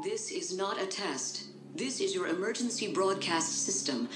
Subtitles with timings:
[0.00, 1.46] This is not a test.
[1.74, 4.08] This is your emergency broadcast system.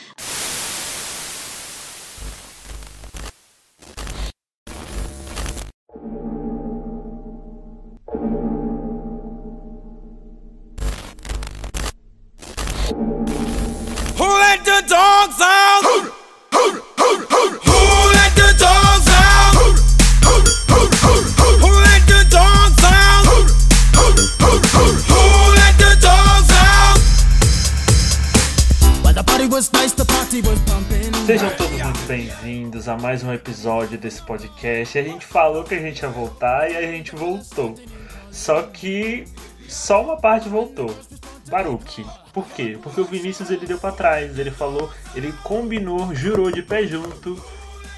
[34.52, 34.98] Podcast.
[34.98, 37.74] A gente falou que a gente ia voltar e a gente voltou.
[38.30, 39.24] Só que
[39.68, 40.94] só uma parte voltou.
[41.48, 42.04] Baruque.
[42.32, 42.78] Por quê?
[42.82, 44.38] Porque o Vinícius ele deu pra trás.
[44.38, 47.42] Ele falou, ele combinou, jurou de pé junto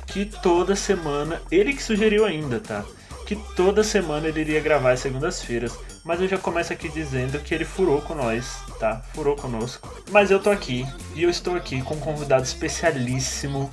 [0.06, 2.84] que toda semana, ele que sugeriu ainda, tá?
[3.26, 5.76] Que toda semana ele iria gravar às segundas-feiras.
[6.04, 9.02] Mas eu já começo aqui dizendo que ele furou com nós, tá?
[9.14, 9.88] Furou conosco.
[10.10, 13.70] Mas eu tô aqui e eu estou aqui com um convidado especialíssimo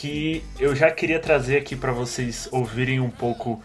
[0.00, 3.62] que eu já queria trazer aqui para vocês ouvirem um pouco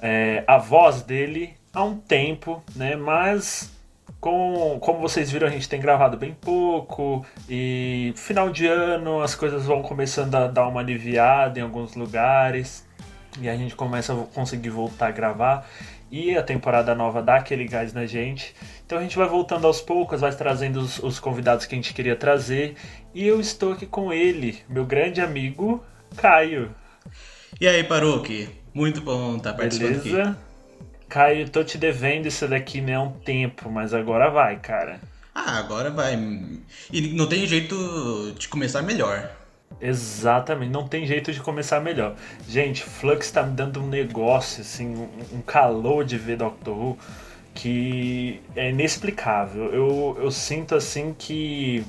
[0.00, 2.94] é, a voz dele há um tempo, né?
[2.94, 3.72] Mas
[4.20, 9.34] com, como vocês viram, a gente tem gravado bem pouco e final de ano as
[9.34, 12.86] coisas vão começando a dar uma aliviada em alguns lugares
[13.40, 15.66] e a gente começa a conseguir voltar a gravar
[16.14, 18.54] e a temporada nova dá aquele gás na gente.
[18.86, 21.92] Então a gente vai voltando aos poucos, vai trazendo os, os convidados que a gente
[21.92, 22.76] queria trazer
[23.12, 25.84] e eu estou aqui com ele, meu grande amigo
[26.16, 26.72] Caio.
[27.60, 28.48] E aí, Baruque?
[28.72, 30.10] Muito bom estar participando aqui.
[30.10, 30.38] Beleza?
[31.08, 35.00] Caio, tô te devendo isso daqui né, há um tempo, mas agora vai, cara.
[35.34, 36.14] Ah, agora vai.
[36.92, 39.32] E não tem jeito de começar melhor.
[39.80, 42.14] Exatamente, não tem jeito de começar melhor.
[42.48, 46.98] Gente, Flux tá me dando um negócio, assim, um, calor de ver Doctor Who
[47.54, 49.66] que é inexplicável.
[49.72, 51.84] Eu, eu sinto assim que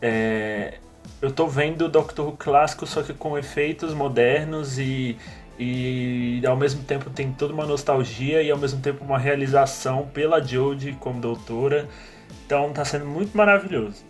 [0.00, 0.74] é,
[1.20, 5.16] eu tô vendo Doctor Who clássico, só que com efeitos modernos e,
[5.58, 10.40] e ao mesmo tempo tem toda uma nostalgia e ao mesmo tempo uma realização pela
[10.40, 11.88] Jodie como doutora.
[12.46, 14.04] Então tá sendo muito maravilhoso.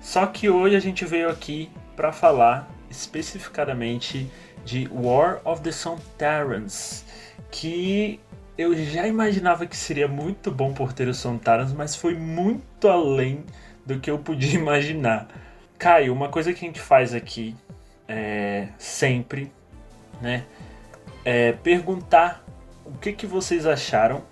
[0.00, 4.30] Só que hoje a gente veio aqui para falar especificadamente
[4.64, 7.04] de War of the Sontarans,
[7.50, 8.20] que
[8.56, 13.44] eu já imaginava que seria muito bom por ter os Sontarans, mas foi muito além
[13.84, 15.26] do que eu podia imaginar.
[15.76, 17.56] Caio, uma coisa que a gente faz aqui
[18.06, 19.52] é, sempre,
[20.22, 20.44] né,
[21.24, 22.44] é perguntar
[22.84, 24.22] o que, que vocês acharam,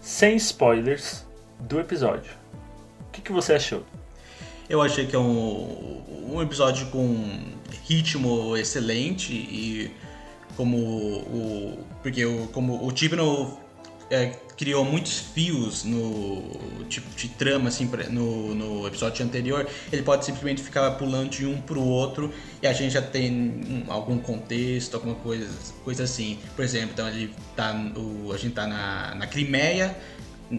[0.00, 1.26] sem spoilers,
[1.60, 2.32] do episódio.
[3.08, 3.84] O que, que você achou?
[4.68, 6.02] Eu achei que é um,
[6.32, 7.42] um episódio com
[7.86, 9.90] ritmo excelente e
[10.56, 11.84] como o.
[12.02, 13.58] Porque o, como o Tibno
[14.10, 16.42] é, criou muitos fios no
[16.88, 21.60] tipo de trama assim no, no episódio anterior, ele pode simplesmente ficar pulando de um
[21.60, 25.48] pro outro e a gente já tem um- algum contexto, alguma coisa,
[25.84, 26.38] coisa assim.
[26.54, 29.96] Por exemplo, então ele tá o, a gente tá na, na Crimeia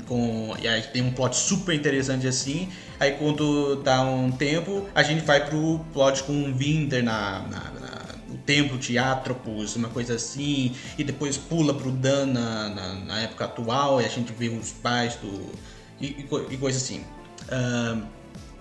[0.07, 2.69] com e aí tem um plot super interessante assim.
[2.99, 7.59] Aí quando dá um tempo, a gente vai pro plot com o Winder na, na,
[7.71, 12.93] na- no templo de Atropos, uma coisa assim, e depois pula pro Dan na, na,
[12.93, 15.51] na época atual e a gente vê os pais do.
[15.99, 17.03] e, e, e coisa assim.
[17.51, 18.01] Ahn,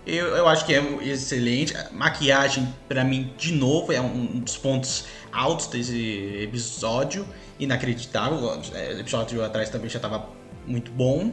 [0.06, 1.76] eu, eu acho que é excelente.
[1.76, 7.26] A maquiagem, pra mim, de novo, é um dos pontos altos desse episódio.
[7.60, 8.58] Inacreditável.
[8.74, 10.26] É, O episódio atrás também já estava
[10.68, 11.32] muito bom.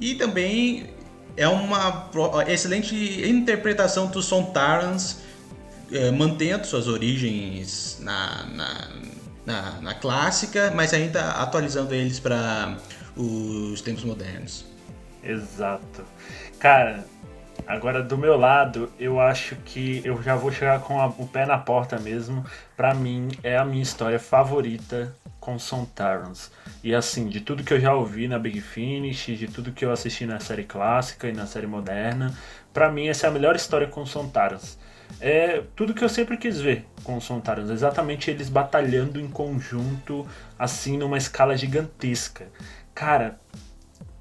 [0.00, 0.90] E também
[1.36, 2.06] é uma
[2.48, 2.94] excelente
[3.28, 5.18] interpretação dos Sontarans,
[5.92, 8.88] eh, mantendo suas origens na, na,
[9.46, 12.76] na, na clássica, mas ainda atualizando eles para
[13.16, 14.64] os tempos modernos.
[15.22, 16.02] Exato.
[16.58, 17.06] Cara,
[17.66, 21.46] agora do meu lado, eu acho que eu já vou chegar com a- o pé
[21.46, 22.44] na porta mesmo.
[22.76, 25.14] Pra mim, é a minha história favorita
[25.44, 26.50] com Sontarans.
[26.82, 29.92] E assim, de tudo que eu já ouvi na Big Finish, de tudo que eu
[29.92, 32.34] assisti na série clássica e na série moderna,
[32.72, 34.78] pra mim essa é a melhor história com Sontarans.
[35.20, 40.26] É tudo que eu sempre quis ver com os Sontarans, exatamente eles batalhando em conjunto,
[40.58, 42.48] assim, numa escala gigantesca.
[42.94, 43.38] Cara,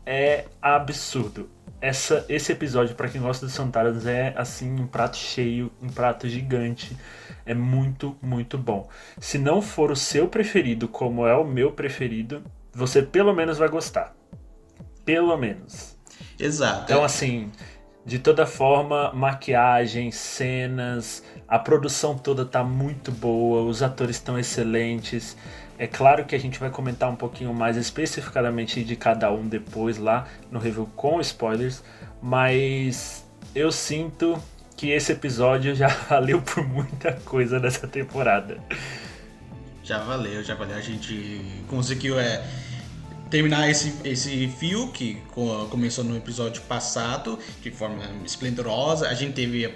[0.05, 1.49] é absurdo.
[1.79, 6.27] Essa, esse episódio, pra quem gosta de Santaras, é assim um prato cheio, um prato
[6.27, 6.95] gigante.
[7.45, 8.89] É muito, muito bom.
[9.19, 12.43] Se não for o seu preferido, como é o meu preferido,
[12.73, 14.15] você pelo menos vai gostar.
[15.05, 15.97] Pelo menos.
[16.39, 16.83] Exato.
[16.83, 17.51] Então, assim,
[18.05, 25.37] De toda forma, maquiagem, cenas, a produção toda tá muito boa, os atores estão excelentes.
[25.77, 29.97] É claro que a gente vai comentar um pouquinho mais especificadamente de cada um depois
[29.97, 31.81] lá no review com spoilers,
[32.21, 33.25] mas
[33.55, 34.37] eu sinto
[34.83, 38.57] que esse episódio já valeu por muita coisa nessa temporada.
[39.81, 40.75] Já valeu, já valeu.
[40.75, 42.45] A gente conseguiu é,
[43.29, 49.07] terminar esse, esse fio que co- começou no episódio passado de forma esplendorosa.
[49.07, 49.73] A gente teve.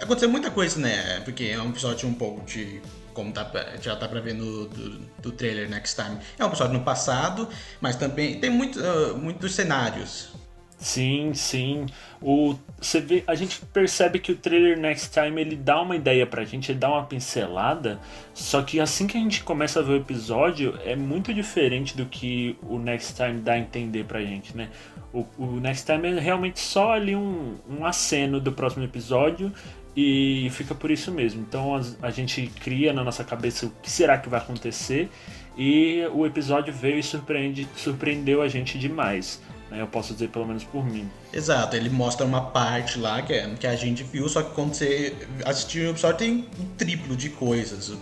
[0.00, 1.20] Aconteceu muita coisa, né?
[1.20, 2.80] Porque é um episódio um pouco de.
[3.12, 3.50] Como tá,
[3.82, 6.18] já tá pra ver no do, do trailer Next Time.
[6.38, 7.46] É um episódio no passado,
[7.78, 10.30] mas também tem muito, ah, muitos cenários.
[10.78, 11.86] Sim, sim.
[12.20, 16.26] O, você vê, a gente percebe que o trailer Next Time ele dá uma ideia
[16.26, 17.98] pra gente, ele dá uma pincelada,
[18.34, 22.04] só que assim que a gente começa a ver o episódio, é muito diferente do
[22.04, 24.68] que o Next Time dá a entender pra gente, né?
[25.12, 29.50] O, o Next Time é realmente só ali um, um aceno do próximo episódio
[29.96, 31.40] e fica por isso mesmo.
[31.40, 35.08] Então a, a gente cria na nossa cabeça o que será que vai acontecer
[35.56, 39.40] e o episódio veio e surpreende, surpreendeu a gente demais.
[39.78, 41.08] Eu posso dizer pelo menos por mim.
[41.32, 44.74] Exato, ele mostra uma parte lá que, é, que a gente viu, só que quando
[44.74, 45.14] você
[45.44, 47.96] assistiu o episódio tem um triplo de coisas.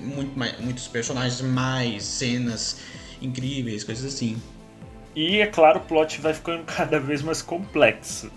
[0.00, 2.78] Muito mais- muitos personagens, mais cenas
[3.20, 4.36] incríveis, coisas assim.
[5.14, 8.30] E é claro, o plot vai ficando cada vez mais complexo.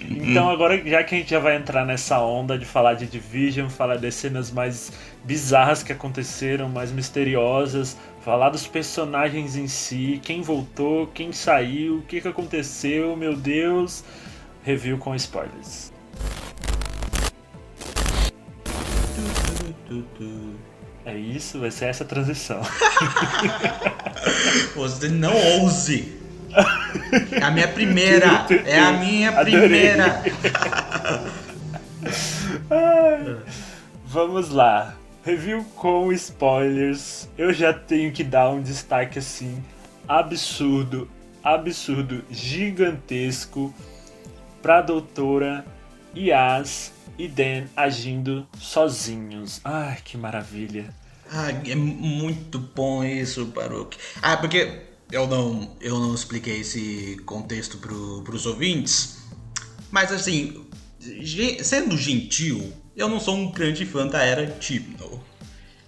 [0.00, 3.68] Então agora, já que a gente já vai entrar nessa onda de falar de Division,
[3.68, 4.92] falar das cenas mais
[5.24, 7.96] bizarras que aconteceram, mais misteriosas,
[8.28, 14.04] falar dos personagens em si, quem voltou, quem saiu, o que, que aconteceu, meu Deus.
[14.62, 15.90] Review com spoilers.
[21.06, 22.60] É isso, vai ser essa transição.
[24.76, 26.20] Você não ouse!
[27.32, 28.46] É a minha primeira!
[28.66, 30.22] É a minha primeira!
[34.04, 34.97] Vamos lá.
[35.28, 37.28] Review com spoilers.
[37.36, 39.62] Eu já tenho que dar um destaque assim
[40.08, 41.06] absurdo,
[41.44, 43.74] absurdo, gigantesco
[44.62, 45.66] pra doutora
[46.16, 49.60] Yas e Dan agindo sozinhos.
[49.62, 50.94] Ai, que maravilha.
[51.30, 53.98] Ah, é muito bom isso, Baruch.
[54.22, 54.80] Ah, porque
[55.12, 59.18] eu não, eu não expliquei esse contexto pro, pros ouvintes,
[59.90, 60.66] mas assim,
[61.62, 65.22] sendo gentil, eu não sou um grande fã da era Chibnall.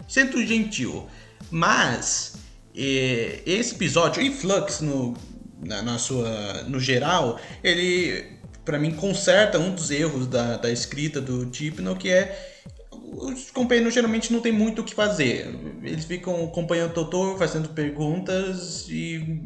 [0.08, 1.06] Sendo gentil,
[1.50, 2.34] mas
[2.74, 5.16] eh, esse episódio, e Flux no,
[5.60, 11.20] na, na sua, no geral, ele pra mim conserta um dos erros da, da escrita
[11.20, 12.50] do Chibnall, que é
[12.92, 15.52] os companheiros geralmente não tem muito o que fazer.
[15.82, 19.40] Eles ficam acompanhando o doutor, fazendo perguntas e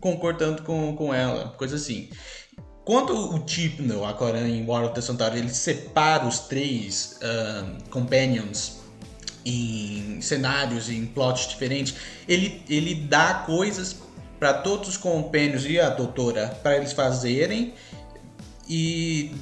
[0.00, 2.08] concordando com, com ela, coisa assim.
[2.88, 8.78] Quando o Chibnall, agora em War of the Centauri, ele separa os três ah, companions
[9.44, 11.94] em cenários, em plots diferentes,
[12.26, 13.94] ele, ele dá coisas
[14.38, 17.74] para todos os companions e a doutora para eles fazerem
[18.66, 19.32] e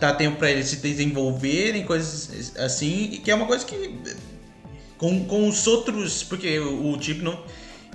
[0.00, 4.00] dá, tempo para eles se desenvolverem, coisas assim, que é uma coisa que
[4.96, 7.22] com, com os outros, porque o, o tipo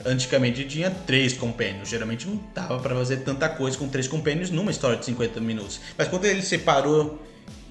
[0.05, 4.71] antigamente tinha três companions, geralmente não dava para fazer tanta coisa com três companions numa
[4.71, 5.79] história de 50 minutos.
[5.97, 7.21] Mas quando ele separou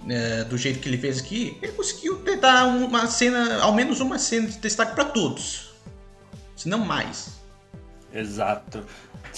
[0.05, 4.19] né, do jeito que ele fez aqui, ele conseguiu dar uma cena, ao menos uma
[4.19, 5.71] cena de destaque para todos,
[6.57, 7.39] se não mais.
[8.13, 8.85] Exato.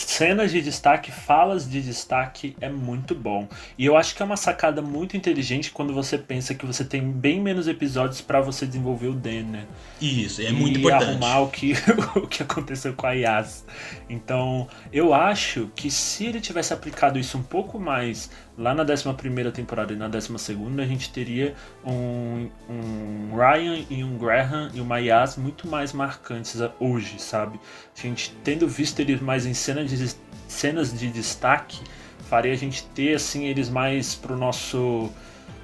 [0.06, 3.48] Cenas de destaque, falas de destaque é muito bom.
[3.76, 7.10] E eu acho que é uma sacada muito inteligente quando você pensa que você tem
[7.10, 9.66] bem menos episódios pra você desenvolver o Dan, né?
[10.00, 11.04] Isso, é e muito importante.
[11.04, 11.74] arrumar o que,
[12.16, 13.64] o que aconteceu com a Yas.
[14.08, 18.30] Então, eu acho que se ele tivesse aplicado isso um pouco mais
[18.60, 20.30] lá na 11 temporada e na 12,
[20.78, 26.56] a gente teria um, um Ryan e um Graham e uma Yas muito mais marcantes
[26.78, 27.58] hoje, sabe?
[27.96, 30.14] A gente tendo visto eles mais em cenas de,
[30.46, 31.80] cenas de destaque,
[32.28, 35.10] faria a gente ter assim eles mais pro nosso.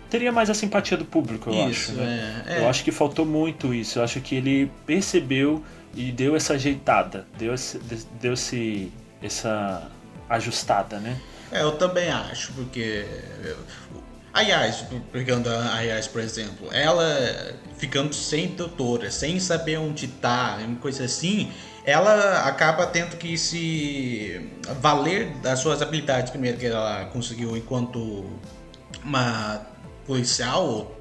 [0.09, 2.01] Teria mais a simpatia do público, eu Isso, acho.
[2.01, 2.45] Né?
[2.47, 2.61] é, é.
[2.61, 3.99] Eu acho que faltou muito isso.
[3.99, 5.63] Eu acho que ele percebeu
[5.95, 7.79] e deu essa ajeitada, deu, esse,
[8.21, 9.91] deu esse, essa
[10.31, 11.19] ajustada, né?
[11.51, 13.05] É, eu também acho, porque.
[14.33, 20.59] A Yas, pegando a Yas, por exemplo, ela ficando sem doutora, sem saber onde tá,
[20.63, 21.51] uma coisa assim,
[21.87, 24.51] ela acaba tendo que se
[24.81, 28.27] valer das suas habilidades, primeiro que ela conseguiu enquanto
[29.03, 29.65] uma
[30.07, 30.95] policial,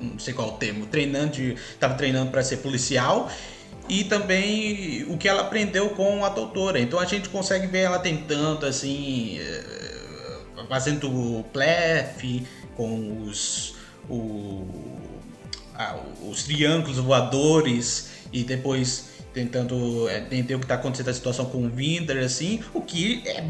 [0.00, 3.28] não sei qual o termo, treinando, estava treinando para ser policial,
[3.92, 6.80] e também o que ela aprendeu com a doutora.
[6.80, 13.74] Então a gente consegue ver ela tentando assim eh, fazendo plefe com os,
[14.08, 14.66] o,
[16.26, 21.66] os triângulos voadores e depois tentando é, entender o que está acontecendo na situação com
[21.66, 23.42] o Vinder, assim, o que é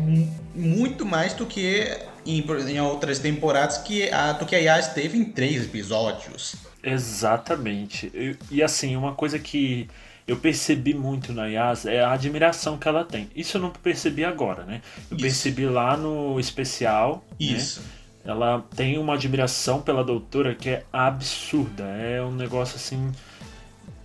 [0.55, 1.87] muito mais do que
[2.27, 6.57] em, em outras temporadas que a, do que a Yas teve em três episódios.
[6.83, 8.11] Exatamente.
[8.13, 9.89] E, e, assim, uma coisa que
[10.27, 13.29] eu percebi muito na Yas é a admiração que ela tem.
[13.35, 14.81] Isso eu não percebi agora, né?
[15.11, 15.25] Eu Isso.
[15.27, 17.25] percebi lá no especial.
[17.31, 17.47] Né?
[17.47, 17.81] Isso.
[17.81, 17.87] Né?
[18.25, 21.85] Ela tem uma admiração pela doutora que é absurda.
[21.85, 23.11] É um negócio assim.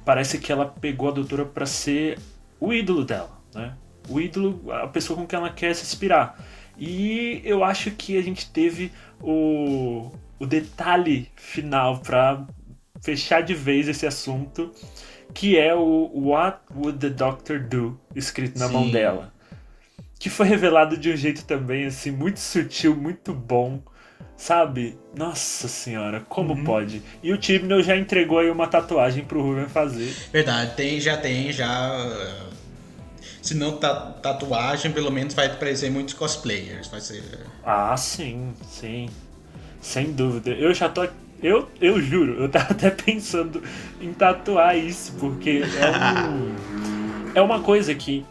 [0.03, 2.17] Parece que ela pegou a doutora para ser
[2.59, 3.73] o ídolo dela, né?
[4.09, 6.39] O ídolo, a pessoa com quem ela quer se inspirar.
[6.79, 12.45] E eu acho que a gente teve o, o detalhe final para
[13.01, 14.71] fechar de vez esse assunto,
[15.37, 18.73] que é o What Would the Doctor Do, escrito na Sim.
[18.73, 19.31] mão dela.
[20.17, 23.79] Que foi revelado de um jeito também, assim, muito sutil, muito bom.
[24.35, 24.97] Sabe?
[25.15, 26.63] Nossa senhora, como uhum.
[26.63, 27.03] pode?
[27.21, 30.11] E o Tibnall já entregou aí uma tatuagem pro Ruben fazer.
[30.33, 31.95] Verdade, tem, já tem, já.
[33.39, 36.87] Se não tá, tatuagem, pelo menos vai aparecer muitos cosplayers.
[36.87, 37.23] Vai ser.
[37.63, 39.07] Ah, sim, sim.
[39.79, 40.49] Sem dúvida.
[40.49, 41.07] Eu já tô
[41.41, 43.61] eu, eu juro, eu tava até pensando
[44.01, 48.25] em tatuar isso, porque é, um, é uma coisa que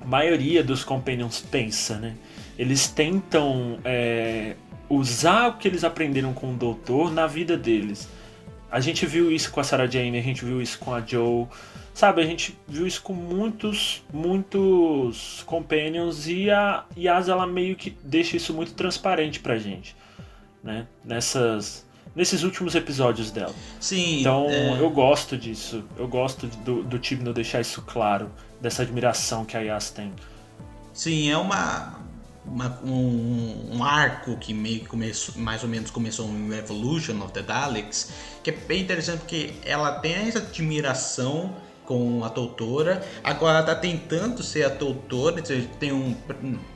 [0.00, 2.14] a maioria dos Companions pensa, né?
[2.58, 4.56] Eles tentam é,
[4.88, 8.08] usar o que eles aprenderam com o Doutor na vida deles.
[8.70, 11.46] A gente viu isso com a Sarah Jane, a gente viu isso com a Joe,
[11.94, 12.20] sabe?
[12.20, 18.36] A gente viu isso com muitos, muitos Companions e a Yas ela meio que deixa
[18.36, 19.96] isso muito transparente pra gente,
[20.62, 20.86] né?
[21.04, 23.54] Nessas nesses últimos episódios dela.
[23.80, 24.20] Sim.
[24.20, 24.80] Então é...
[24.80, 25.84] eu gosto disso.
[25.96, 30.12] Eu gosto do, do time não deixar isso claro, dessa admiração que a Yas tem.
[30.92, 32.00] Sim, é uma,
[32.44, 37.32] uma um, um, arco que meio que começou, mais ou menos começou em Revolution of
[37.32, 38.10] the Daleks,
[38.42, 41.54] que é bem interessante porque ela tem essa admiração
[41.88, 43.02] com a doutora.
[43.24, 45.42] Agora tá tentando ser a doutora,
[45.80, 46.14] tem um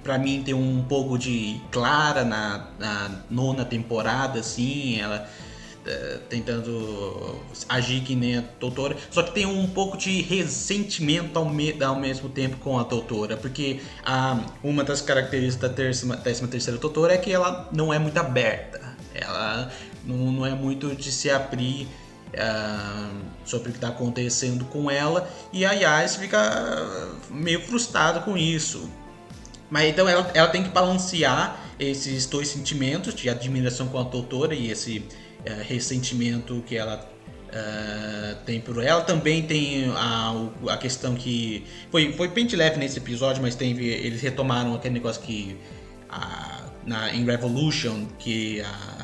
[0.02, 5.28] para mim tem um pouco de Clara na, na nona temporada assim, ela
[5.87, 7.38] uh, tentando
[7.69, 12.00] agir que nem a doutora, só que tem um pouco de ressentimento ao, me, ao
[12.00, 17.12] mesmo tempo com a doutora, porque a, uma das características da décima, décima terceira doutora
[17.12, 19.71] é que ela não é muito aberta, ela
[20.07, 21.87] não, não é muito de se abrir
[22.35, 26.39] uh, sobre o que está acontecendo com ela e a Yas fica
[27.31, 28.91] meio frustrada com isso.
[29.71, 34.55] Mas então ela, ela tem que balancear esses dois sentimentos de admiração com a doutora
[34.55, 37.11] e esse uh, ressentimento que ela
[37.49, 39.03] uh, tem por ela.
[39.03, 40.35] Também tem a,
[40.69, 44.95] a questão que foi, foi bem de leve nesse episódio, mas tem, eles retomaram aquele
[44.95, 45.57] negócio que
[46.85, 49.02] na, em Revolution que a,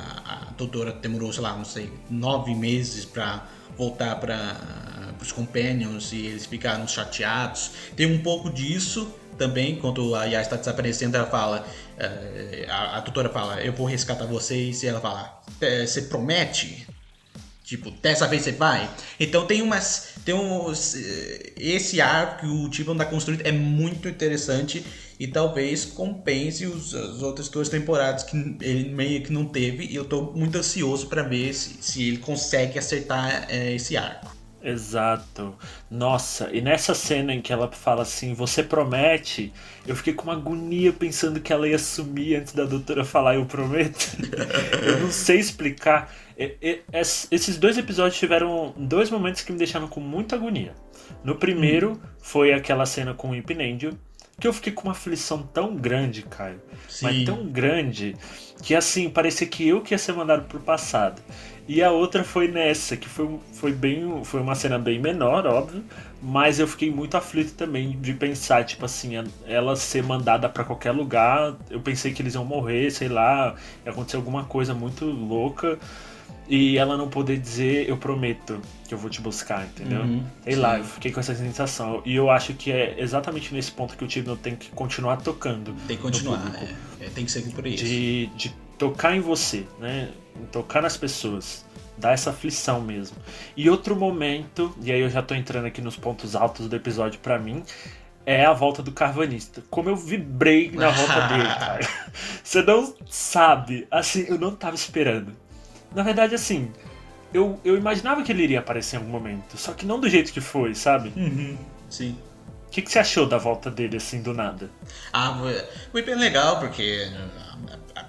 [0.59, 3.47] doutora demorou, sei lá, não sei, nove meses para
[3.77, 7.71] voltar para os Companions e eles ficaram chateados.
[7.97, 11.65] Tem um pouco disso também, quando a Yas está desaparecendo, ela fala,
[11.97, 15.41] uh, a, a doutora fala, eu vou resgatar vocês, e ela fala,
[15.87, 16.87] você promete?
[17.63, 18.89] Tipo, dessa vez você vai?
[19.21, 20.15] Então tem umas.
[20.25, 20.95] Tem uns.
[20.95, 24.83] Eh, esse arco que o Tibon está construindo é muito interessante
[25.19, 29.85] e talvez compense os, as outras duas temporadas que ele meio que não teve.
[29.87, 34.39] E eu estou muito ansioso para ver se, se ele consegue acertar é, esse arco.
[34.63, 35.57] Exato.
[35.91, 39.53] Nossa, e nessa cena em que ela fala assim, você promete,
[39.87, 43.47] eu fiquei com uma agonia pensando que ela ia sumir antes da doutora falar eu
[43.47, 44.17] prometo.
[44.83, 46.13] eu não sei explicar.
[47.33, 50.75] Esses dois episódios tiveram dois momentos que me deixaram com muita agonia.
[51.25, 52.01] No primeiro hum.
[52.21, 53.51] foi aquela cena com o Imp
[54.39, 56.61] Angel, que eu fiquei com uma aflição tão grande, Caio.
[56.89, 57.05] Sim.
[57.05, 58.17] Mas tão grande
[58.63, 61.21] que assim, parecia que eu que ia ser mandado pro passado.
[61.67, 64.25] E a outra foi nessa, que foi, foi bem.
[64.25, 65.85] Foi uma cena bem menor, óbvio.
[66.21, 69.13] Mas eu fiquei muito aflito também de pensar, tipo assim,
[69.47, 71.57] ela ser mandada para qualquer lugar.
[71.69, 73.55] Eu pensei que eles iam morrer, sei lá,
[73.85, 75.79] ia acontecer alguma coisa muito louca.
[76.49, 80.01] E ela não poder dizer, eu prometo que eu vou te buscar, entendeu?
[80.01, 80.61] Uhum, sei sim.
[80.61, 82.01] lá, eu fiquei com essa sensação.
[82.07, 85.75] E eu acho que é exatamente nesse ponto que o Tibno tem que continuar tocando.
[85.87, 86.41] Tem que continuar,
[87.01, 87.85] é, é, tem que ser por isso.
[87.85, 90.11] De, de tocar em você, né?
[90.51, 91.67] Tocar nas pessoas.
[91.99, 93.17] Dar essa aflição mesmo.
[93.55, 97.19] E outro momento, e aí eu já tô entrando aqui nos pontos altos do episódio
[97.21, 97.63] para mim,
[98.25, 99.63] é a volta do carvanista.
[99.69, 101.89] Como eu vibrei na volta dele, cara.
[102.43, 103.87] Você não sabe.
[103.91, 105.33] Assim, eu não tava esperando.
[105.95, 106.71] Na verdade, assim,
[107.33, 109.57] eu, eu imaginava que ele iria aparecer em algum momento.
[109.57, 111.13] Só que não do jeito que foi, sabe?
[111.17, 112.17] Uhum, sim.
[112.67, 114.71] O que, que você achou da volta dele assim do nada?
[115.13, 117.11] Ah, foi- bem legal, porque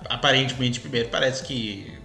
[0.10, 1.99] aparentemente, primeiro, parece que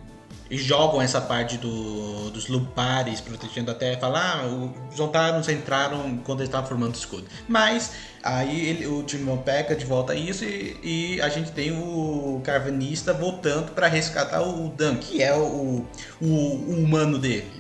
[0.55, 4.47] eles jogam essa parte do, dos lupares, protegendo até falar, ah,
[4.91, 7.25] os Zontarans entraram quando eles estavam formando o escudo.
[7.49, 7.93] Mas
[8.23, 10.77] aí ele- o Timon pega de volta isso e,
[11.17, 15.85] e a gente tem o Carvanista voltando para resgatar o Dan, que é o,
[16.21, 17.51] o, o humano dele.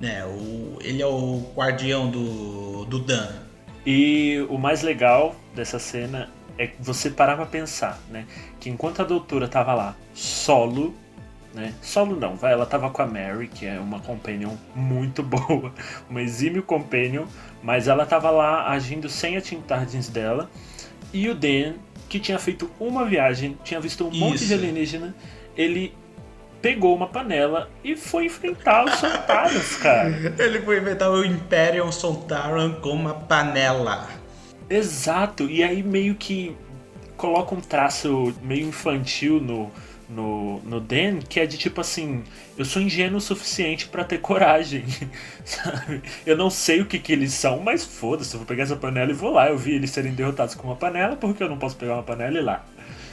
[0.00, 3.28] Né, o, ele é o guardião do, do Dan.
[3.84, 6.28] E o mais legal dessa cena
[6.58, 8.26] é você parar pra pensar, né?
[8.60, 10.94] Que enquanto a doutora tava lá solo,
[11.54, 11.74] né?
[11.82, 15.72] Solo não, vai, ela tava com a Mary, que é uma companion muito boa,
[16.08, 17.26] uma exímio companion,
[17.62, 20.50] mas ela tava lá agindo sem a Teen Tardens dela.
[21.12, 21.74] E o Dan,
[22.08, 24.54] que tinha feito uma viagem, tinha visto um monte de Isso.
[24.54, 25.14] alienígena,
[25.56, 25.94] ele
[26.60, 30.10] pegou uma panela e foi enfrentar os soldados, cara.
[30.38, 34.08] Ele foi inventar o Imperium Sontaran com uma panela.
[34.68, 36.56] Exato, e aí meio que
[37.16, 39.70] coloca um traço meio infantil no,
[40.08, 42.24] no, no Dan, que é de tipo assim,
[42.56, 44.84] eu sou ingênuo o suficiente pra ter coragem,
[45.44, 46.02] sabe?
[46.24, 49.10] Eu não sei o que que eles são, mas foda-se, eu vou pegar essa panela
[49.10, 49.48] e vou lá.
[49.48, 52.36] Eu vi eles serem derrotados com uma panela, porque eu não posso pegar uma panela
[52.36, 52.64] e ir lá.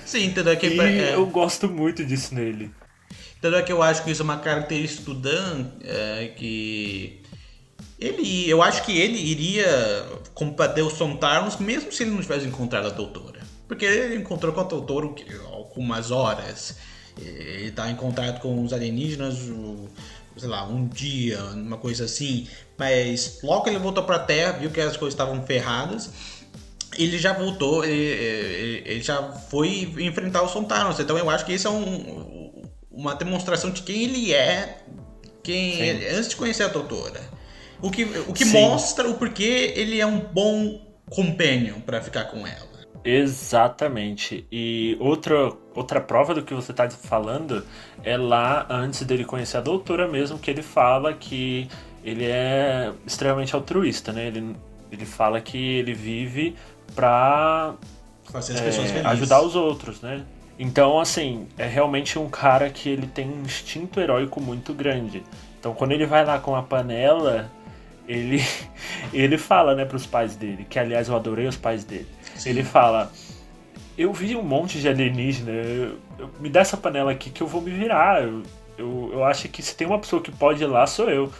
[0.05, 0.55] Sim, entendeu?
[0.57, 2.71] Que, E é, eu gosto muito disso nele.
[3.37, 7.21] entendeu que eu acho que isso é uma característica do Dan, é, que
[7.99, 9.65] ele, eu acho que ele iria
[10.33, 13.41] combater os Sontarans mesmo se ele não tivesse encontrado a doutora.
[13.67, 15.25] Porque ele encontrou com a doutora o quê?
[15.75, 16.75] Algumas horas.
[17.19, 19.87] Ele tá em contato com os alienígenas, o-
[20.37, 22.47] sei lá, um dia, uma coisa assim.
[22.77, 26.09] Mas logo que ele voltou pra Terra, viu que as coisas estavam ferradas.
[26.97, 30.99] Ele já voltou, ele, ele- ele já foi enfrentar os Sontarans.
[30.99, 34.79] Então eu acho que isso é um- uma demonstração de quem ele é
[35.43, 37.21] quem ele- antes de conhecer a doutora.
[37.81, 38.53] O que, o que Sim.
[38.53, 42.74] mostra o porquê ele é um bom companion pra ficar com ela.
[43.05, 44.47] Exatamente.
[44.51, 47.63] E outra, outra prova do que você está falando
[48.03, 51.69] é lá antes dele conhecer a doutora mesmo, que ele fala que
[52.03, 54.27] ele é extremamente altruísta, né?
[54.27, 54.55] Ele,
[54.91, 56.55] ele fala que ele vive
[58.33, 60.23] as é, ajudar os outros, né?
[60.57, 65.21] Então, assim, é realmente um cara que ele tem um instinto heróico muito grande.
[65.59, 67.51] Então, quando ele vai lá com a panela,
[68.07, 68.41] ele
[69.13, 72.07] ele fala, né, pros pais dele, que aliás eu adorei os pais dele.
[72.45, 73.11] Ele fala:
[73.97, 77.47] Eu vi um monte de alienígena, eu- eu- me dá essa panela aqui que eu
[77.47, 78.23] vou me virar.
[78.23, 78.43] Eu,
[78.77, 81.31] eu, eu acho que se tem uma pessoa que pode ir lá, sou eu.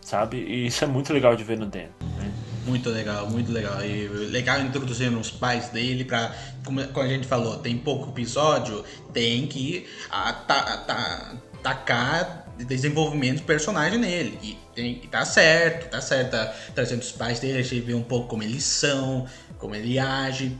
[0.00, 0.36] Sabe?
[0.36, 1.86] E isso é muito legal de ver no Dan.
[2.18, 2.30] né?
[2.66, 3.82] Muito legal, muito legal.
[3.84, 6.34] E legal introduzindo os pais dele pra.
[6.64, 11.36] Como, a gente falou, tem pouco episódio, tem que ata-
[12.58, 14.38] desenvolvimento de personagem nele.
[14.42, 16.30] E tem que tá certo, tá certo.
[16.30, 19.26] Tá trazendo os pais dele, a gente vê um pouco como eles são,
[19.58, 20.56] como ele age.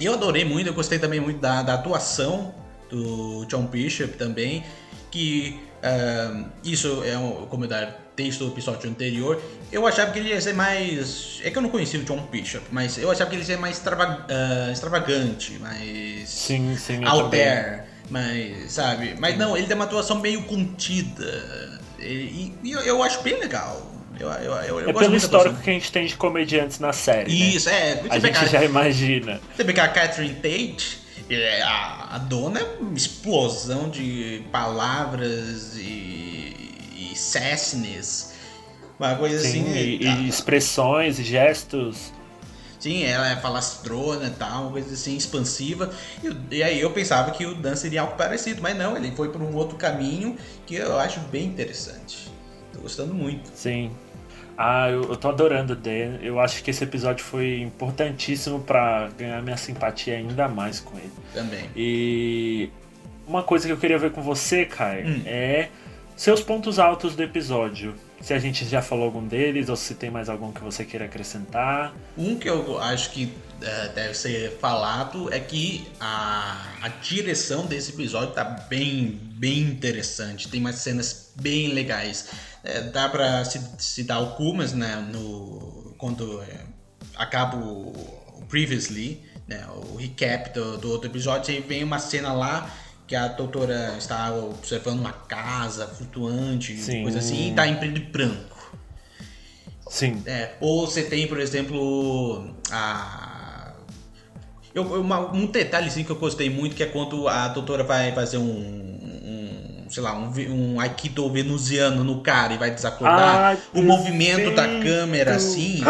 [0.00, 2.54] E eu adorei muito, eu gostei também muito da, da atuação
[2.88, 4.64] do John Bishop também,
[5.10, 9.40] que ah, isso é um, dar texto do episódio anterior.
[9.72, 11.40] Eu achava que ele ia ser mais.
[11.42, 13.58] É que eu não conhecia o John Bishop, mas eu achava que ele ia ser
[13.58, 14.26] mais extrava-
[14.72, 16.28] extravagante, mais.
[16.28, 17.00] Sim, sim.
[17.30, 19.14] there, mas sabe?
[19.18, 21.80] Mas não, ele tem uma atuação meio contida.
[21.98, 23.86] E, e eu, eu acho bem legal.
[24.18, 26.92] Eu, eu, eu, eu É gosto pelo histórico que a gente tem de comediantes na
[26.92, 27.30] série.
[27.30, 27.46] né?
[27.46, 28.02] Isso, é.
[28.10, 29.40] A gente já imagina.
[29.56, 30.98] você pegar a Catherine Tate,
[31.30, 38.34] é, a, a dona é uma explosão de palavras e, e sassiness.
[38.98, 39.72] Uma coisa Sim, assim.
[39.72, 42.12] e, e expressões e gestos.
[42.80, 45.90] Sim, ela é falastrona e tal, uma coisa assim, expansiva.
[46.24, 49.28] E, e aí eu pensava que o Dan seria algo parecido, mas não, ele foi
[49.28, 52.28] por um outro caminho que eu acho bem interessante.
[52.72, 53.50] Tô gostando muito.
[53.54, 53.90] Sim.
[54.56, 56.16] Ah, eu, eu tô adorando o Dan.
[56.22, 61.12] Eu acho que esse episódio foi importantíssimo pra ganhar minha simpatia ainda mais com ele.
[61.34, 61.68] Também.
[61.76, 62.70] E
[63.26, 65.22] uma coisa que eu queria ver com você, Kai, Hum.
[65.26, 65.68] é
[66.16, 67.94] seus pontos altos do episódio.
[68.20, 71.06] Se a gente já falou algum deles ou se tem mais algum que você queira
[71.06, 71.94] acrescentar.
[72.16, 77.92] Um que eu acho que eh, deve ser falado é que a, a direção desse
[77.92, 80.48] episódio tá bem, bem interessante.
[80.48, 82.28] Tem umas cenas bem legais.
[82.62, 84.96] Eh, dá pra se, se dar o Kumas, né?
[85.12, 86.66] No, quando eh,
[87.16, 87.88] acaba o,
[88.38, 89.66] o Previously, né?
[89.92, 91.54] O recap do, do outro episódio.
[91.54, 92.70] Aí vem uma cena lá
[93.10, 97.02] que a doutora está observando uma casa flutuante, Sim.
[97.02, 98.56] coisa assim, e tá em preto e branco.
[99.88, 100.22] Sim.
[100.24, 103.72] É, ou você tem, por exemplo, a.
[104.72, 108.38] Eu, uma- um detalhezinho que eu gostei muito que é quando a doutora vai fazer
[108.38, 109.86] um.
[109.90, 110.30] sei lá, um,
[110.74, 113.36] um Aikido venusiano no cara e vai desacordar.
[113.44, 115.80] Ai, o movimento da câmera assim.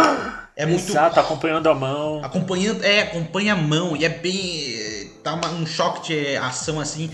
[0.56, 2.24] É muito Exato, acompanhando a mão.
[2.24, 4.88] acompanhando, é, acompanha a mão e é bem
[5.22, 7.10] dá uma- um choque de ação assim.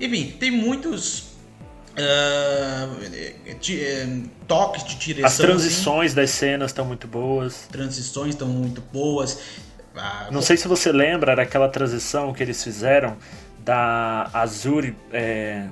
[0.00, 1.24] Enfim, tem muitos
[1.96, 2.88] ah,
[3.60, 4.06] de- eh,
[4.46, 5.26] toques de direção.
[5.26, 5.42] As assim.
[5.42, 7.66] transições das cenas estão muito boas.
[7.70, 9.38] transições estão muito boas.
[9.96, 13.16] Ah, Não sei se você lembra daquela transição que eles fizeram
[13.64, 15.66] da Azuri é,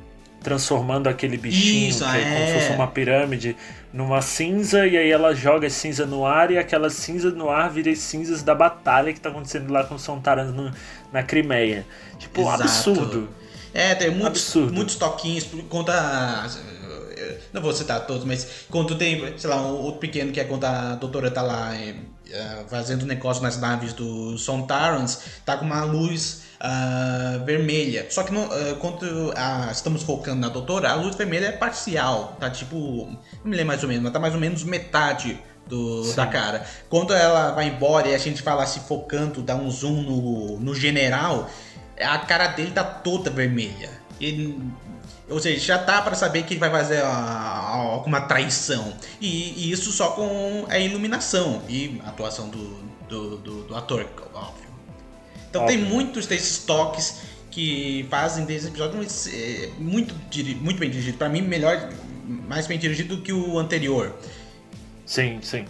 [0.46, 2.60] transformando aquele bichinho, Isso, que é como se é.
[2.60, 3.56] fosse uma pirâmide,
[3.92, 7.90] numa cinza, e aí ela joga cinza no ar, e aquela cinza no ar vira
[7.90, 10.70] as cinzas da batalha que tá acontecendo lá com os Sontarans no-
[11.12, 11.84] na Crimeia.
[12.16, 12.62] Tipo, Exato.
[12.62, 13.28] absurdo.
[13.74, 14.72] É, tem muitos, Absurdo.
[14.72, 15.48] muitos toquinhos.
[15.68, 15.92] Conta.
[17.52, 20.64] Não vou citar todos, mas quando tem, sei lá, um outro pequeno que é quando
[20.64, 21.94] a doutora tá lá eh,
[22.30, 28.06] eh, fazendo um negócio nas naves do Sontarans, tá com uma luz ah, vermelha.
[28.10, 28.48] Só que não,
[28.80, 32.36] quando ah, estamos focando na doutora, a luz vermelha é parcial.
[32.40, 32.76] Tá tipo.
[32.76, 35.38] Não me lembro mais ou menos, mas tá mais ou menos metade.
[35.68, 36.64] Do, da cara.
[36.88, 40.72] Quando ela vai embora e a gente fala se focando, dá um zoom no, no
[40.76, 41.50] general,
[42.00, 43.90] a cara dele tá toda vermelha.
[44.20, 44.62] Ele,
[45.28, 48.92] ou seja, já tá pra saber que ele vai fazer alguma traição.
[49.20, 52.76] E, e isso só com a iluminação e a atuação do,
[53.08, 54.65] do, do- do ator, óbvio.
[55.56, 55.94] Então tem Óbvio.
[55.94, 60.14] muitos desses toques que fazem desse episódio eh, muito,
[60.60, 61.16] muito bem dirigido.
[61.18, 61.90] Pra mim, melhor,
[62.48, 64.14] mais bem dirigido do que o anterior.
[65.04, 65.64] Sim, sim.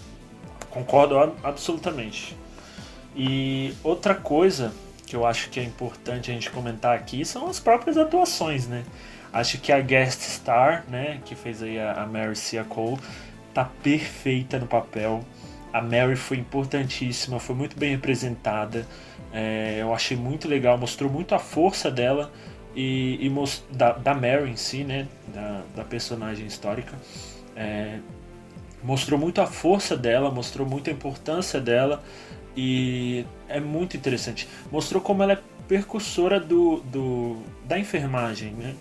[0.71, 2.37] Concordo ab- absolutamente.
[3.15, 4.73] E outra coisa
[5.07, 8.83] que eu acho que é importante a gente comentar aqui são as próprias atuações, né?
[9.33, 12.99] Acho que a guest star, né, que fez aí a, a Mary Cia Cole,
[13.55, 15.25] tá perfeita no papel.
[15.73, 18.87] A Mary foi importantíssima, foi muito bem representada.
[19.39, 22.33] É, eu achei muito legal, mostrou muito a força dela
[22.75, 26.95] e, e mos- da, da Mary em si, né, da, da personagem histórica.
[27.55, 27.99] É,
[28.83, 32.03] mostrou muito a força dela, mostrou muito a importância dela
[32.57, 34.49] e é muito interessante.
[34.73, 38.75] Mostrou como ela é percussora do, do da enfermagem, né?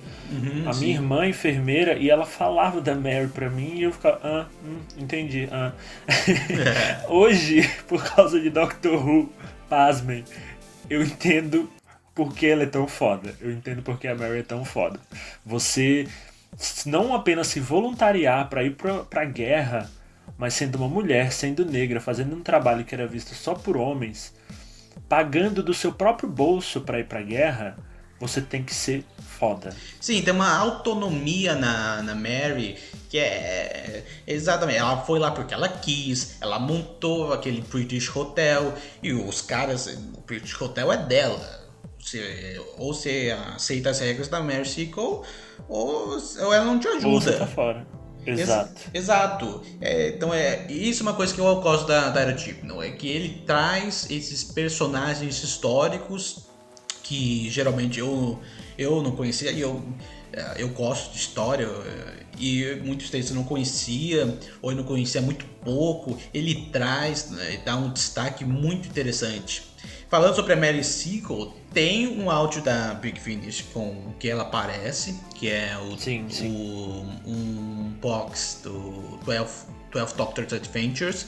[0.67, 0.79] a sim.
[0.85, 4.45] minha irmã é enfermeira e ela falava da Mary pra mim e eu ficava, ah,
[4.63, 5.73] hum, entendi, ah.
[7.09, 9.29] Hoje, por causa de Doctor Who,
[9.69, 10.23] pasmem,
[10.89, 11.69] eu entendo
[12.13, 13.35] por que ela é tão foda.
[13.41, 14.99] Eu entendo por que a Mary é tão foda.
[15.45, 16.07] Você
[16.85, 19.89] não apenas se voluntariar pra ir pra, pra guerra,
[20.37, 24.33] mas sendo uma mulher, sendo negra, fazendo um trabalho que era visto só por homens,
[25.09, 27.77] pagando do seu próprio bolso pra ir pra guerra,
[28.19, 29.03] você tem que ser
[29.37, 29.75] foda.
[29.99, 32.77] Sim, tem uma autonomia na, na Mary
[33.09, 34.77] que é exatamente.
[34.79, 39.87] Ela foi lá porque ela quis, ela montou aquele British Hotel e os caras.
[39.87, 41.63] O British Hotel é dela.
[41.99, 45.25] Você, ou você aceita as regras da Mary Seacole
[45.67, 47.37] ou, ou ela não te Ou você ajuda.
[47.39, 47.87] tá fora.
[48.27, 48.81] Ex- Exato.
[48.93, 49.61] Exato.
[49.81, 52.91] É, então é isso é uma coisa que eu gosto da, da Era Chibnall, é
[52.91, 56.45] que ele traz esses personagens históricos
[57.05, 58.39] que geralmente eu,
[58.77, 59.83] eu não conhecia e eu,
[60.33, 64.83] eh, eu gosto de história eh, e muitos deles eu não conhecia ou eu não
[64.83, 66.17] conhecia muito pouco.
[66.33, 69.61] Ele traz, né, dá um destaque muito interessante.
[70.09, 75.15] Falando sobre a Mary Seacole, tem um áudio da Big Finish com que ela aparece,
[75.35, 76.47] que é o, Sim, sim.
[76.51, 81.27] o- um box do 12, 12 Doctor's Adventures.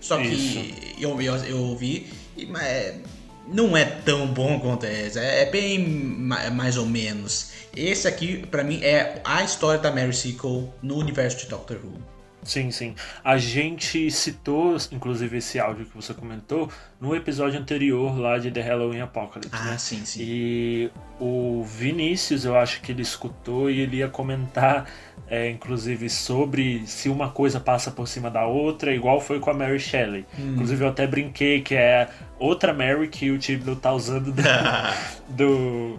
[0.00, 0.58] Só que Isso.
[1.00, 3.00] eu, eu, eu ouvi, e, mas é-
[3.46, 5.18] não é tão bom quanto esse.
[5.18, 7.50] É, é bem ma- mais ou menos.
[7.74, 12.15] Esse aqui, pra mim, é a história da Mary Seacole no universo de Doctor Who.
[12.46, 12.94] Sim, sim.
[13.24, 18.60] A gente citou, inclusive, esse áudio que você comentou no episódio anterior lá de The
[18.60, 19.50] Halloween Apocalypse.
[19.52, 19.78] Ah, né?
[19.78, 20.20] sim, sim.
[20.22, 24.88] E o Vinícius, eu acho que ele escutou e ele ia comentar,
[25.28, 29.54] é, inclusive, sobre se uma coisa passa por cima da outra, igual foi com a
[29.54, 30.24] Mary Shelley.
[30.38, 30.52] Hum.
[30.52, 34.42] Inclusive, eu até brinquei que é outra Mary que o Tibno tá usando do,
[35.28, 35.98] do,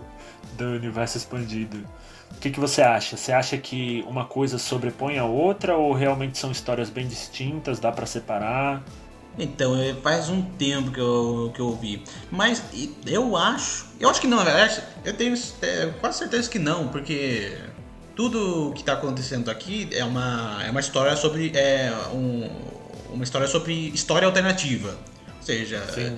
[0.58, 1.78] do universo expandido.
[2.32, 3.18] O que, que você acha?
[3.18, 7.80] Você acha que uma coisa sobrepõe a outra ou realmente são histórias bem distintas?
[7.80, 8.84] Dá pra separar?
[9.40, 12.04] Então, é, faz um tempo que eu, que eu ouvi.
[12.32, 12.64] Mas
[13.06, 13.88] eu acho.
[14.00, 17.56] Eu acho que não, na verdade, eu tenho é, quase certeza que não, porque
[18.16, 21.52] tudo que está acontecendo aqui é uma, é uma história sobre.
[21.56, 22.50] É, um,
[23.12, 24.90] uma história sobre história alternativa.
[25.38, 26.18] Ou seja, Sim.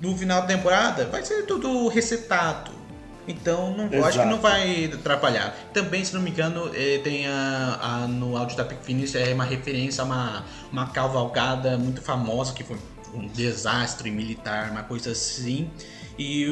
[0.00, 2.79] no final da temporada vai ser tudo resetado.
[3.28, 5.54] Então não, eu acho que não vai atrapalhar.
[5.72, 9.32] Também, se não me engano, eh, tem a, a- no áudio da Pick Finish é
[9.34, 12.76] uma referência a uma, uma cavalgada muito famosa que foi,
[13.14, 15.70] um desastre militar, uma coisa assim.
[16.18, 16.46] E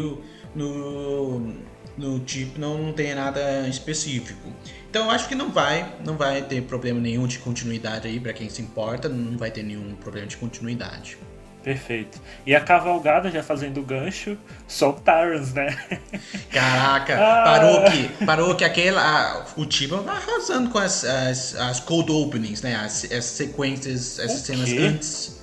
[0.55, 1.55] no,
[1.97, 4.53] no tipo não, não tem nada específico.
[4.91, 8.33] Então eu acho que não vai, não vai ter problema nenhum de continuidade aí para
[8.33, 11.19] quem se importa, não vai ter nenhum problema de continuidade.
[11.63, 12.21] Perfeito.
[12.47, 15.77] E a cavalgada, já fazendo o gancho, soltaram né?
[16.51, 17.45] Caraca, Ah.
[17.45, 22.11] parou que, parou que aquela, a- o Tibon tá arrasando com as, as, as cold
[22.11, 22.75] openings, né?
[22.77, 25.41] As, as sequências, essas O cenas antes,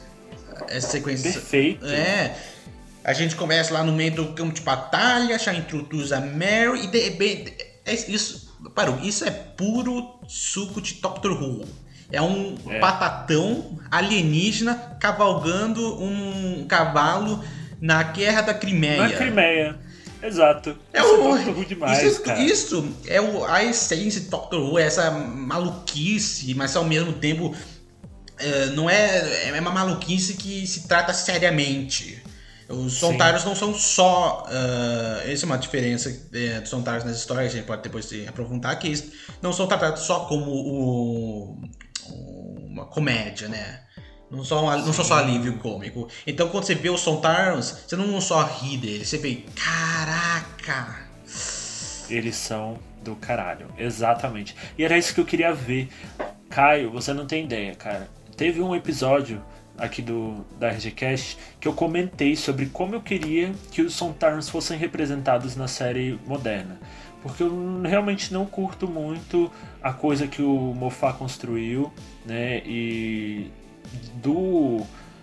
[0.69, 1.34] essas sequências.
[1.34, 1.86] Perfeito.
[1.86, 2.36] É.
[3.04, 6.88] A gente começa lá no meio do campo de batalha, já introduz a Mary e
[6.88, 7.54] de repente.
[7.86, 8.45] É isso.
[8.73, 11.65] Parou, isso é puro suco de Doctor Who.
[12.11, 12.79] É um É.
[12.79, 17.43] patatão alienígena cavalgando um cavalo
[17.81, 19.03] na guerra da Crimeia.
[19.03, 19.79] Na Crimeia.
[20.21, 20.75] Exato.
[20.91, 22.39] É Isso o, é Doctor Who demais, isso, cara.
[22.41, 27.55] isso é o, a essência de Doctor Who, essa maluquice, mas ao mesmo tempo
[28.39, 32.23] é, não é, é uma maluquice que se trata seriamente.
[32.67, 34.43] Os Sontários não são só.
[34.47, 38.27] ah, essa é uma diferença é, dos Sontários nas histórias, a gente pode depois se
[38.27, 41.61] aprofundar, que eles não são tratados só como o-
[42.09, 43.81] uma comédia, né?
[44.29, 46.07] Não são, não são só alívio cômico.
[46.25, 51.05] Então quando você vê os Sontarans, você não só ri deles, você vê, caraca!
[52.09, 53.67] Eles são do caralho.
[53.77, 54.55] Exatamente.
[54.77, 55.89] E era isso que eu queria ver.
[56.49, 58.09] Caio, você não tem ideia, cara.
[58.35, 59.41] Teve um episódio
[59.77, 64.77] aqui do da RGCast que eu comentei sobre como eu queria que os Sontarans fossem
[64.77, 66.79] representados na série moderna.
[67.25, 71.91] Porque eu realmente não curto muito a coisa que o Moffat construiu,
[72.23, 72.61] né?
[72.63, 73.49] E
[74.21, 74.81] do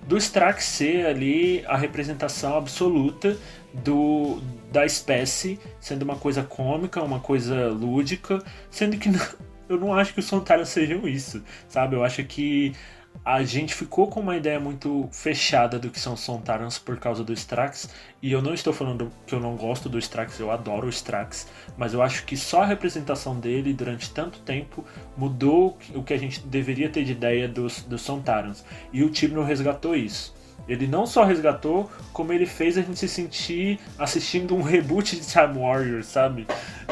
[0.09, 3.39] do Strax ser ali a representação absoluta
[3.73, 4.41] do
[4.73, 9.21] da espécie, sendo uma coisa cômica, uma coisa lúdica, sendo que não-
[9.69, 11.95] eu não acho que os Sontarans sejam isso, sabe?
[11.95, 12.73] Eu acho que
[13.25, 17.23] a gente ficou com uma ideia muito fechada do que são os Sontarans por causa
[17.23, 17.89] do Strax,
[18.21, 21.47] e eu não estou falando que eu não gosto do Strax, eu adoro o Strax,
[21.77, 24.85] mas eu acho que só a representação dele durante tanto tempo
[25.17, 28.65] mudou o que a gente deveria ter de ideia dos, dos Sontarans.
[28.93, 30.35] E o Tibnall resgatou isso.
[30.69, 35.27] Ele não só resgatou, como ele fez a gente se sentir assistindo um reboot de
[35.27, 36.47] Time Warrior, sabe?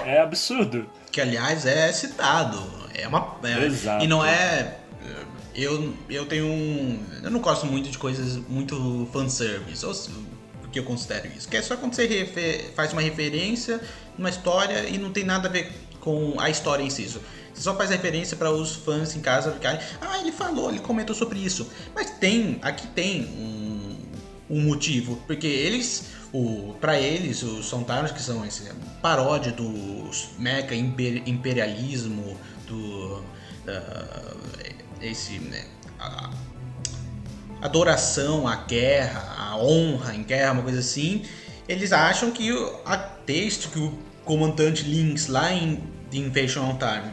[0.04, 0.88] É absurdo.
[1.12, 2.60] Que aliás é citado.
[2.94, 3.36] É uma.
[3.44, 4.04] é- Exato.
[4.04, 4.76] E não é.
[5.54, 7.04] Eu, eu tenho um.
[7.22, 9.84] Eu não gosto muito de coisas muito fanservice.
[9.84, 9.94] Ou
[10.60, 11.48] porque eu considero isso.
[11.48, 13.80] Que é só quando você faz uma referência
[14.16, 17.08] numa história e não tem nada a ver com a história em si.
[17.08, 17.20] Você
[17.54, 19.80] só faz referência para os fãs em casa ficarem.
[20.00, 21.68] Ah, ele falou, ele comentou sobre isso.
[21.94, 22.58] Mas tem.
[22.62, 23.96] Aqui tem um,
[24.48, 25.16] um motivo.
[25.26, 26.20] Porque eles.
[26.32, 28.62] O, para eles, os Sontarans, que são esse
[29.02, 29.68] paródia do
[30.38, 33.20] mecha imper- imperialismo, do.
[35.00, 35.38] Esse.
[35.38, 35.64] né,
[35.98, 36.30] a-
[37.62, 41.24] adoração à guerra, à honra em guerra, uma coisa assim,
[41.68, 42.50] eles acham que
[42.86, 43.92] a texto que o
[44.24, 45.76] comandante Lynx lá em
[46.10, 47.12] The Invasion on Time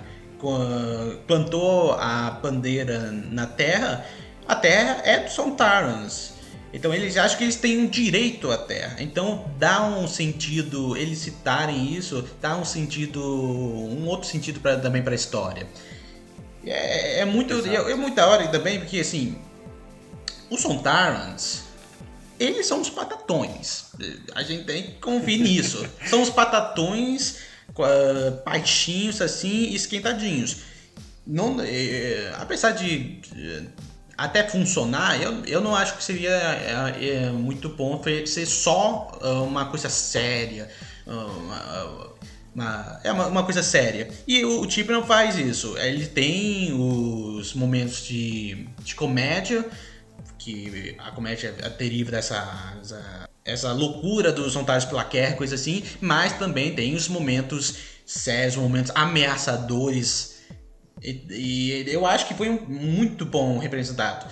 [1.26, 4.06] plantou a bandeira na Terra,
[4.47, 6.34] a Terra é dos Sontarans.
[6.73, 8.97] Então eles acham que eles têm um direito à Terra.
[9.00, 15.02] Então dá um sentido, eles citarem isso, dá um sentido, um outro sentido pra, também
[15.02, 15.65] para a história.
[16.69, 19.38] É, é muito, é, é muito da hora também, porque assim,
[20.49, 21.63] os Sontarans,
[22.39, 23.86] eles são os patatões.
[24.36, 25.88] A gente tem que convir nisso.
[26.08, 27.38] São os patatões
[27.80, 30.58] ah, baixinhos assim, esquentadinhos.
[31.25, 33.63] Não, eh, apesar de eh,
[34.17, 39.41] até funcionar, eu, eu não acho que seria eh, eh, muito bom ser só ah,
[39.41, 40.69] uma coisa séria.
[41.06, 42.10] ah,
[42.58, 44.10] uma- é uma, uma coisa séria.
[44.28, 45.78] E o, o Chip não faz isso.
[45.78, 49.63] Ele tem os momentos de, de comédia,
[50.39, 52.76] que a comédia deriva dessa
[53.46, 58.91] essa, loucura dos Sontagens pela Guerra, coisa assim, mas também tem os momentos sérios, momentos
[58.96, 60.38] ameaçadores.
[61.02, 64.26] E, e eu acho que foi um, muito bom representado.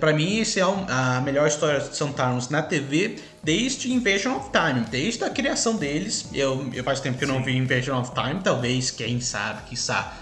[0.00, 4.80] Pra mim, esse é a melhor história de Sontarans na TV desde Invasion of Time,
[4.90, 6.28] desde a criação deles.
[6.32, 10.14] Eu, eu faz tempo que eu não vi Invasion of Time, talvez, quem sabe, quiçá.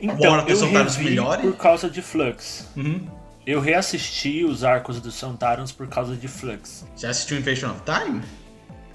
[0.00, 1.44] Então, the eu revi melhores.
[1.44, 2.66] por causa de Flux.
[2.76, 3.06] Uhum.
[3.46, 6.84] Eu reassisti os arcos dos Sontarans por causa de Flux.
[6.96, 8.22] Já assistiu Invasion of Time?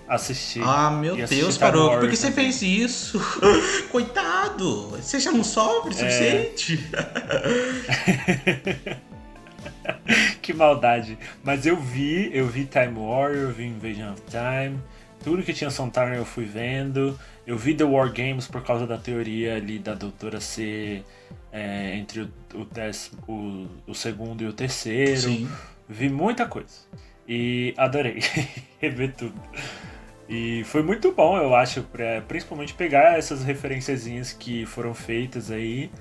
[0.08, 0.62] Assisti.
[0.64, 1.98] Ah, meu Deus, parou.
[1.98, 2.52] Por que você também.
[2.52, 3.20] fez isso?
[3.92, 4.90] Coitado!
[4.92, 6.52] Você já não sofre o É.
[10.42, 11.18] que maldade.
[11.44, 14.80] Mas eu vi, eu vi Time Warrior, eu vi Invasion of Time.
[15.24, 17.18] Tudo que tinha Sontaran eu fui vendo.
[17.48, 21.04] Eu vi The War Games por causa da teoria ali da doutora ser
[21.52, 25.20] é, entre o, o, décimo- o- o segundo e o terceiro.
[25.22, 25.50] Sim.
[25.88, 26.74] Vi muita coisa.
[27.28, 28.20] E adorei
[28.80, 29.34] rever tudo.
[30.28, 35.92] E foi muito bom, eu acho, pra, principalmente pegar essas referenciazinhas que foram feitas aí.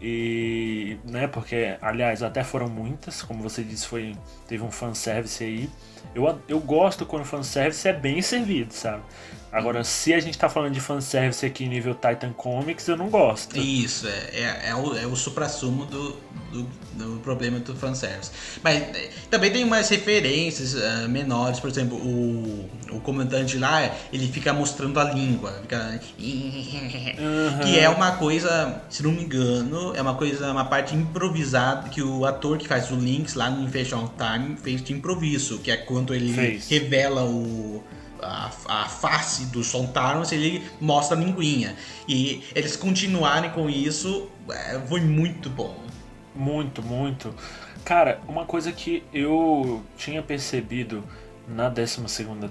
[0.00, 4.14] E, né, porque, aliás, até foram muitas, como você disse, foi,
[4.46, 5.68] teve um fanservice aí.
[6.14, 9.02] Eu, eu gosto quando o fanservice é bem servido, sabe?
[9.50, 13.58] Agora, se a gente tá falando de fanservice aqui nível Titan Comics, eu não gosto.
[13.58, 16.16] Isso, é, é, é o, é o supra-sumo do,
[16.52, 18.30] do, do problema do fanservice.
[18.62, 24.28] Mas é, também tem umas referências uh, menores, por exemplo, o, o comandante lá, ele
[24.28, 26.00] fica mostrando a língua, fica...
[26.18, 27.58] Uhum.
[27.64, 32.02] que é uma coisa, se não me engano, é uma coisa, uma parte improvisada que
[32.02, 35.76] o ator que faz o Lynx lá no Invasion Time fez de improviso, que é
[35.76, 36.68] quando ele Fez.
[36.68, 37.82] revela o
[38.22, 41.76] a, a face do Sontarans, ele mostra a linguinha.
[42.08, 45.87] E eles continuarem com isso é, foi muito bom.
[46.38, 47.34] Muito, muito.
[47.84, 51.02] Cara, uma coisa que eu tinha percebido
[51.48, 52.00] na 12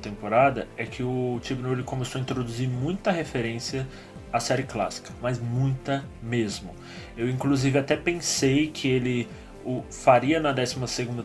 [0.02, 3.88] temporada é que o Tibno ele começou a introduzir muita referência
[4.34, 6.76] à série clássica, mas muita mesmo.
[7.16, 9.26] Eu inclusive até pensei que ele
[9.64, 10.76] o, faria na 12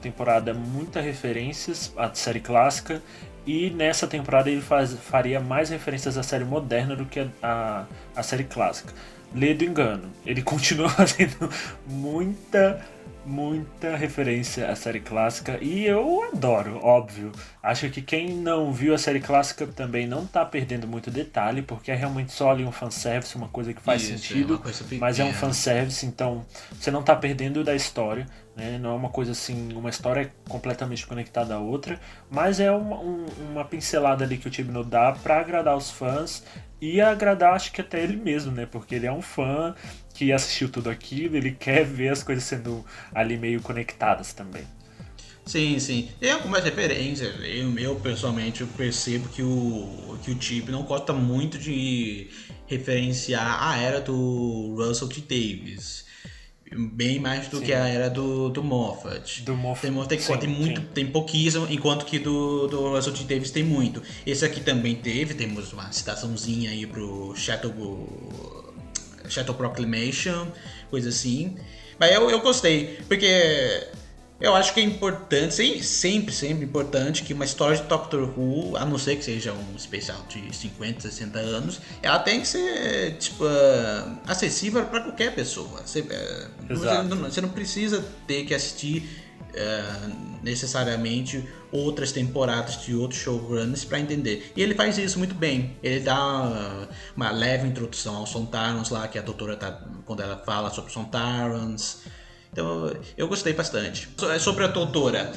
[0.00, 3.02] temporada muitas referências à série clássica
[3.44, 7.86] e nessa temporada ele faz, faria mais referências à série moderna do que a, a,
[8.14, 8.94] a série clássica.
[9.34, 11.50] Lê do engano, ele continua fazendo
[11.86, 12.84] muita,
[13.24, 17.32] muita referência à série clássica e eu adoro, óbvio.
[17.62, 21.90] Acho que quem não viu a série clássica também não tá perdendo muito detalhe, porque
[21.90, 25.18] é realmente só ali um fanservice, uma coisa que faz Isso, é sentido, coisa mas
[25.18, 28.78] é um fanservice, então você não tá perdendo da história, né?
[28.78, 33.26] Não é uma coisa assim, uma história completamente conectada à outra, mas é uma, um-
[33.50, 36.44] uma pincelada ali que o Tibno dá pra agradar os fãs
[36.80, 38.66] e agradar, acho que até ele mesmo, né?
[38.66, 39.74] Porque ele é um fã
[40.14, 42.84] que assistiu tudo aquilo, ele quer ver as coisas sendo
[43.14, 44.66] ali meio conectadas também.
[45.44, 46.08] Sim, sim.
[46.20, 47.34] Tem algumas referências.
[47.42, 52.30] Eu, eu pessoalmente eu percebo que o, que o Chip não gosta muito de
[52.66, 55.20] referenciar a era do Russell T.
[55.22, 56.06] Davis.
[56.74, 57.64] Bem mais do Sim.
[57.64, 59.42] que a era do, do Moffat.
[59.42, 60.86] Do Moffat, Tem, tem, sim, tem muito, sim.
[60.94, 63.24] tem pouquíssimo, enquanto que do, do Russell T.
[63.24, 64.02] Davis tem muito.
[64.26, 67.72] Esse aqui também teve, temos uma citaçãozinha aí pro Shadow,
[69.28, 70.46] Shadow Proclamation,
[70.90, 71.56] coisa assim.
[71.98, 73.86] Mas eu, eu gostei, porque
[74.42, 78.76] eu acho que é importante, sem- sempre, sempre importante que uma história de Doctor Who,
[78.76, 83.16] a não ser que seja um especial de 50, 60 anos, ela tem que ser,
[83.18, 85.80] tipo, ah, acessível para qualquer pessoa.
[85.86, 87.08] Você, você, Exato.
[87.08, 89.08] não, você não precisa ter que assistir
[89.54, 89.82] eh,
[90.42, 94.50] necessariamente outras temporadas de outros showrunners para entender.
[94.56, 95.76] E ele faz isso muito bem.
[95.82, 100.36] Ele dá ah, uma leve introdução aos Sontarans lá, que a doutora tá, quando ela
[100.38, 101.98] fala sobre Sontarans.
[102.52, 104.08] Então eu gostei bastante.
[104.16, 105.32] So- Sobre a doutora,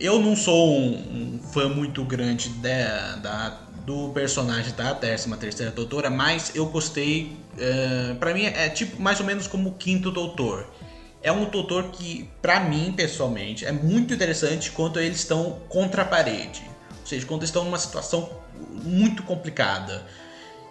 [0.00, 5.72] eu não sou um, um fã muito grande da, da- do personagem da 13 terceira
[5.72, 7.36] doutora, mas eu gostei.
[7.56, 10.66] eh, pra mim é tipo mais ou menos como o quinto doutor.
[11.22, 16.04] É um doutor que, pra mim pessoalmente, é muito interessante quando eles estão contra a
[16.04, 16.62] parede.
[17.00, 18.30] Ou seja, quando estão numa situação
[18.84, 20.04] muito complicada.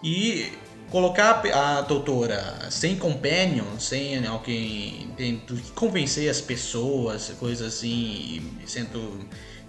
[0.04, 0.54] E
[0.90, 9.26] colocar a doutora sem companion, sem alguém tendo que convencer as pessoas, coisas assim, sendo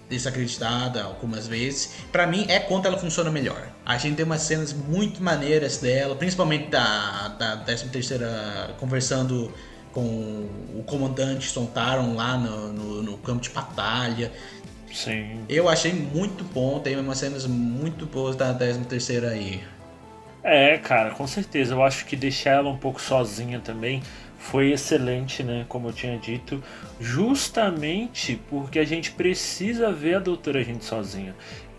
[0.09, 3.69] desacreditada algumas vezes, pra mim é quando ela funciona melhor.
[3.85, 9.53] A gente tem umas cenas muito maneiras dela, principalmente da, da 13 terceira conversando
[9.93, 14.31] com o comandante Sontaron lá no, no, no campo de batalha.
[14.91, 15.41] Sim.
[15.47, 19.61] Eu achei muito bom, tem umas cenas muito boas da 13 terceira aí.
[20.43, 21.73] É, cara, com certeza.
[21.73, 24.01] Eu acho que deixar ela um pouco sozinha também
[24.37, 25.65] foi excelente, né?
[25.67, 26.63] Como eu tinha dito,
[26.99, 31.35] justamente porque a gente precisa ver a doutora gente sozinha.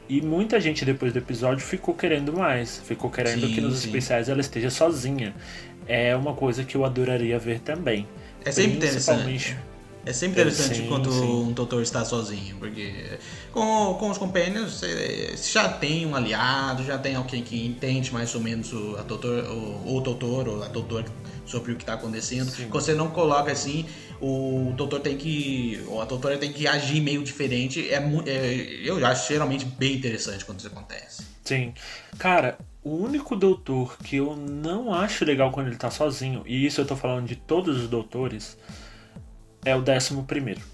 [0.08, 3.86] E muita gente depois do episódio ficou querendo mais, ficou querendo Sim, que nos sim.
[3.86, 5.34] especiais ela esteja sozinha.
[5.86, 8.06] É uma coisa que eu adoraria ver também.
[8.44, 9.69] É sempre Principalmente- interessante.
[10.04, 11.20] É sempre interessante Sim, quando sim.
[11.20, 13.18] um doutor está sozinho, porque
[13.52, 18.34] com, com os companions você já tem um aliado, já tem alguém que entende mais
[18.34, 21.04] ou menos o, a doutor, o, o doutor ou a doutora
[21.44, 22.50] sobre o que está acontecendo.
[22.50, 22.68] Sim.
[22.68, 23.84] Quando você não coloca assim,
[24.20, 25.82] o doutor tem que.
[25.86, 27.88] ou a doutora tem que agir meio diferente.
[27.90, 31.24] É, é, eu acho geralmente bem interessante quando isso acontece.
[31.44, 31.74] Sim.
[32.18, 36.80] Cara, o único doutor que eu não acho legal quando ele tá sozinho, e isso
[36.80, 38.56] eu tô falando de todos os doutores,
[39.64, 40.60] é o décimo primeiro.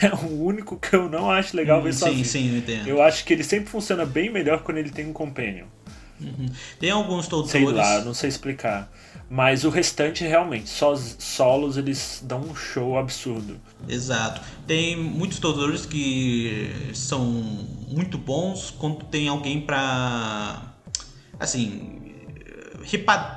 [0.00, 2.24] É o único que eu não acho legal ver sim, sozinho.
[2.24, 2.88] sim, eu entendo.
[2.88, 5.66] Eu acho que ele sempre funciona bem melhor quando ele tem um companion.
[6.78, 7.50] Tem alguns doutores.
[7.50, 8.90] Sei lá, não sei explicar.
[9.28, 13.60] Mas o restante, realmente, só solos eles dão um show absurdo.
[13.88, 14.40] Exato.
[14.66, 17.24] Tem muitos doutores que são
[17.88, 20.62] muito bons quando tem alguém pra.
[21.38, 22.00] Assim.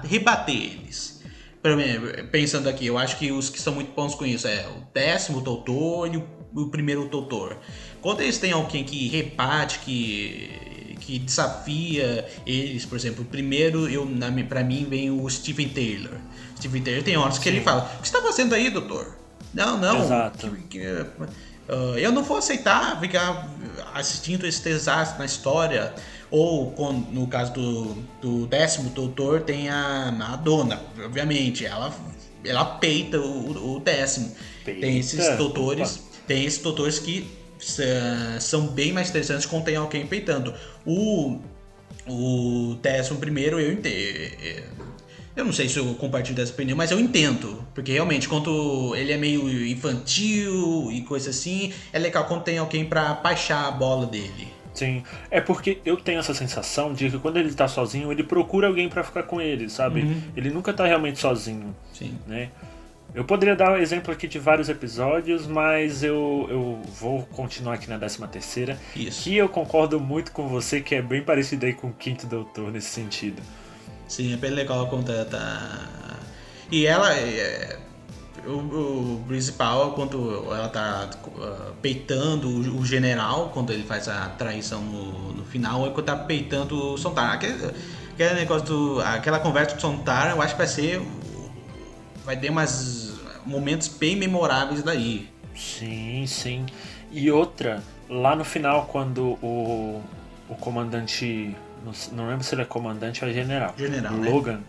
[0.03, 1.16] rebater eles.
[2.31, 5.41] Pensando aqui, eu acho que os que são muito bons com isso é o décimo
[5.41, 6.23] doutor e o,
[6.55, 7.57] o primeiro doutor.
[8.01, 14.05] Quando eles têm alguém que rebate, que, que desafia eles, por exemplo, o primeiro, eu,
[14.05, 16.13] na, pra mim, vem o Stephen Taylor.
[16.57, 19.17] Stephen Taylor tem horas que ele fala: O que você tá fazendo aí, doutor?
[19.53, 20.03] Não, não.
[20.03, 20.49] Exato.
[20.51, 20.85] que- que,
[21.69, 23.49] ah, eu não vou aceitar ficar
[23.93, 25.93] assistindo esse desastre na história.
[26.29, 31.65] Ou, com- no caso do, do décimo doutor, tem a, a dona, obviamente.
[31.65, 31.93] Ela,
[32.43, 34.31] ela peita o, o décimo.
[34.65, 34.81] Peita?
[34.81, 35.95] Tem esses doutores.
[35.95, 36.03] Opa.
[36.27, 37.25] Tem esses doutores que
[38.39, 40.53] são bem mais interessantes quando tem alguém peitando.
[40.85, 41.39] O,
[42.07, 44.77] o décimo primeiro eu entendo.
[45.35, 47.63] Eu não sei se eu compartilho dessa opinião, mas eu entendo.
[47.75, 52.83] Porque realmente, quando ele é meio infantil e coisa assim, é legal quando tem alguém
[52.85, 54.47] pra baixar a bola dele.
[54.77, 55.01] Sim,
[55.31, 58.87] é porque eu tenho essa sensação de que quando ele tá sozinho, ele procura alguém
[58.87, 60.21] pra ficar com ele, sabe?
[60.35, 62.15] Ele nunca tá realmente sozinho, Sim.
[62.27, 62.51] né?
[63.15, 67.89] Eu poderia dar um exemplo aqui de vários episódios, mas eu, eu vou continuar aqui
[67.89, 68.77] na 13 terceira.
[68.95, 69.23] Isso.
[69.23, 72.71] Que eu concordo muito com você, que é bem parecido aí com o Quinto Doutor
[72.71, 73.41] nesse sentido.
[74.07, 76.19] Sim, é bem legal quando tá.
[76.71, 77.79] E ela é.
[78.47, 81.09] O, o principal, quando ela tá
[81.41, 86.05] ah, peitando o, o general, quando ele faz a traição no, no final, é quando
[86.05, 87.33] tá peitando o Sontar.
[87.33, 87.73] Aquele,
[88.13, 89.01] aquele negócio do.
[89.01, 91.01] Aquela conversa com o Sontar, eu acho que vai ser.
[92.23, 95.29] Vai ter umas momentos bem memoráveis daí.
[95.55, 96.65] Sim, sim.
[97.11, 100.01] E outra, lá no final, quando o,
[100.47, 101.55] o comandante.
[102.11, 103.73] Não, lembro se ele é comandante ou é general.
[103.77, 104.59] General, né?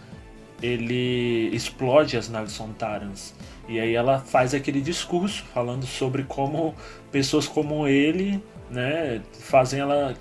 [0.62, 3.34] Ele explode as naves Sontarans.
[3.68, 6.74] E aí ela faz aquele discurso falando sobre como
[7.12, 10.16] pessoas como ele, né, fazem ela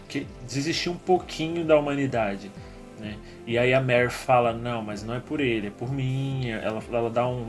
[0.45, 2.51] desistir um pouquinho da humanidade.
[2.99, 3.15] Né?
[3.45, 6.49] E aí a Mary fala, não, mas não é por ele, é por mim.
[6.49, 7.47] Ela, ela dá um,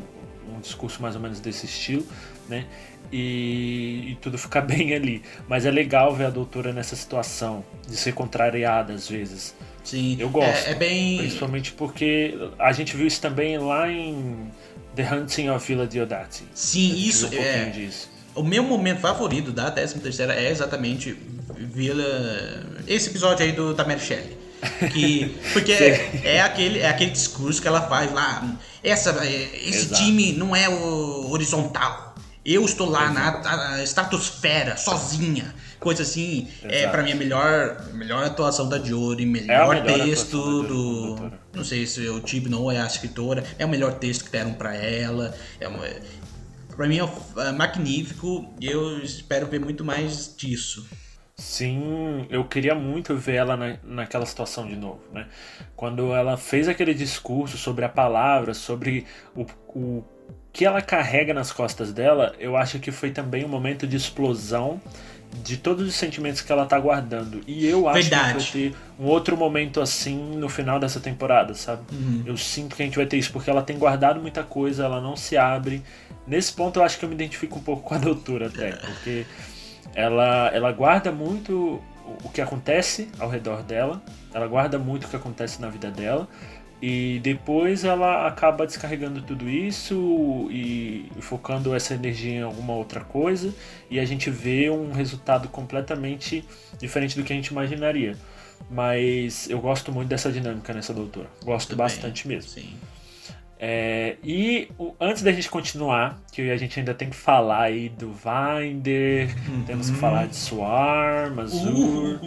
[0.49, 2.07] um discurso mais ou menos desse estilo,
[2.49, 2.67] né?
[3.11, 5.23] E, e tudo fica bem ali.
[5.49, 9.57] Mas é legal ver a doutora nessa situação, de ser contrariada às vezes.
[9.89, 10.67] Sim, Eu gosto.
[10.67, 11.19] É, é bem.
[11.19, 14.51] Principalmente porque a gente viu isso também lá em
[14.95, 16.45] The Hunting of Villa Diodati.
[16.53, 17.65] Sim, isso um é.
[17.71, 18.11] disso.
[18.35, 21.17] O meu momento favorito da 13 terceira é exatamente
[21.57, 22.05] Vila.
[22.87, 24.37] Esse episódio aí do, da Mary Shelley.
[24.93, 28.59] Que, porque é, é aquele, é aquele discurso que ela faz lá.
[28.85, 30.03] Essa, é, esse Exato.
[30.05, 32.15] time não é o horizontal.
[32.45, 35.55] Eu estou lá na, na estratosfera, sozinha.
[35.79, 36.49] Coisa assim.
[36.65, 41.15] É pra mim a melhor, melhor atuação da Jory, É a melhor, melhor texto do.
[41.15, 41.41] doutora.
[41.55, 43.45] Não sei se o não é a escritora.
[43.59, 45.35] É o melhor texto que deram pra ela.
[45.61, 45.85] É uma,
[46.79, 50.89] Pra mim é é magnífico e eu espero ver muito mais disso.
[51.37, 55.27] Sim, eu queria muito ver ela na, naquela situação de novo, né?
[55.75, 60.05] Quando ela fez aquele discurso sobre a palavra, sobre o, o
[60.53, 64.81] que ela carrega nas costas dela, eu acho que foi também um momento de explosão
[65.45, 67.41] de todos os sentimentos que ela tá guardando.
[67.47, 68.45] E eu acho Verdade.
[68.51, 71.83] que vai ter um outro momento assim no final dessa temporada, sabe?
[71.93, 72.23] Uhum.
[72.27, 75.01] Eu sinto que a gente vai ter isso, porque ela tem guardado muita coisa, ela
[75.01, 75.83] não se abre.
[76.27, 79.27] Nesse ponto eu acho que eu me identifico um pouco com a doutora até, porque
[79.95, 84.03] ela, ela guarda muito o- o que acontece ao redor dela,
[84.33, 86.27] ela guarda muito o que acontece na vida dela,
[86.81, 93.53] e depois ela acaba descarregando tudo isso e, focando essa energia em alguma outra coisa,
[93.91, 96.45] e a gente vê um resultado completamente
[96.79, 98.17] diferente do que a gente imaginaria.
[98.71, 101.29] Mas eu gosto muito dessa dinâmica nessa doutora.
[101.45, 101.85] Gosto Também.
[101.85, 102.51] bastante mesmo.
[102.51, 102.75] Sim.
[103.61, 107.89] É, e o- antes da gente continuar, que a gente ainda tem que falar aí
[107.89, 109.35] do Vinder,
[109.67, 112.21] temos que falar de Swarm, Azur,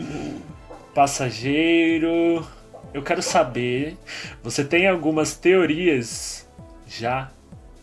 [0.93, 2.45] Passageiro.
[2.94, 3.98] Eu quero saber,
[4.44, 6.46] você tem algumas teorias
[6.88, 7.32] já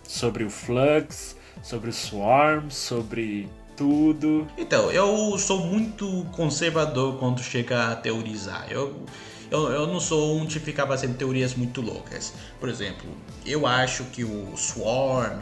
[0.07, 4.47] sobre o Flux, sobre o Swarm, sobre tudo?
[4.59, 8.67] Então, eu sou muito conservador quando chega a teorizar.
[8.71, 9.03] Eu,
[9.51, 12.35] eu, eu não sou um de ficar fazendo teorias muito loucas.
[12.61, 13.09] Por exemplo,
[13.47, 15.41] eu acho que o Swarm,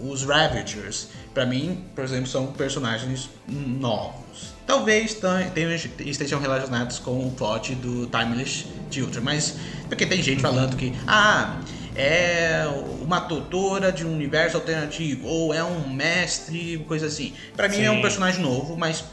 [0.00, 4.51] os Ravagers, pra mim, por exemplo, são personagens novos.
[4.66, 9.56] Talvez tenham- estejam relacionados com o plot do Timeless Children, mas
[9.88, 11.60] porque tem gente falando que, ah,
[11.94, 12.64] é
[13.02, 17.34] uma doutora de um universo alternativo, ou é um mestre, coisa assim.
[17.56, 19.04] Pra mim é um personagem novo, mas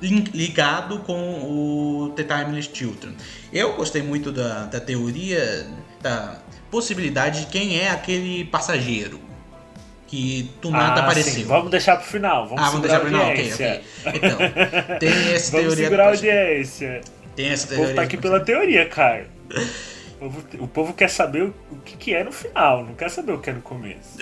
[0.00, 3.14] ligado com o The Timeless Children.
[3.52, 5.66] Eu gostei muito da, da teoria,
[6.02, 6.38] da
[6.70, 9.20] possibilidade de quem é aquele passageiro
[10.06, 11.32] que do nada Ah, apareceu.
[11.32, 12.46] sim, Vamos deixar pro final.
[12.48, 13.80] Vamos ah, vamos deixar a não, ok, ok.
[14.14, 15.84] Então, tem essa Vamos teoria.
[15.84, 17.00] segurar a audiência.
[17.36, 17.84] Tem essa O teoria.
[17.86, 19.26] povo tá aqui pela teoria, cara.
[20.20, 23.10] O povo, o povo quer saber o, o que, que é no final, não quer
[23.10, 24.16] saber o que é no começo.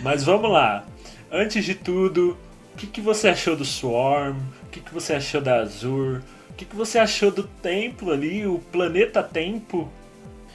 [0.00, 0.84] Mas vamos lá.
[1.32, 2.36] Antes de tudo,
[2.74, 4.36] o que, que você achou do Swarm?
[4.66, 6.20] O que, que você achou da Azur?
[6.50, 9.90] O que, que você achou do templo ali, o planeta Tempo?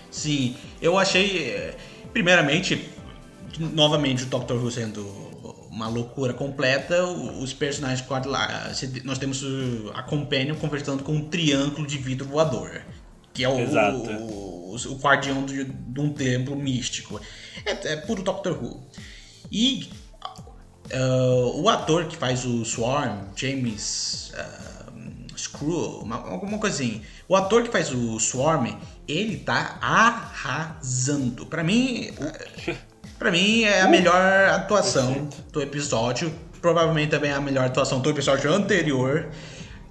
[0.09, 1.49] Sim, eu achei.
[1.49, 1.73] eh,
[3.59, 5.01] Novamente o Doctor Who sendo
[5.69, 8.03] uma loucura completa, os personagens
[8.73, 9.43] se- Nós temos
[9.93, 12.81] a Companion conversando com um triângulo de vidro voador.
[13.33, 13.97] Que é o, Exato.
[13.97, 17.21] o, o guardião de, de um templo místico.
[17.65, 18.81] É, é puro Doctor Who.
[19.51, 19.89] E
[20.91, 24.91] ah, o ator que faz o Swarm, James ah,
[25.35, 27.01] Screw, uma, alguma coisa assim.
[27.29, 28.75] O ator que faz o Swarm,
[29.07, 31.45] ele tá arrasando.
[31.45, 32.09] Pra mim,
[33.17, 36.31] para mim é a melhor atuação do episódio.
[36.61, 39.29] Provavelmente também é a melhor atuação do episódio anterior.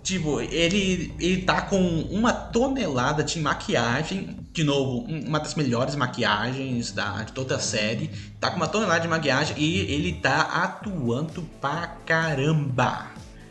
[0.03, 1.79] Tipo, ele, ele tá com
[2.11, 4.39] uma tonelada de maquiagem.
[4.53, 8.11] De novo, um- uma das melhores maquiagens da, de toda a série.
[8.41, 13.07] Tá com uma tonelada de maquiagem e ele tá atuando pra caramba.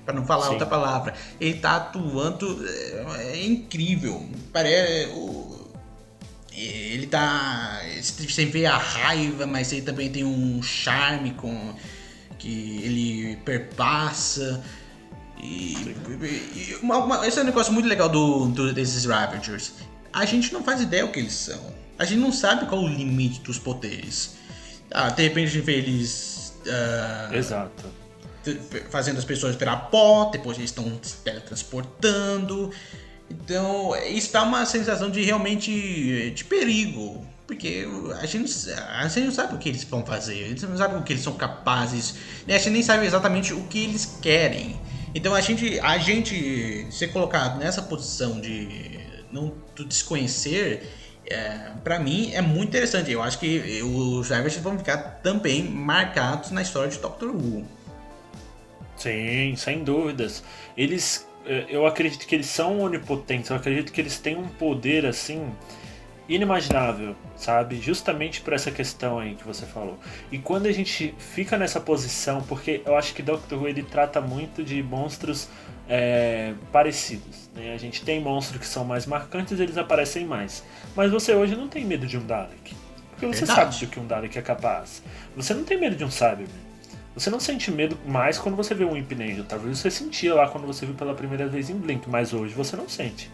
[0.05, 0.51] Pra não falar Sim.
[0.51, 1.13] outra palavra.
[1.41, 2.63] Ele tá atuando.
[2.67, 4.23] É, é incrível.
[4.53, 5.09] Parece.
[5.11, 5.64] O,
[6.57, 7.81] ele tá.
[8.01, 11.73] Você vê a raiva, mas ele também tem um charme com.
[12.37, 14.63] que ele perpassa.
[15.41, 15.73] E,
[16.55, 19.73] e uma- uma- esse é um negócio muito legal do, do- desses Ravagers.
[20.13, 21.73] A gente não faz ideia o que eles são.
[21.97, 24.35] A gente não sabe qual o limite dos poderes.
[24.91, 26.53] Ah, de repente a gente vê eles.
[26.67, 27.85] ah, Exato.
[28.89, 32.71] fazendo as pessoas virar pó, depois eles estão se teletransportando.
[33.29, 37.25] Então, isso dá uma sensação de realmente de perigo.
[37.47, 37.87] Porque
[38.19, 40.95] a gente, a gente não sabe o que eles vão fazer, a gente não sabe
[40.95, 42.15] o que eles são capazes,
[42.47, 42.55] né?
[42.55, 44.79] a gente nem sabe exatamente o que eles querem.
[45.13, 48.99] Então a gente, a gente ser colocado nessa posição de
[49.31, 49.53] não
[49.87, 50.91] desconhecer,
[51.27, 53.11] é, para mim é muito interessante.
[53.11, 57.65] Eu acho que os Ravagers vão ficar também marcados na história de Doctor Who.
[58.97, 60.43] Sim, sem dúvidas.
[60.75, 61.27] Eles,
[61.69, 63.49] eu acredito que eles são onipotentes.
[63.49, 65.51] Eu acredito que eles têm um poder assim
[66.27, 67.79] inimaginável, sabe?
[67.79, 69.97] Justamente por essa questão aí que você falou.
[70.31, 74.19] E quando a gente fica nessa posição, porque eu acho que Doctor Who ele trata
[74.19, 75.49] muito de monstros
[75.87, 77.49] é, parecidos.
[77.53, 77.73] Né?
[77.73, 80.63] A gente tem monstros que são mais marcantes, eles aparecem mais.
[80.95, 82.75] Mas você hoje não tem medo de um Dalek.
[83.11, 83.75] Porque você Verdade.
[83.75, 85.03] sabe do que um Dalek é capaz.
[85.35, 86.64] Você não tem medo de um Cyberman.
[87.15, 89.45] Você não sente medo mais quando você vê um Imp Angel.
[89.45, 92.75] Talvez você sentia lá quando você viu pela primeira vez em Blink, mas hoje você
[92.75, 93.31] não sente.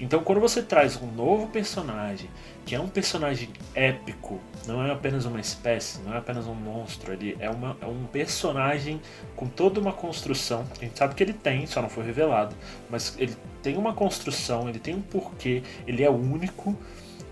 [0.00, 2.28] Então, quando você traz um novo personagem,
[2.66, 7.12] que é um personagem épico, não é apenas uma espécie, não é apenas um monstro
[7.12, 9.00] ali, é, é um personagem
[9.36, 10.66] com toda uma construção.
[10.80, 12.56] A gente sabe que ele tem, só não foi revelado,
[12.90, 16.76] mas ele tem uma construção, ele tem um porquê, ele é único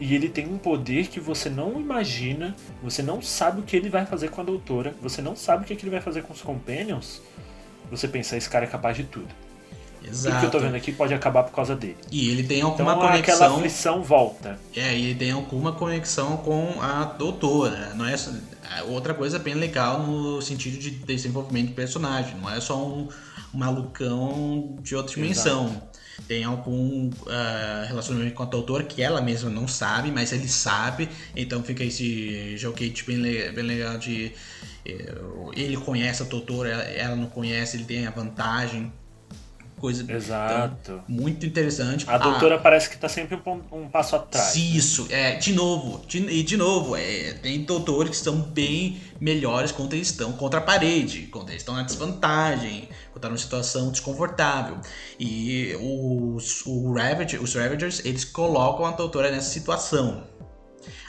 [0.03, 3.89] e ele tem um poder que você não imagina, você não sabe o que ele
[3.89, 6.33] vai fazer com a doutora, você não sabe o que, que ele vai fazer com
[6.33, 7.23] os companions.
[7.89, 9.29] Você pensa, esse cara é capaz de tudo.
[9.29, 9.31] Tudo
[10.03, 10.59] que eu tô Exato.
[10.59, 11.97] vendo aqui pode acabar por causa dele.
[12.11, 13.57] E ele tem Então alguma aquela conexão.
[13.57, 14.59] aflição volta.
[14.75, 17.95] É, e ele tem alguma conexão com a doutora.
[17.95, 18.17] Não é
[18.77, 22.37] é outra coisa bem legal no sentido de desenvolvimento de personagem.
[22.39, 23.09] Não é só um,
[23.55, 25.81] um malucão de outra dimensão.
[26.33, 31.11] Tem algum ah, relacionamento com a doutora que ela mesma não sabe, mas ele sabe.
[31.37, 34.33] Então fica esse joguete bem, le- bem legal de.
[34.87, 35.15] eh,
[35.55, 38.91] ele conhece a doutora, ela, ela não conhece, ele tem a vantagem.
[39.83, 40.77] Coisa Exato.
[40.81, 42.09] então, muito interessante.
[42.09, 44.55] A Ah, doutora parece que tá sempre um, um passo atrás.
[44.55, 49.73] isso, é, de novo, de- e de novo, é, tem doutores que estão bem melhores
[49.73, 53.91] quando eles estão contra a parede, quando eles estão na desvantagem, quando estão numa situação
[53.91, 54.77] desconfortável.
[55.19, 60.31] E os, o Ravager, os Ravagers, eles colocam a doutora nessa situação.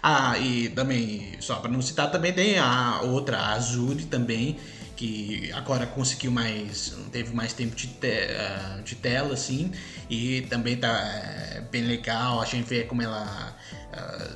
[0.01, 4.57] Ah, e também, só para não citar, também tem a outra, a Azuri também,
[4.95, 9.71] que agora conseguiu mais, teve mais tempo de, te- ah, de tela, assim,
[10.09, 13.55] e também tá eh, bem legal, a gente vê como ela
[13.91, 14.29] ah,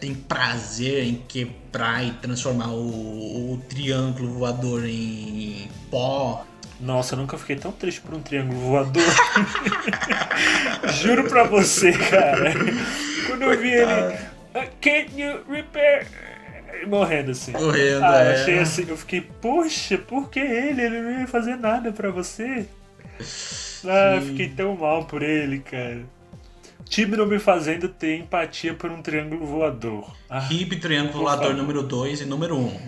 [0.00, 6.44] tem prazer em quebrar e transformar o, o triângulo voador em pó.
[6.80, 9.02] Nossa, eu nunca fiquei tão triste por um triângulo voador.
[11.02, 12.52] Juro pra você, cara.
[13.26, 14.14] Quando eu vi ele.
[14.54, 16.06] "Uh, Can you repair?
[16.86, 17.52] Morrendo assim.
[17.52, 18.34] Morrendo, ah, é.
[18.34, 20.82] achei assim, eu fiquei, poxa, por que ele?
[20.82, 22.66] Ele não ia fazer nada pra você.
[23.84, 26.04] Ah, fiquei tão mal por ele, cara.
[26.88, 30.10] Tibno me fazendo ter empatia por um triângulo voador.
[30.28, 32.66] Ah, Hip, Triângulo Voador número 2 e número 1.
[32.66, 32.80] Um.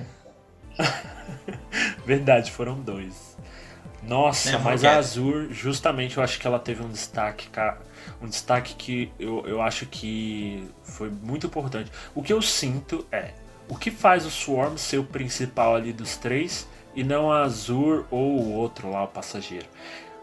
[2.06, 3.36] verdade, foram dois.
[4.02, 7.78] Nossa, Never mas a Azur, justamente, eu acho que ela teve um destaque, cara.
[8.22, 11.92] Um destaque que eu, eu acho que foi muito importante.
[12.14, 13.34] O que eu sinto é,
[13.70, 18.04] o que faz o Swarm ser o principal ali dos três e não a Azur
[18.10, 19.66] ou o outro lá, o passageiro?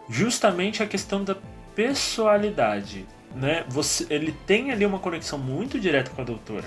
[0.10, 1.36] Justamente a questão da
[1.74, 3.64] personalidade, né?
[3.70, 6.66] Você, ele tem ali uma conexão muito direta com a doutora.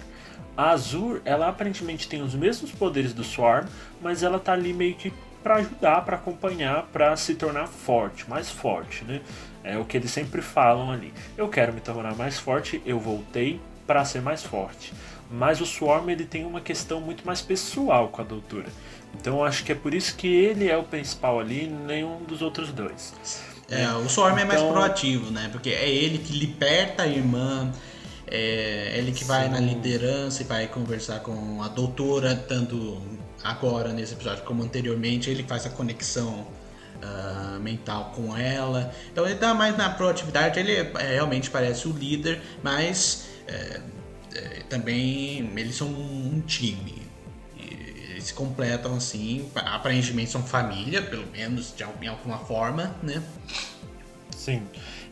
[0.57, 3.67] A Azur, ela aparentemente tem os mesmos poderes do Swarm,
[4.01, 5.13] mas ela tá ali meio que
[5.43, 9.21] para ajudar, para acompanhar, para se tornar forte, mais forte, né?
[9.63, 11.13] É o que eles sempre falam ali.
[11.37, 14.93] Eu quero me tornar mais forte, eu voltei para ser mais forte.
[15.31, 18.67] Mas o Swarm ele tem uma questão muito mais pessoal com a doutora.
[19.15, 22.73] Então acho que é por isso que ele é o principal ali, nenhum dos outros
[22.73, 23.15] dois.
[23.69, 25.49] É, o Swarm é mais Então- proativo, né?
[25.53, 27.73] Porque é ele que liberta a irmã,
[28.27, 29.51] é ele que vai Sim.
[29.53, 33.01] na liderança e vai conversar com a doutora, tanto
[33.45, 35.31] agora nesse episódio como anteriormente.
[35.31, 36.47] Ele faz a conexão
[37.03, 38.93] ah, mental com ela.
[39.13, 43.81] Então ele tá mais na proatividade, ele é, realmente parece o líder, mas é,
[44.35, 47.03] é, também eles são um time.
[47.57, 53.23] Eles se completam assim, aparentemente são família, pelo menos de, alguma forma, né?
[54.37, 54.63] Sim.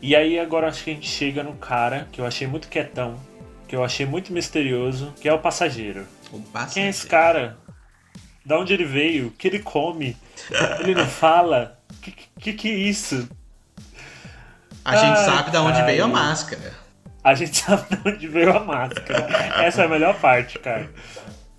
[0.01, 3.19] E aí agora acho que a gente chega no cara que eu achei muito quietão,
[3.67, 6.07] que eu achei muito misterioso, que é o passageiro.
[6.31, 6.41] O
[6.71, 7.57] Quem é esse cara?
[8.45, 9.27] Da onde ele veio?
[9.27, 10.15] O que ele come?
[10.79, 11.79] Ele não fala?
[12.01, 13.29] Que que, que é isso?
[14.83, 15.85] A gente sabe de onde cara.
[15.85, 16.73] veio a máscara.
[17.23, 19.27] A gente sabe de onde veio a máscara.
[19.63, 20.89] Essa é a melhor parte, cara.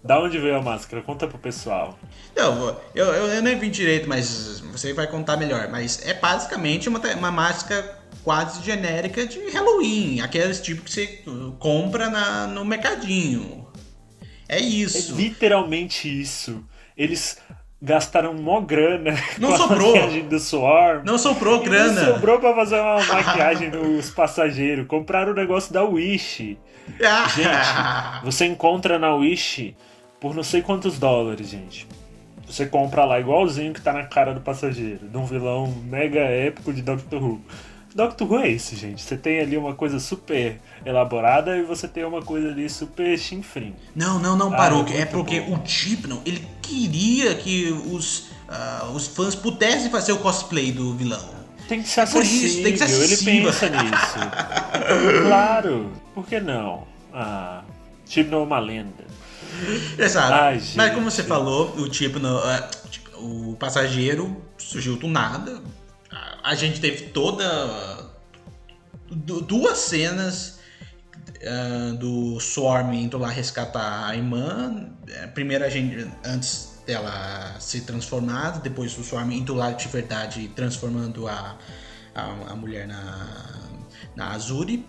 [0.02, 1.02] Da onde veio a máscara?
[1.02, 1.98] Conta pro pessoal.
[2.34, 5.68] Não, eu, eu, eu nem vi direito, mas você vai contar melhor.
[5.68, 10.20] Mas é basicamente uma, uma máscara quase genérica de Halloween.
[10.20, 11.22] Aqueles tipo que você
[11.58, 13.68] compra na, no mercadinho.
[14.48, 15.14] É É isso.
[15.14, 16.64] literalmente isso.
[16.96, 17.38] Eles
[17.82, 19.90] gastaram mó grana Não com sobrou.
[19.90, 21.02] a maquiagem do Swarm.
[21.04, 21.92] Não sobrou grana.
[22.02, 24.86] Não sobrou pra fazer uma maquiagem nos passageiros.
[24.86, 26.58] Compraram o negócio da Wish.
[26.88, 29.74] Gente, você encontra na Wish
[30.18, 31.86] por não sei quantos dólares, gente.
[32.46, 36.72] Você compra lá igualzinho que tá na cara do passageiro, de um vilão mega épico
[36.72, 37.40] de Doctor Who.
[37.94, 39.02] Doctor Who é isso, gente.
[39.02, 43.74] Você tem ali uma coisa super elaborada e você tem uma coisa ali super chinfrim.
[43.96, 44.82] Não, não, não, Ah, parou.
[44.84, 45.54] muito é porque bom.
[45.54, 51.40] o Tipnon, ele queria que os, ah, os fãs pudessem fazer o cosplay do vilão.
[51.68, 53.44] Tem que ser por acessível, isso, tem que ser ele acessível.
[53.52, 54.18] pensa nisso.
[55.26, 56.84] claro, por que não?
[57.12, 57.62] Ah,
[58.06, 59.04] Tibno é uma lenda.
[59.98, 60.32] Exato.
[60.32, 62.70] Ai, Mas como você falou, o tipo, no- é,
[63.18, 65.60] o passageiro surgiu do nada.
[66.50, 68.10] A- gente teve toda
[69.10, 70.58] du- duas cenas
[71.46, 74.90] ah, do Swarm indo lá resgatar a irmã.
[75.08, 80.48] É, Primeiro a gente antes dela se transformar, depois o Swarm indo lá de verdade
[80.56, 81.56] transformando a,
[82.14, 82.22] a,
[82.52, 83.28] a mulher na,
[84.16, 84.86] na Azuri.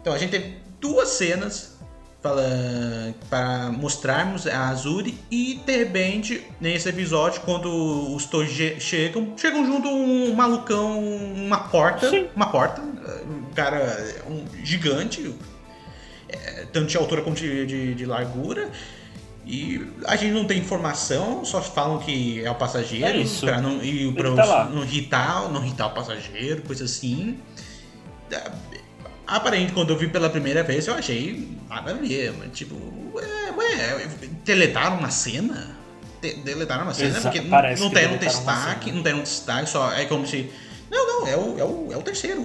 [0.00, 1.78] Então a gente teve duas cenas
[2.22, 9.88] para mostrarmos a Azuri e de repente nesse episódio quando os che- chegam chegam junto
[9.88, 12.26] um malucão uma porta Sim.
[12.36, 15.34] uma porta um cara um gigante
[16.28, 18.68] é, tanto de altura como de, de- de largura
[19.46, 23.82] e a gente não tem informação só falam que é o passageiro É pra não,
[23.82, 27.38] e pra tá não irritar não irritar o passageiro coisa assim
[29.30, 32.32] Aparente, quando eu vi pela primeira vez, eu achei nada a ver.
[32.38, 32.74] Mas, tipo,
[33.14, 33.24] ué,
[33.56, 34.08] ué,
[34.44, 35.76] deletaram uma cena?
[36.20, 37.10] De- deletaram uma cena?
[37.10, 40.04] Exa- Porque não, parece não que tem um destaque, não tem um destaque, só é
[40.06, 40.50] como se.
[40.90, 42.44] Não, não, é o, é o, é o terceiro.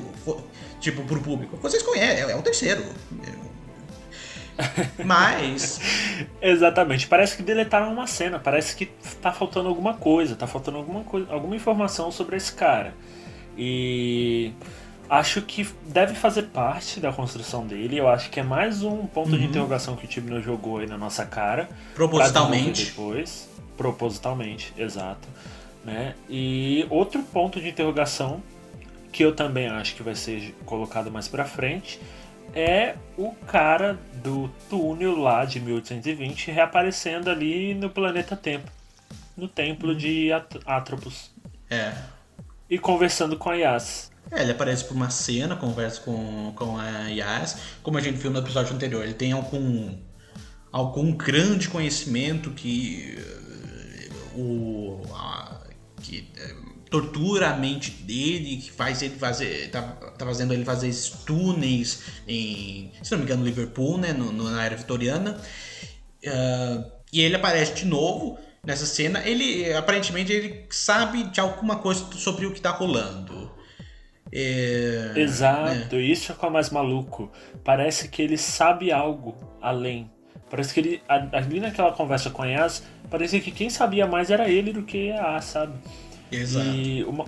[0.79, 1.57] Tipo, pro público.
[1.57, 2.83] Vocês conhecem, é, é o terceiro.
[5.03, 5.79] Mas.
[6.41, 8.85] Exatamente, parece que deletaram uma cena, parece que
[9.21, 12.93] tá faltando alguma coisa, tá faltando alguma coisa, alguma informação sobre esse cara.
[13.57, 14.51] E
[15.09, 19.31] acho que deve fazer parte da construção dele, eu acho que é mais um ponto
[19.31, 19.37] Uhum.
[19.37, 21.69] de interrogação que o time não jogou aí na nossa cara.
[21.93, 22.85] Propositalmente.
[22.85, 25.27] Depois, propositalmente, exato.
[25.83, 26.15] Né?
[26.29, 28.41] E outro ponto de interrogação
[29.11, 31.99] que eu também acho que vai ser colocado mais pra frente
[32.53, 38.69] é o cara do túnel lá de 1820 reaparecendo ali no planeta Tempo,
[39.37, 41.31] no templo de At Atropos,
[41.69, 41.93] É.
[42.69, 44.11] e conversando com a Yas.
[44.31, 47.57] É, ele aparece por uma cena, conversa com, com a Yas.
[47.83, 49.95] Como a gente viu no episódio anterior, ele tem algum,
[50.71, 55.01] algum grande conhecimento que eh, o.
[55.13, 55.61] a-
[56.01, 56.55] que eh,
[56.89, 59.69] tortura a mente dele, que faz ele fazer.
[59.69, 62.91] tá, tá fazendo ele fazer esses túneis em.
[63.03, 64.11] se não me engano, Liverpool, né?
[64.13, 65.39] No, no- na era vitoriana.
[66.27, 69.21] Ah, e ele aparece de novo nessa cena.
[69.27, 73.44] Ele aparentemente ele sabe de alguma coisa sobre o que tá rolando.
[74.37, 77.31] É, Exato, isso é o que é o mais maluco.
[77.63, 80.11] Parece que ele sabe algo além.
[80.49, 84.49] Parece que ele, ali naquela conversa com a Yas, parecia que quem sabia mais era
[84.49, 85.73] ele do que a A, sabe?
[86.29, 86.67] Exato.
[86.67, 87.25] E uma-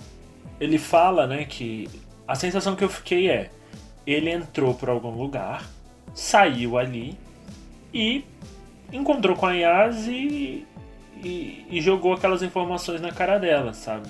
[0.60, 1.88] ele fala, né, que
[2.28, 3.50] a sensação que eu fiquei é:
[4.06, 5.66] ele entrou por algum lugar,
[6.14, 7.18] saiu ali
[7.94, 8.26] e
[8.92, 10.66] encontrou com a Yas e,
[11.24, 14.10] e, e jogou aquelas informações na cara dela, sabe?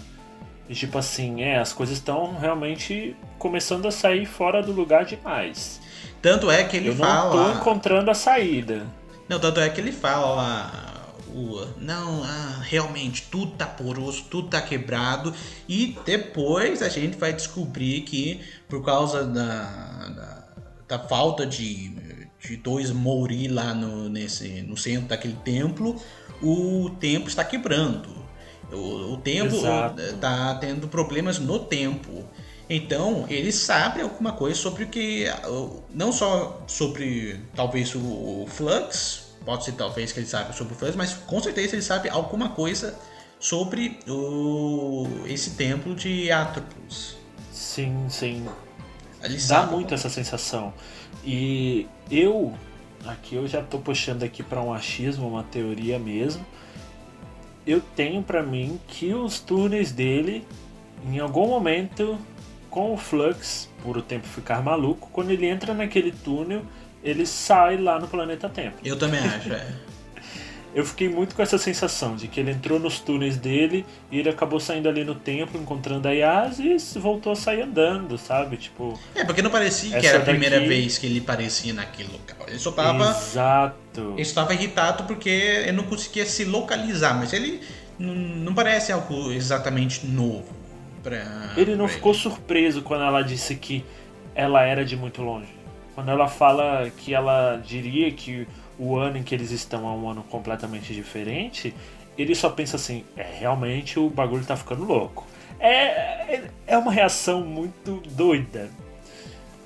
[0.70, 5.80] E tipo assim, é, as coisas estão realmente começando a sair fora do lugar demais.
[6.22, 7.54] Tanto é que ele eu não fala.
[7.54, 8.86] tô encontrando a saída.
[9.30, 10.96] Não, tanto é que ele fala.
[11.30, 15.34] O, não, ah, realmente tudo tá poroso, tudo tá quebrado.
[15.70, 20.44] E depois a gente vai descobrir que por causa da, da,
[20.88, 21.90] da falta de,
[22.40, 25.96] de dois Mouri lá no, nesse, no centro daquele templo,
[26.42, 28.17] o templo está quebrando.
[28.72, 30.02] O, o templo Exato.
[30.20, 32.26] tá tendo problemas no tempo.
[32.70, 35.26] Então, ele sabe alguma coisa sobre o que.
[35.94, 40.96] Não só sobre talvez o, Flux, pode ser talvez que ele sabe sobre o Flux,
[40.96, 42.98] mas com certeza ele sabe alguma coisa
[43.40, 47.16] sobre o, esse templo de Atropos.
[47.52, 48.46] Sim, sim.
[49.24, 50.74] Ele Dá sabe muito essa sensação.
[51.24, 52.54] E eu,
[53.06, 56.46] aqui eu já tô puxando aqui para um achismo, uma teoria mesmo.
[57.68, 60.48] Eu tenho pra mim que os túneis dele,
[61.06, 62.18] em algum momento,
[62.70, 66.62] com o Flux, por o tempo ficar maluco, quando ele entra naquele túnel,
[67.04, 68.78] ele sai lá no planeta Tempo.
[68.86, 69.74] Eu também acho, é.
[70.78, 74.30] Eu fiquei muito com essa sensação de que ele entrou nos túneis dele e ele
[74.30, 78.58] acabou saindo ali no templo, encontrando a Yas e voltou a sair andando, sabe?
[78.58, 82.12] Tipo, É, porque não parecia que era a primeira daqui- vez que ele aparecia naquele
[82.12, 82.46] local.
[82.48, 83.10] Ele só tava.
[83.10, 84.12] Exato.
[84.14, 87.60] Ele estava irritado porque ele não conseguia se localizar, mas ele
[87.98, 90.56] não, parece algo exatamente novo.
[91.02, 93.84] Pra, Ele não pra ficou surpreso quando ela disse que
[94.36, 95.50] ela era de muito longe.
[95.96, 98.48] Quando ela fala que ela diria que
[98.80, 101.74] o ano em que eles estão é um ano completamente diferente,
[102.18, 105.26] ele só pensa assim: é realmente o bagulho tá ficando louco.
[105.60, 108.70] É, é- é uma reação muito doida,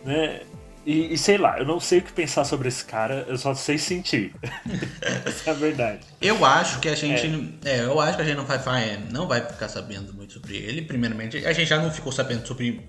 [0.05, 0.41] né?
[0.83, 3.53] E, e sei lá, eu não sei o que pensar sobre esse cara, eu só
[3.53, 4.33] sei sentir.
[5.25, 5.99] Essa é a verdade.
[6.19, 7.55] Eu acho que a gente.
[7.63, 7.81] É.
[7.81, 10.81] eu acho que a gente não vai, vai- não vai ficar sabendo muito sobre ele.
[10.81, 12.81] Primeiramente, a gente já não ficou sabendo sobre.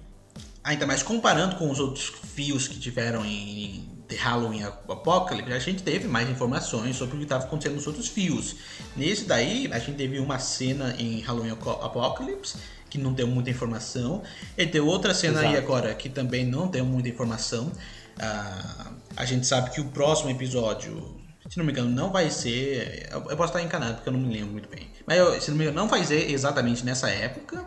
[0.64, 2.05] Ainda mais comparando com os outros
[2.35, 3.85] fios que tiveram em
[4.17, 8.57] Halloween Apocalypse, a gente teve mais informações sobre o que estava acontecendo nos outros fios.
[8.97, 12.57] Nesse daí, a gente teve uma cena em Halloween Apocalypse
[12.91, 14.23] que não deu muita informação.
[14.57, 15.59] E tem outra cena aí Exato.
[15.65, 17.73] agora que também não tem muita informação.
[18.19, 23.09] Ah, a gente sabe que o próximo episódio, se não me engano, não vai ser.
[23.11, 24.91] Eu eu posso estar enganado porque eu não me lembro muito bem.
[25.07, 27.65] Mas eu- se não me engano, não vai ser exatamente nessa época.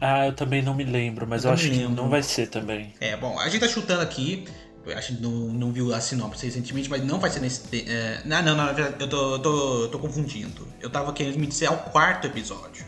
[0.00, 2.02] Ah, eu também não me lembro, mas eu, Eu acho também que lembro.
[2.02, 2.94] não vai ser também.
[3.00, 4.46] É, bom, a gente tá chutando aqui.
[4.86, 7.62] A gente não, não viu a sinopse recentemente, mas não vai ser nesse.
[7.86, 10.66] É, não, não, não, eu tô, tô, tô confundindo.
[10.80, 12.84] Eu tava querendo me dizer ao quarto episódio.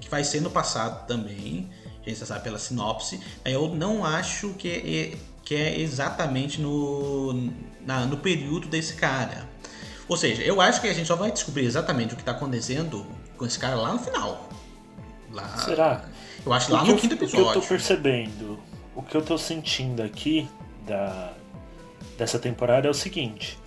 [0.00, 1.68] Que vai ser no passado também.
[2.04, 3.20] A gente já sabe pela sinopse.
[3.44, 7.50] Eu não acho que é, que é exatamente no,
[7.86, 9.46] na- no período desse cara.
[10.08, 13.06] Ou seja, eu acho que a gente só vai descobrir exatamente o que tá acontecendo
[13.36, 14.48] com esse cara lá no final.
[15.34, 16.04] Lá, Será?
[16.46, 17.62] Eu acho lá no eu- quinto O que eu tô episódio.
[17.68, 18.58] percebendo,
[18.94, 20.48] o que eu tô sentindo aqui
[20.86, 21.32] da,
[22.16, 23.58] dessa temporada é o seguinte: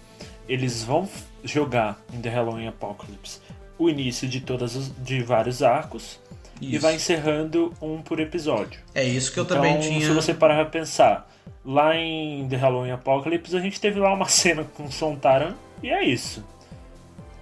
[0.47, 1.09] eles vão
[1.43, 3.39] jogar em The Halloween Apocalypse
[3.77, 6.19] o início de todas os, de vários arcos
[6.59, 6.81] e Isso.
[6.81, 8.79] vai encerrando um por episódio.
[8.95, 9.99] É isso que eu então, também tinha.
[10.01, 11.29] se você parar pra pensar,
[11.63, 15.53] lá em The Halloween Apocalypse a gente teve lá uma cena com Sontaran
[15.83, 16.43] e é isso.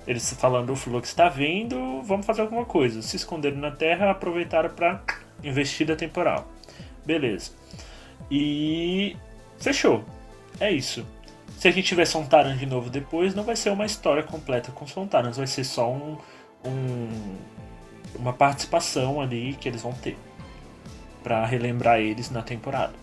[0.07, 3.01] Eles falando o Flux está vindo, vamos fazer alguma coisa.
[3.01, 5.01] Se esconderam na Terra, aproveitaram pra
[5.43, 6.47] investida temporal.
[7.05, 7.51] Beleza.
[8.29, 9.15] E
[9.57, 10.03] fechou.
[10.59, 11.05] É isso.
[11.57, 14.85] Se a gente tiver Sontaran de novo depois, não vai ser uma história completa com
[14.85, 16.17] Sontaran, vai ser só um,
[16.65, 17.35] um-
[18.17, 20.17] uma participação ali que eles vão ter
[21.23, 22.93] Pra relembrar eles na temporada.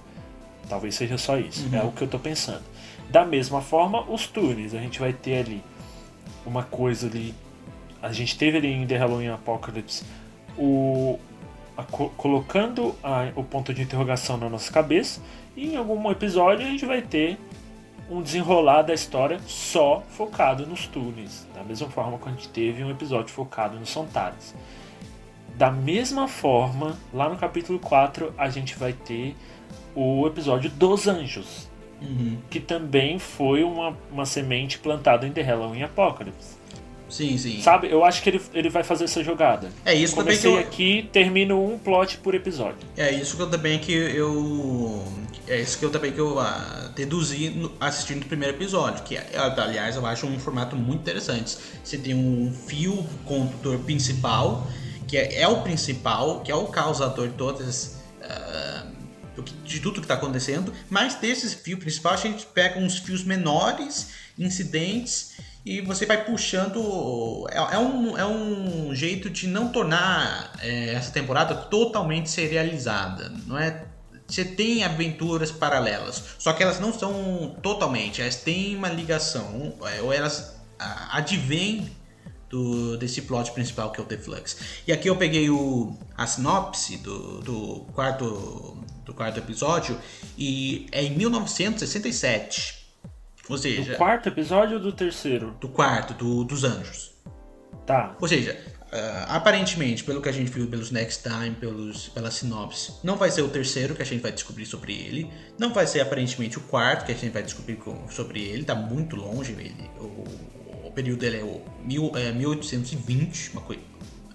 [0.68, 1.68] Talvez seja só isso.
[1.74, 2.62] É o que eu tô pensando.
[3.10, 4.74] Da mesma forma, os túneis.
[4.76, 5.62] A gente vai ter ali
[6.46, 7.34] uma coisa ali.
[8.02, 10.04] A gente teve ali em The Halloween Apocalypse
[10.58, 11.18] o,
[11.76, 15.20] a co- colocando a- o ponto de interrogação na nossa cabeça.
[15.56, 17.38] E em algum episódio a gente vai ter
[18.10, 21.46] um desenrolar da história só focado nos túneis.
[21.54, 24.54] Da mesma forma que a gente teve um episódio focado nos Sontaras.
[25.56, 29.36] Da mesma forma, lá no capítulo 4, a gente vai ter
[29.94, 31.68] o episódio dos anjos.
[32.50, 36.60] Que também foi uma, uma semente plantada em The Halloween Apocalypse.
[37.08, 37.60] Sim, sim.
[37.60, 37.90] Sabe?
[37.90, 39.68] Eu acho que ele, ele vai fazer essa jogada.
[39.84, 40.66] É isso também que Comecei eu...
[40.66, 42.78] aqui, termino um plot por episódio.
[42.96, 45.04] É isso que eu também que eu
[45.46, 49.16] é isso que eu também que eu ah, deduzi no- assistindo o primeiro episódio, que
[49.16, 51.58] é, aliás eu acho um formato muito interessante.
[51.84, 54.66] Você tem um fio condutor principal,
[55.06, 59.01] que é, é o principal, que é o causador de todas ah, que-
[59.64, 64.10] de tudo que está acontecendo, mas desse fio principal a gente pega uns fios menores,
[64.38, 67.46] incidentes e você vai puxando.
[67.50, 73.32] É, é um, é um jeito de não tornar é, essa temporada totalmente serializada.
[73.46, 73.84] Não é?
[74.26, 80.00] Você tem aventuras paralelas, só que elas não são totalmente, elas têm uma ligação, é,
[80.00, 80.56] ou elas
[81.10, 81.90] advêm
[82.52, 84.56] do, desse plot principal que é o The Flux.
[84.86, 89.98] E aqui eu peguei o, a sinopse do, do, quarto, do quarto episódio
[90.38, 92.82] e é em 1967.
[93.48, 95.56] Ou Do seja, quarto episódio ou do terceiro?
[95.60, 97.10] do quarto, do, dos anjos.
[97.84, 98.16] Tá.
[98.20, 98.56] Ou seja,
[98.92, 103.30] ah, aparentemente, pelo que a gente viu pelos Next Time, pelos, pela sinopse, não vai
[103.30, 105.28] ser o terceiro que a gente vai descobrir sobre ele.
[105.58, 108.64] Não vai ser aparentemente o quarto que a gente vai descobrir com- sobre ele.
[108.64, 109.90] Tá muito longe ele.
[109.98, 113.82] O, o período dele é o mil, é, 1820, uma coisa,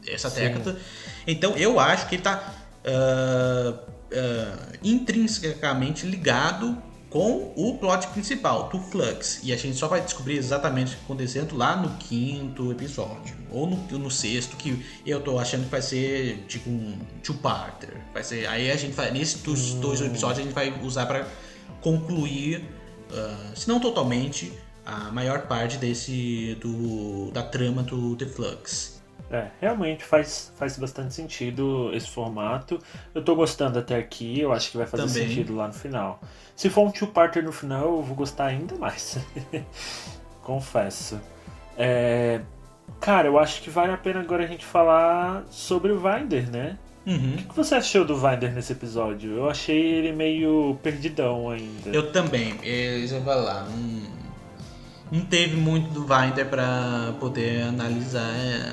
[0.06, 0.78] essa década.
[1.26, 2.54] Então eu acho que ele tá
[2.86, 3.74] ah,
[4.14, 6.78] ah, intrinsecamente ligado
[7.10, 9.40] com o plot principal, do Flux.
[9.44, 13.36] E a gente só vai descobrir exatamente o que está acontecendo lá no quinto episódio.
[13.50, 17.96] Ou no, no sexto, que eu tô achando que vai ser tipo um two-parter.
[18.14, 18.46] Vai ser.
[18.48, 19.12] Aí a gente vai.
[19.12, 21.28] Nesses dos dois episódios a gente vai usar para
[21.82, 22.66] concluir,
[23.12, 24.52] ah, se não totalmente,
[24.86, 26.58] a maior parte desse.
[26.60, 28.97] do da trama do The Flux.
[29.30, 32.80] É, realmente faz, faz bastante sentido esse formato.
[33.14, 35.28] Eu tô gostando até aqui, eu acho que vai fazer Também.
[35.28, 36.22] sentido lá no final.
[36.56, 39.18] Se for um two-parter no final, eu vou gostar ainda mais.
[40.42, 41.20] Confesso.
[41.78, 42.42] É,
[43.00, 46.78] Cara, eu acho que vale a pena agora a gente falar sobre o Vinder, né?
[47.06, 47.36] Uhum.
[47.36, 49.38] O que você achou do Vinder nesse episódio?
[49.38, 51.90] Eu achei ele meio perdidão ainda.
[51.90, 53.66] Eu também, eu vou lá.
[55.12, 58.30] Não teve muito do Vinder pra poder analisar,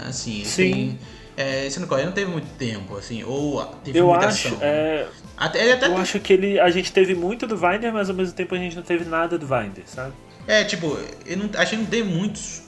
[0.09, 0.45] assim.
[0.45, 0.73] Sim.
[0.73, 0.99] Tem,
[1.37, 5.07] é, esse não, ele não teve muito tempo, assim, ou teve Eu acho, é,
[5.37, 8.35] Até, até eu acho que ele, a gente teve muito do Vinder, mas ao mesmo
[8.35, 10.13] tempo a gente não teve nada do Vinder, sabe?
[10.47, 12.63] É, tipo, eu não, a gente não tem muitos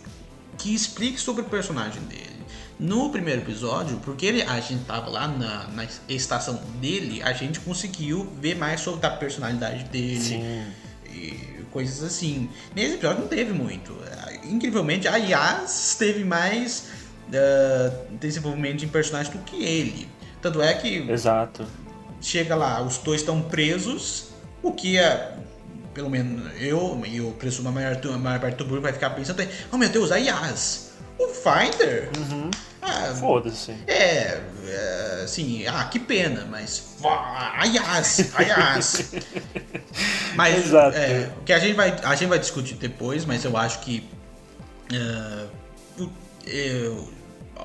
[0.58, 2.36] que explique sobre o personagem dele.
[2.78, 7.60] No primeiro episódio, porque ele, a gente tava lá na, na estação dele, a gente
[7.60, 10.20] conseguiu ver mais sobre a personalidade dele.
[10.20, 10.66] Sim.
[11.10, 12.48] e coisas assim.
[12.74, 13.94] Nesse episódio não teve muito.
[14.44, 16.88] Incrivelmente, a Yas teve mais
[17.34, 20.08] ah, desenvolvimento em personagem do que ele.
[20.40, 21.66] Tanto é que Exato.
[22.18, 24.28] chega lá, os dois estão presos,
[24.62, 25.34] o que é.
[25.92, 29.10] Pelo menos eu e eu presumo a maior, a maior parte do público vai ficar
[29.10, 30.85] pensando: oh meu Deus, a Yas!
[31.18, 32.10] O Finder?
[32.82, 33.72] Ah, Foda-se.
[33.86, 36.96] é, é, assim, ah, que pena, mas.
[37.00, 38.30] vá, A Yas!
[38.34, 39.12] A Yas!
[40.36, 40.96] Mas Exato.
[40.96, 44.08] é, o que a gente, vai, a gente vai discutir depois, mas eu acho que.
[44.92, 45.46] é,
[45.98, 46.10] o,
[46.46, 46.92] é,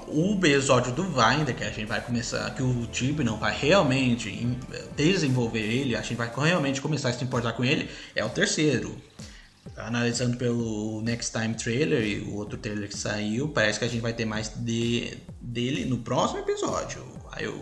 [0.08, 4.58] o episódio do Vinder, que a gente vai começar, que o Tibnon vai realmente
[4.96, 8.96] desenvolver ele, a gente vai realmente começar a se importar com ele, é o terceiro.
[9.78, 14.02] Analisando pelo Next Time trailer e o outro trailer que saiu, parece que a gente
[14.02, 17.04] vai ter mais de, dele no próximo episódio.
[17.40, 17.60] Eu,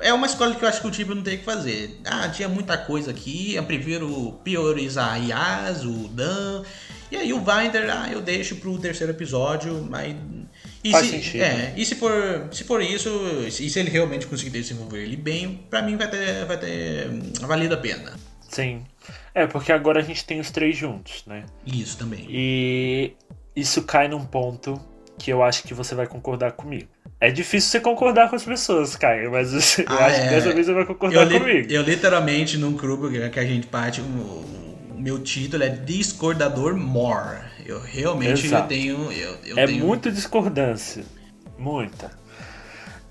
[0.00, 2.00] é uma escolha que eu acho que o Tibnon não tem que fazer.
[2.04, 6.62] Ah, tinha muita coisa aqui, eu prefiro priorizar a Yas, o Dan,
[7.10, 10.14] e aí o Vinder, ah, eu deixo pro terceiro episódio, mas.
[10.84, 11.42] E Faz se, sentido.
[11.42, 13.08] É, e se for, se for isso,
[13.46, 17.32] e se ele realmente conseguir desenvolver ele bem, pra mim vai ter, vai ter hum,
[17.40, 18.12] valido a pena.
[18.48, 18.84] Sim.
[19.34, 21.44] É, porque agora a gente tem os três juntos, né?
[21.66, 22.26] Isso também.
[22.28, 23.12] E
[23.54, 24.80] isso cai num ponto
[25.18, 26.88] que eu acho que você vai concordar comigo.
[27.20, 30.30] É difícil você concordar com as pessoas, Caio, mas eu Ah, acho que é.
[30.30, 31.70] dessa vez você vai concordar Eu, comigo.
[31.70, 34.44] eu literalmente, num grupo que que a gente parte, o,
[34.96, 37.38] meu título é Discordador More.
[37.64, 39.12] Eu realmente eu tenho.
[39.12, 39.84] Eu, eu é tenho...
[39.84, 41.04] muita discordância.
[41.58, 42.10] Muita.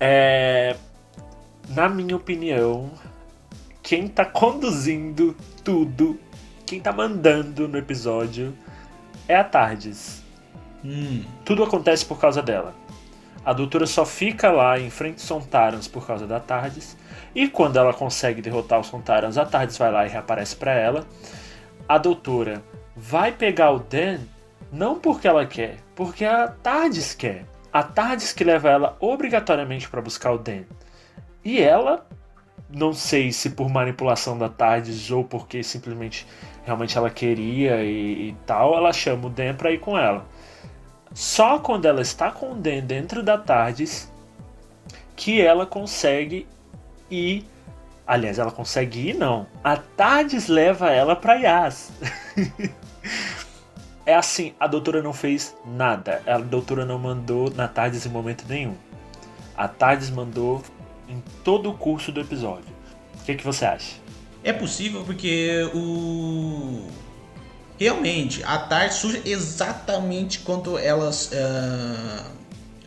[0.00, 0.76] É,
[1.68, 2.90] na minha opinião,
[3.82, 5.36] quem tá conduzindo
[5.68, 6.18] tudo,
[6.64, 8.56] quem tá mandando no episódio
[9.28, 10.24] é a Tardes.
[10.82, 12.74] Hum, Tudo acontece por causa dela.
[13.44, 16.96] A doutora só fica lá em frente aos Sontarans por causa da Tardes.
[17.34, 21.06] E quando ela consegue derrotar os Sontarans, a Tardes vai lá e reaparece pra ela.
[21.86, 22.62] A doutora
[22.96, 24.20] vai pegar o Dan
[24.72, 27.44] não porque ela quer, porque a Tardes quer.
[27.70, 30.62] a Tardes que leva ela obrigatoriamente para buscar o Dan.
[31.44, 32.06] E ela,
[32.68, 36.26] não sei se por manipulação da Tardes ou porque simplesmente
[36.64, 40.26] realmente ela queria e, e tal, ela chama o Dan para ir com ela.
[41.14, 44.12] Só quando ela está com o Dan dentro da Tardes
[45.16, 46.46] que ela consegue
[47.10, 47.44] ir.
[48.06, 49.46] Aliás, ela consegue ir, não.
[49.62, 51.90] A Tardes leva ela para Yas.
[54.06, 56.22] é assim, a doutora não fez nada.
[56.26, 58.74] A doutora não mandou na Tardes em momento nenhum.
[59.56, 60.62] A Tardes mandou
[61.08, 62.76] em todo o curso do episódio.
[63.20, 63.96] O que, que você acha?
[64.42, 66.86] É possível porque o.
[67.78, 71.30] Realmente, a Tardes surge exatamente quando elas.
[71.32, 72.38] ah,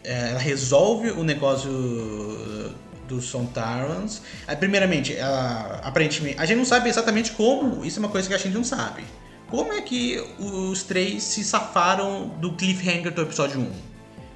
[0.04, 1.70] ela resolve o negócio
[3.08, 4.22] dos Sontarans.
[4.60, 6.40] Primeiramente, ela, aparentemente.
[6.40, 9.04] A gente não sabe exatamente como, isso é uma coisa que a gente não sabe.
[9.50, 13.72] Como é que os três se safaram do cliffhanger do episódio 1?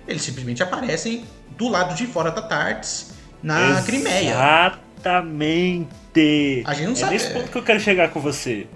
[0.07, 1.25] Eles simplesmente aparecem
[1.57, 3.13] do lado de fora da Tardes,
[3.45, 4.31] na Crimeia.
[4.31, 6.63] Exatamente.
[6.65, 7.13] A gente não é sabe.
[7.13, 8.67] nesse ponto que eu quero chegar com você.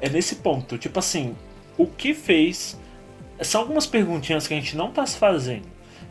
[0.00, 0.78] É nesse ponto.
[0.78, 1.36] Tipo assim,
[1.76, 2.78] o que fez.
[3.42, 5.66] São algumas perguntinhas que a gente não tá se fazendo.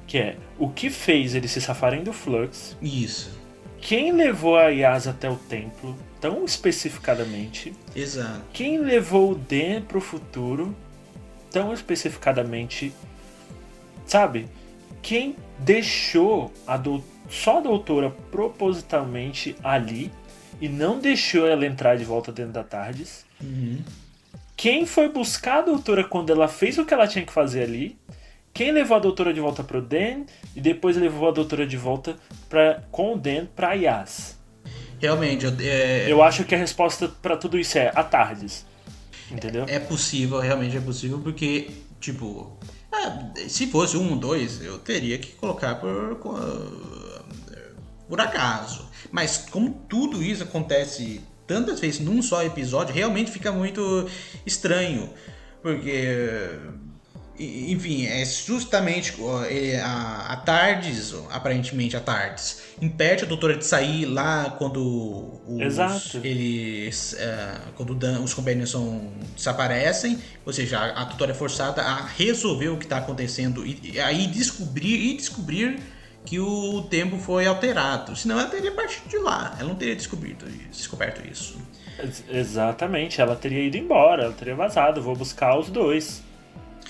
[0.05, 2.77] Que é, o que fez eles se safarem do Flux?
[2.81, 3.37] Isso,
[3.81, 7.73] Quem levou a Yas até o templo, tão especificadamente?
[7.93, 8.41] exato.
[8.53, 10.73] Quem levou o Dan pro futuro,
[11.51, 12.93] tão especificadamente?
[14.05, 14.47] Sabe?
[15.01, 20.11] Quem deixou a dou- só a doutora propositalmente ali
[20.59, 23.25] e não deixou ela entrar de volta dentro da Tardes?
[24.55, 27.97] Quem foi buscar a doutora quando ela fez o que ela tinha que fazer ali?
[28.53, 30.23] Quem levou a doutora de volta pro Dan
[30.55, 32.15] e depois levou a doutora de volta
[32.49, 34.36] pra, com o Dan pra Yas?
[34.99, 38.65] Realmente, eu- é, Eu acho que a resposta pra tudo isso é a Tardes.
[39.32, 39.65] Entendeu?
[39.67, 41.69] É possível, realmente é possível, porque,
[41.99, 42.57] tipo,
[42.91, 46.15] ah, se fosse um, dois, eu teria que colocar por,
[48.07, 48.87] por acaso.
[49.11, 54.07] Mas como tudo isso acontece tantas vezes num só episódio, realmente fica muito
[54.45, 55.09] estranho.
[55.61, 56.49] Porque,
[57.39, 59.13] enfim, é justamente
[59.83, 66.19] a, a Tardes, aparentemente a Tardes, impede a doutora de sair lá quando os, Exato.
[66.23, 71.81] eles é, quando Dan- os companions são, desaparecem, ou seja, a, a tutora é forçada
[71.81, 75.79] a resolver o que está acontecendo e aí descobrir e descobrir
[76.28, 78.13] que o tempo foi alterado.
[78.17, 81.57] Senão ela teria partido de lá, ela não teria descoberto, isso- descoberto isso.
[81.97, 86.21] Ex- Exatamente, ela teria ido embora, ela teria vazado, vou buscar os dois.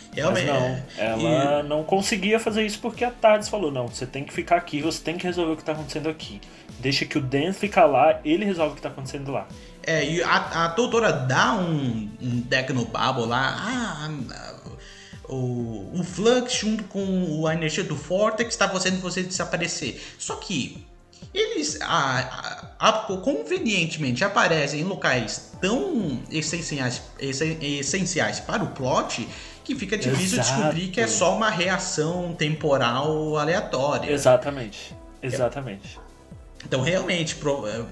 [0.10, 0.46] Mas Realmente.
[0.48, 0.84] não, é.
[0.98, 4.82] ela não conseguia fazer isso porque a Tardes falou: não, você tem que ficar aqui,
[4.82, 6.42] você tem que resolver o que tá acontecendo aqui.
[6.80, 9.48] Deixa que o Dan fica lá, ele resolve o que tá acontecendo lá.
[9.84, 13.56] É, e a, a doutora dá um, um Technobabble lá.
[13.60, 14.10] Ah,
[15.30, 20.02] o, o Flux junto com a energia do Vortex está fazendo você desaparecer.
[20.18, 20.86] Só que
[21.34, 21.88] eles a,
[22.80, 29.28] a- a- convenientemente aparecem em locais tão essenciais, essen- essenciais para o plot
[29.64, 30.56] que fica difícil Exato.
[30.62, 34.12] descobrir que é só uma reação temporal aleatória.
[34.12, 34.96] Exatamente.
[35.22, 36.00] Exatamente.
[36.66, 37.36] Então, realmente,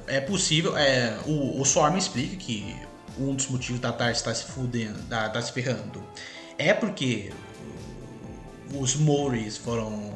[0.08, 0.78] é- é possível.
[0.78, 2.76] É, o, o Storm explica que
[3.18, 6.04] um dos motivos da Tars estar se fudendo, da, tá se ferrando,
[6.58, 7.32] é porque
[8.74, 10.14] os Moris foram.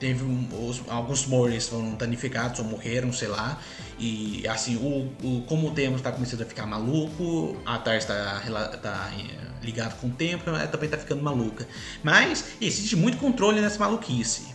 [0.00, 3.60] Teve um- os- alguns Moris foram danificados ou morreram, sei lá.
[3.98, 8.40] E assim, o, o, como o tempo está começando a ficar maluco, a Tars está
[8.82, 11.66] tá, eh, ligado com o tempo, ela também está ficando maluca.
[12.02, 14.52] Mas existe muito controle nessa maluquice.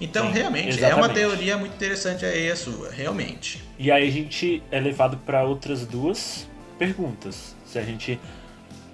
[0.00, 1.14] Então, Sim, realmente, é uma exatamente.
[1.14, 3.62] teoria muito interessante, é isso, realmente.
[3.78, 7.54] E aí a gente é levado para outras duas perguntas.
[7.66, 8.18] Se a gente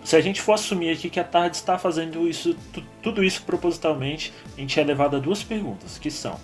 [0.06, 3.42] se a gente for assumir aqui que a Tarde está fazendo isso tu- tudo isso
[3.42, 6.38] propositalmente, a gente é levado a duas perguntas, que são: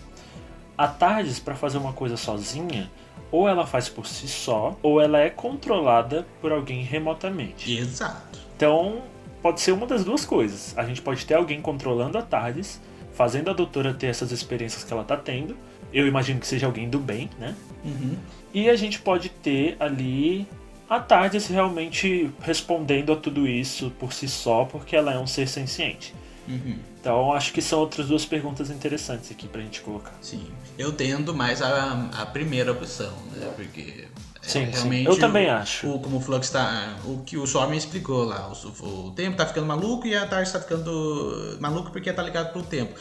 [0.77, 2.91] a Tardes para fazer uma coisa sozinha,
[3.31, 7.73] ou ela faz por si só, ou ela é controlada por alguém remotamente.
[7.79, 8.41] Exato.
[8.57, 9.03] Então,
[9.41, 10.77] pode ser uma das duas coisas.
[10.77, 12.81] A gente pode ter alguém controlando a Tardes,
[13.15, 15.57] fazendo a doutora ter essas experiências que ela tá tendo.
[15.93, 17.55] Eu imagino que seja alguém do bem, né?
[17.85, 18.17] Uhum.
[18.53, 20.49] E a gente pode ter ali
[20.93, 25.49] a Tardes realmente respondendo a tudo isso por si só, porque ela é um ser
[25.49, 26.15] senciente.
[26.49, 26.77] Uhum.
[27.01, 30.13] Então, acho que são outras duas perguntas interessantes aqui pra gente colocar.
[30.21, 30.45] Sim.
[30.79, 33.51] Eu tendo mais a, a primeira opção, né?
[33.57, 33.81] Porque.
[33.81, 34.07] é,
[34.43, 34.71] Sim, sim.
[34.73, 35.89] realmente Eu também o- acho.
[35.89, 36.97] O, como o Flux tá.
[37.05, 38.51] O que o Storm explicou lá.
[38.83, 42.53] O, o tempo tá ficando maluco e a Tars tá ficando maluco porque tá ligado
[42.53, 42.93] pro tempo.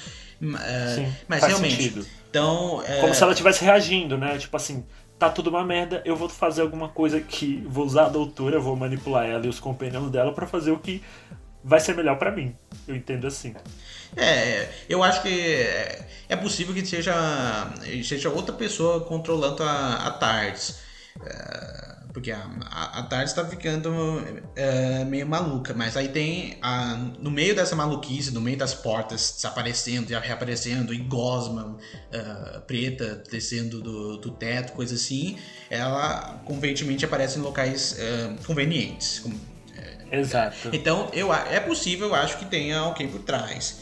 [0.64, 1.76] É, Sim, mas faz realmente.
[1.84, 2.06] sentido.
[2.30, 2.82] Então.
[2.88, 4.38] é, Como se ela estivesse reagindo, né?
[4.38, 4.84] Tipo assim,
[5.22, 7.64] tá tudo uma merda, eu vou fazer alguma coisa que.
[7.68, 11.04] Vou usar a doutora, vou manipular ela e os companheiros dela pra fazer o que
[11.64, 12.56] vai ser melhor pra mim.
[12.88, 13.54] Eu entendo assim.
[14.18, 17.14] É, eu acho que é, é possível que seja,
[18.04, 20.82] seja outra pessoa controlando a, a TARDIS.
[21.24, 24.22] É, porque a, a, a TARDIS tá ficando
[24.55, 29.34] é, meio maluca, mas aí tem a, no meio dessa maluquice, no meio das portas
[29.36, 31.78] desaparecendo e reaparecendo, e gosma
[32.12, 35.38] é, preta descendo do, do teto, coisa assim,
[35.70, 39.20] ela convenientemente aparece em locais é, convenientes.
[39.20, 39.51] com-
[40.12, 40.70] Exato.
[40.74, 43.80] então, eu, é possível, eu acho que tenha alguém por trás.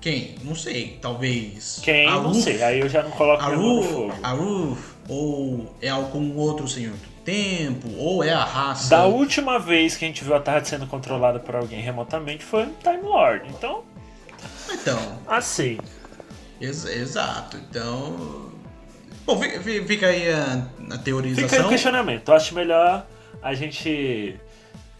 [0.00, 0.34] Quem?
[0.42, 0.98] Não sei.
[1.00, 1.78] Talvez.
[1.80, 2.06] Quem?
[2.06, 2.60] não sei.
[2.60, 4.14] Aí eu já não coloco A minha mão no Ruth, fogo.
[4.20, 4.78] a Ruth,
[5.08, 6.92] ou é algum outro senhor
[7.24, 8.90] tempo, ou é a raça.
[8.90, 12.64] Da última vez que a gente viu a Tarde sendo controlada por alguém remotamente foi
[12.64, 13.48] um Time Lord.
[13.48, 13.82] Então,
[14.72, 15.78] Então, assim.
[16.60, 17.56] ex- exato.
[17.56, 18.52] Então.
[19.26, 21.66] Bom, fi- fi- fica aí a, a Fica aí teorização.
[21.66, 22.28] o questionamento.
[22.30, 23.06] Eu acho melhor
[23.42, 24.38] a gente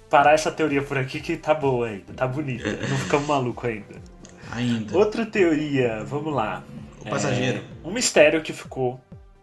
[0.09, 2.71] parar essa teoria por aqui que tá boa ainda, tá bonita.
[2.89, 3.97] Não ficamos malucos ainda.
[4.53, 4.97] Ainda.
[4.97, 6.63] Outra teoria, vamos lá.
[7.05, 7.59] O passageiro.
[7.85, 8.99] É, um mistério que ficou.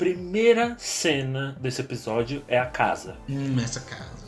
[0.05, 3.17] Primeira cena desse episódio é a casa.
[3.29, 4.25] Hum, essa casa.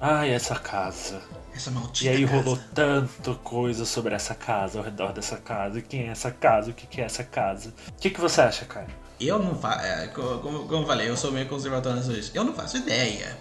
[0.00, 1.22] Ai, essa casa.
[1.54, 2.36] Essa maldita E aí casa.
[2.42, 5.80] rolou tanta coisa sobre essa casa, ao redor dessa casa.
[5.80, 6.72] Quem é essa casa?
[6.72, 7.72] O que é essa casa?
[7.88, 8.88] O que, que você acha, cara?
[9.20, 10.10] Eu não faço.
[10.16, 12.34] como, como eu falei, eu sou meio conservador nessas coisas.
[12.34, 13.36] Eu não faço ideia.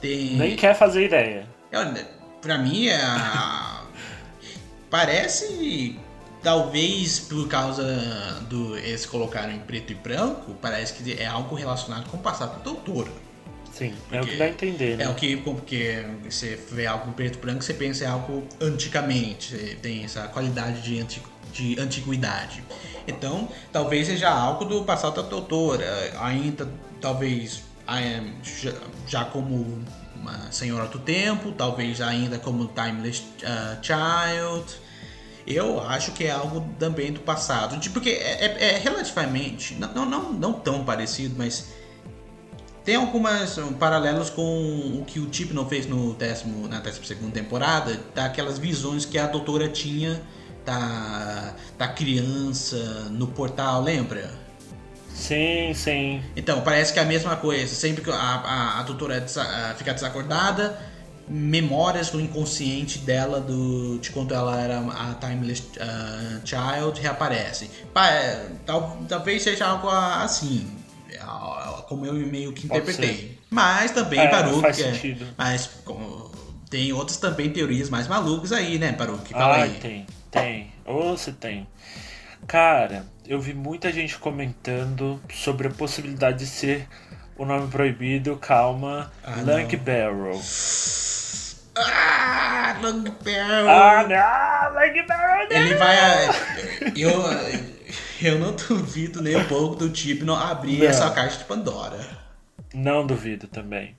[0.00, 0.36] Tem.
[0.38, 1.46] Nem quer fazer ideia.
[1.70, 1.80] Eu,
[2.40, 2.98] pra mim é.
[2.98, 3.82] a-
[4.88, 6.00] Parece.
[6.48, 7.84] Talvez por causa
[8.48, 8.74] do.
[8.78, 12.62] Eles colocaram em preto e branco, parece que é algo relacionado com o passado do
[12.62, 13.06] doutor.
[13.70, 15.04] Sim, é o Porque que dá a entender, né?
[15.04, 15.36] É o que.
[15.36, 19.54] Porque você vê algo em preto e branco, você pensa em algo anticamente.
[19.54, 21.22] você Tem essa qualidade de, anti,
[21.52, 22.64] de antiguidade.
[23.06, 25.84] Então, talvez seja algo do passado da doutora.
[26.18, 26.66] Ainda,
[26.98, 28.00] talvez, ah,
[28.42, 28.72] já,
[29.06, 29.84] já como
[30.16, 34.87] uma senhora do tempo, talvez ainda como Timeless ah, Child.
[35.50, 37.78] Eu acho que é algo também do passado.
[37.78, 39.74] de- Porque é, é- é relativamente.
[39.74, 41.68] Não, não, não, não tão parecido, mas
[42.84, 44.42] tem algumas um, paralelos com
[45.00, 49.68] o que o Tipno fez no décimo, na 12 temporada, daquelas visões que a doutora
[49.68, 50.20] tinha
[50.66, 52.76] da, da criança
[53.10, 54.30] no portal, lembra?
[55.14, 56.22] Sim, sim.
[56.36, 57.74] Então, parece que é a mesma coisa.
[57.74, 59.24] Sempre que a, a, a doutora
[59.76, 60.78] fica desacordada,
[61.28, 67.70] memórias do inconsciente dela do, de quando ela era a Timeless ah, Child reaparecem.
[67.92, 70.66] Pa- é, tal- talvez seja algo assim,
[71.88, 73.38] como eu meio que interpretei.
[73.50, 75.26] Mas também, É, Baruch, faz é- sentido.
[75.36, 76.30] mas como-
[76.70, 79.32] tem outras também teorias mais malucas aí, né, Baruch?
[79.32, 79.70] Fala Ah, aí.
[79.80, 80.72] tem, tem.
[80.84, 81.66] Ou você tem.
[82.46, 86.86] Cara, eu vi muita gente comentando sobre a possibilidade de ser
[87.38, 89.84] o nome proibido, calma, Ah, Lunk não.
[89.84, 90.40] Barrel.
[91.76, 93.68] Ah, Long Barrel!
[93.68, 94.80] Ah, não!
[94.80, 95.56] Lunk Barrel não!
[95.56, 96.28] Ele vai.
[96.96, 97.22] Eu,
[98.20, 100.86] eu não duvido nem um pouco do tipo não abrir Não.
[100.86, 101.98] essa caixa de Pandora.
[102.74, 103.96] Não duvido também.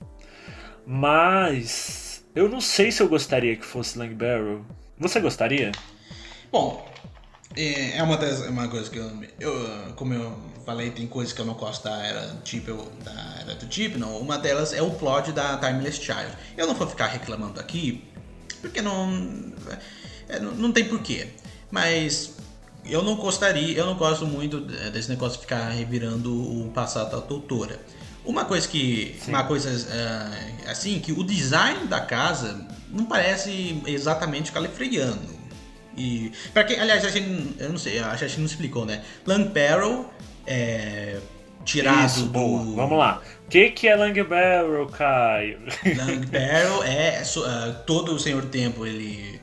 [0.86, 4.64] Mas eu não sei se eu gostaria que fosse Lang Barrel.
[4.98, 5.72] Você gostaria?
[6.52, 6.86] Bom,
[7.56, 9.92] é é uma, das, é uma coisa que eu, eu.
[9.96, 13.66] Como eu falei, tem coisas que eu não gosto da era, tipo, da era do
[13.66, 14.18] tipo, não.
[14.18, 16.32] Uma delas é o plot da Timeless Child.
[16.56, 18.04] Eu não vou ficar reclamando aqui,
[18.60, 19.52] porque não.
[20.28, 21.28] é, não, não tem porquê.
[21.70, 22.34] Mas
[22.84, 27.26] eu não gostaria, eu não gosto muito desse negócio de ficar revirando o passado da
[27.26, 27.80] doutora.
[28.24, 29.18] Uma coisa que.
[29.26, 35.39] Uma coisa ah, assim, que o design da casa não parece exatamente califriano.
[36.00, 36.32] E.
[36.52, 36.80] Pra quem.
[36.80, 37.54] Aliás, a gente.
[37.58, 39.02] Eu não sei, a gente não explicou, né?
[39.26, 40.10] Lang Barrel
[40.46, 41.18] é.
[41.64, 42.30] Tirado Isso, do.
[42.30, 42.64] boa.
[42.74, 43.22] Vamos lá.
[43.46, 45.58] O que, que é Lang Barrel, Caio?
[45.84, 49.40] Lang Barrel é ah, todo o Senhor Tempo ele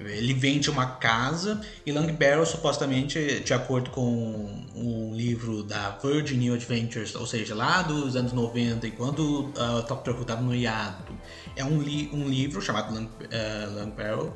[0.00, 6.36] ele vende uma casa e Lang Barrel supostamente de acordo com um livro da Virgin
[6.36, 9.18] New Adventures, ou seja, lá dos anos 90, enquanto
[9.50, 11.12] o Doctor Who estava no hiato,
[11.56, 14.32] é um, li um livro chamado Lang, ah, Lang Barrel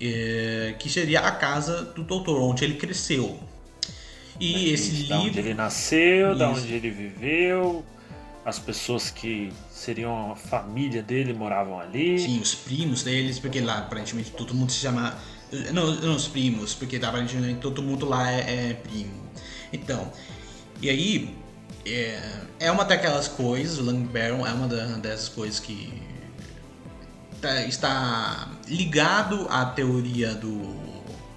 [0.00, 3.38] eh, que seria a casa do Doutor onde ele cresceu.
[4.38, 6.60] E esse da onde livro ele nasceu, da Isso.
[6.62, 7.84] onde ele viveu,
[8.44, 12.18] as pessoas que seriam a família dele moravam ali.
[12.18, 15.14] Sim, os primos deles, porque lá aparentemente todo mundo se chama.
[15.72, 19.30] Não, não os primos, porque aparentemente todo mundo lá é, é primo.
[19.72, 20.10] Então,
[20.80, 21.34] e aí.
[21.86, 22.20] É,
[22.60, 25.90] é uma daquelas coisas, o Lang Baron é uma da- dessas coisas que
[27.40, 30.74] tá- está ligado à teoria do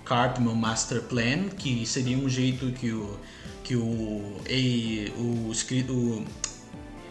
[0.06, 3.20] Cartman Master Plan, que seria um jeito que o
[3.64, 5.52] que o e, o, o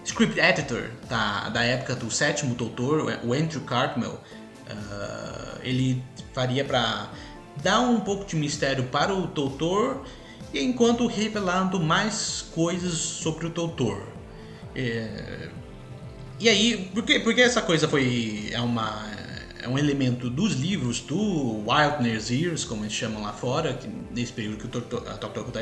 [0.05, 4.21] script editor da, da época do sétimo doutor, o Andrew Cartmel,
[4.69, 6.03] Ah, ele
[6.33, 7.11] faria para
[7.63, 10.05] dar um pouco de mistério para o doutor,
[10.55, 14.07] enquanto revelando mais coisas sobre o doutor.
[14.75, 15.51] É,
[16.43, 19.09] e aí, por que, por que essa coisa foi é uma
[19.63, 24.33] é um elemento dos livros do Wildner's Years, como eles chamam lá fora, que nesse
[24.33, 25.39] período que o a Dr.
[25.39, 25.53] Who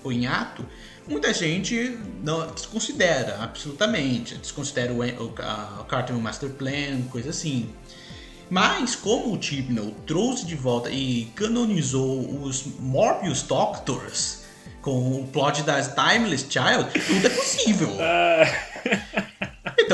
[0.00, 0.64] foi em ato,
[1.08, 7.68] muita gente não desconsidera absolutamente, desconsidera o, o, a, o Cartman Master Plan, coisa assim.
[8.48, 14.44] Mas como o Chibnall trouxe de volta e canonizou os Morbius Doctors
[14.80, 17.90] com o plot das Timeless Child, tudo é possível.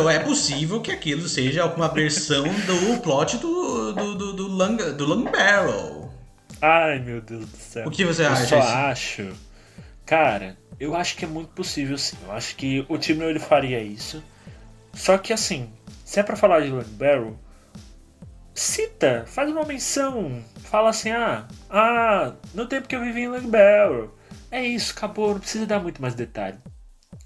[0.01, 4.77] Então é possível que aquilo seja alguma versão do plot do, do, do, do, Long,
[4.77, 6.11] do Long Barrel.
[6.59, 7.87] Ai, meu Deus do céu.
[7.87, 8.47] O que você eu acha?
[8.47, 8.69] só Isso?
[8.69, 9.33] acho.
[10.07, 12.17] Cara, eu acho que é muito possível sim.
[12.25, 14.25] Eu acho que o time ele faria isso.
[14.95, 15.71] Só que assim,
[16.03, 17.39] se é pra falar de Long Barrel,
[18.55, 20.43] cita, faz uma menção.
[20.63, 24.17] Fala assim, ah, ah, no tempo que eu vivi em Long Barrel.
[24.51, 26.57] É isso, acabou, não precisa dar muito mais detalhe.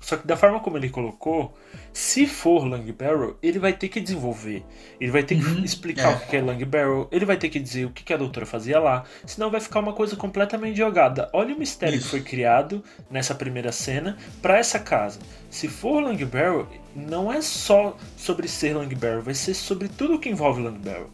[0.04, 1.56] Só que da forma como ele colocou,
[1.90, 4.62] se for Lang Barrel, ele vai ter que desenvolver.
[5.00, 6.14] Ele vai ter que explicar é.
[6.16, 8.78] o que é Lang Barrel, ele vai ter que dizer o que a doutora fazia
[8.78, 11.30] lá, senão vai ficar uma coisa completamente jogada.
[11.32, 12.04] Olha o mistério Isso.
[12.04, 15.18] que foi criado nessa primeira cena para essa casa.
[15.48, 20.18] Se for Lang Barrel, não é só sobre ser Lang Barrel, vai ser sobre tudo
[20.18, 21.08] que envolve Lang Barrel.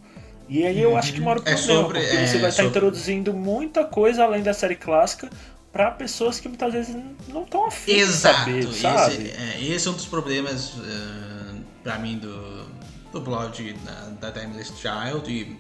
[0.49, 2.65] E aí eu acho que mora o É problema, sobre- porque é, você vai estar
[2.65, 5.31] sobre- introduzindo muita coisa além da série clássica
[5.73, 6.97] para pessoas que muitas vezes
[7.29, 8.51] não estão afim Exato.
[8.51, 9.15] de saber, sabe?
[9.15, 12.67] Esse, é, esse é um dos problemas uh, para mim do,
[13.13, 15.59] do blog da, da Timeless Child e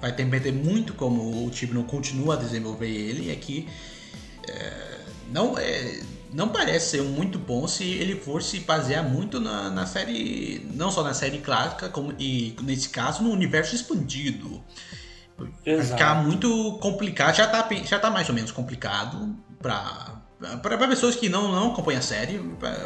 [0.00, 3.68] vai depender muito como o time não continua a desenvolver ele é que
[4.48, 4.98] é,
[5.30, 6.00] não é
[6.32, 10.90] não parece ser muito bom se ele for se basear muito na, na série não
[10.90, 14.64] só na série clássica como e nesse caso no universo expandido
[15.64, 20.20] Vai ficar muito complicado, já tá, já tá mais ou menos complicado pra,
[20.62, 22.40] pra pessoas que não, não acompanham a série,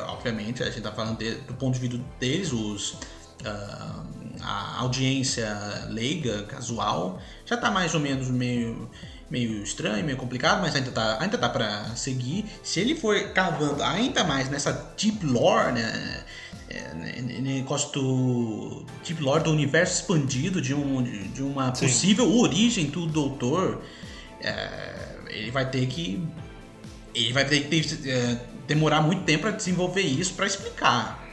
[0.09, 2.97] obviamente, a gente tá falando de- do ponto de vista deles, os,
[3.45, 4.03] ah,
[4.43, 5.49] a audiência
[5.89, 8.91] leiga, casual, já tá mais ou menos meio,
[9.31, 12.45] meio estranho, meio complicado, mas ainda tá, ainda tá pra seguir.
[12.63, 16.25] Se ele for cavando ainda mais nessa deep lore, né?
[16.69, 21.87] É, ne- ne- negócio do Deep Lore do universo expandido de, um, de, uma Sim.
[21.87, 23.83] possível origem do Doutor,
[24.41, 26.23] é, ele vai ter que
[27.15, 31.25] ele vai ter que ter, é, demorar muito tempo para desenvolver isso para explicar.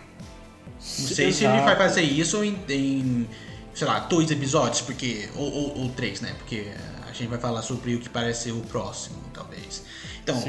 [0.76, 3.27] Não sei se ele vai fazer isso em, em,
[3.73, 6.34] sei lá, dois episódios, porque ou, ou, ou três, né?
[6.38, 6.68] Porque
[7.07, 9.84] a gente vai falar sobre o que parece ser o próximo, talvez.
[10.22, 10.41] Então,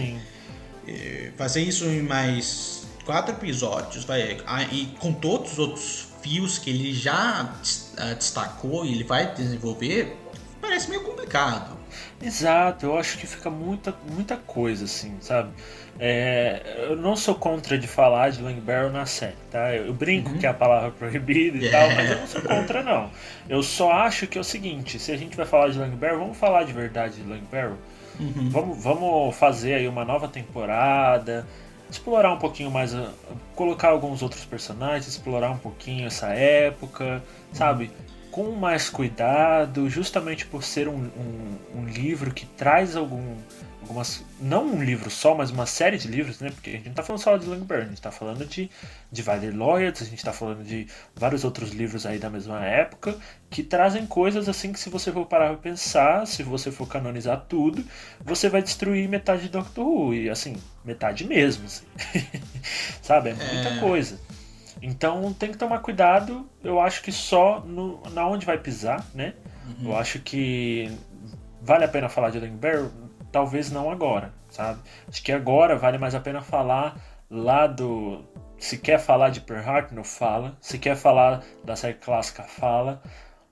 [0.86, 6.58] eh, fazer isso em mais quatro episódios, vai, ah, e com todos os outros fios
[6.58, 7.50] que ele já
[7.98, 10.16] ah, destacou e ele vai desenvolver,
[10.60, 11.76] parece meio complicado.
[12.22, 15.50] Exato, eu acho que fica muita, muita coisa, assim, sabe?
[15.98, 19.74] É, eu não sou contra de falar de Lang Barrel na série, tá?
[19.74, 21.70] Eu brinco que é a palavra proibida e É.
[21.70, 23.10] tal, mas eu não sou contra, não.
[23.48, 26.18] Eu só acho que é o seguinte, se a gente vai falar de Lang Barrel,
[26.18, 27.76] vamos falar de verdade de Lang Barrel.
[28.50, 31.46] Vamos, vamos fazer aí uma nova temporada,
[31.90, 33.10] explorar um pouquinho mais, a-
[33.54, 37.90] colocar alguns outros personagens, explorar um pouquinho essa época, sabe?
[38.30, 43.36] Com mais cuidado, justamente por ser um, um, um livro que traz algum,
[43.84, 44.24] algumas.
[44.40, 46.50] Não um livro só, mas uma série de livros, né?
[46.50, 48.70] Porque a gente não tá falando só de Langburn, a gente tá falando de
[49.12, 53.16] Divided Loyalties, a gente tá falando de vários outros livros aí da mesma época,
[53.48, 57.44] que trazem coisas assim que se você for parar pra pensar, se você for canonizar
[57.48, 57.84] tudo,
[58.24, 60.14] você vai destruir metade de Doctor Who.
[60.14, 61.66] E assim, metade mesmo.
[61.66, 61.84] assim.
[63.02, 63.30] Sabe?
[63.30, 63.80] É muita É.
[63.80, 64.18] coisa.
[64.82, 69.34] Então tem que tomar cuidado, eu acho que só no, na onde vai pisar, né?
[69.82, 70.90] Eu acho que
[71.62, 72.90] vale a pena falar de Lang Barrel,
[73.34, 74.78] talvez não agora, sabe?
[75.08, 76.96] Acho que agora vale mais a pena falar
[77.28, 78.24] lá do.
[78.56, 80.56] Se quer falar de Pearl Harbor, fala.
[80.60, 83.02] Se quer falar da série clássica, fala.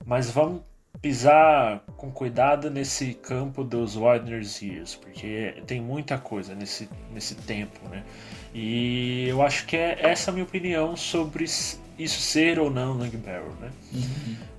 [0.05, 0.61] Mas vamos
[1.01, 7.85] pisar com cuidado nesse campo dos Wilderness Years, porque tem muita coisa nesse, nesse tempo,
[7.89, 8.05] né?
[8.53, 13.17] E eu acho que é essa a minha opinião sobre isso ser ou não Lang
[13.17, 13.69] Barrel, né?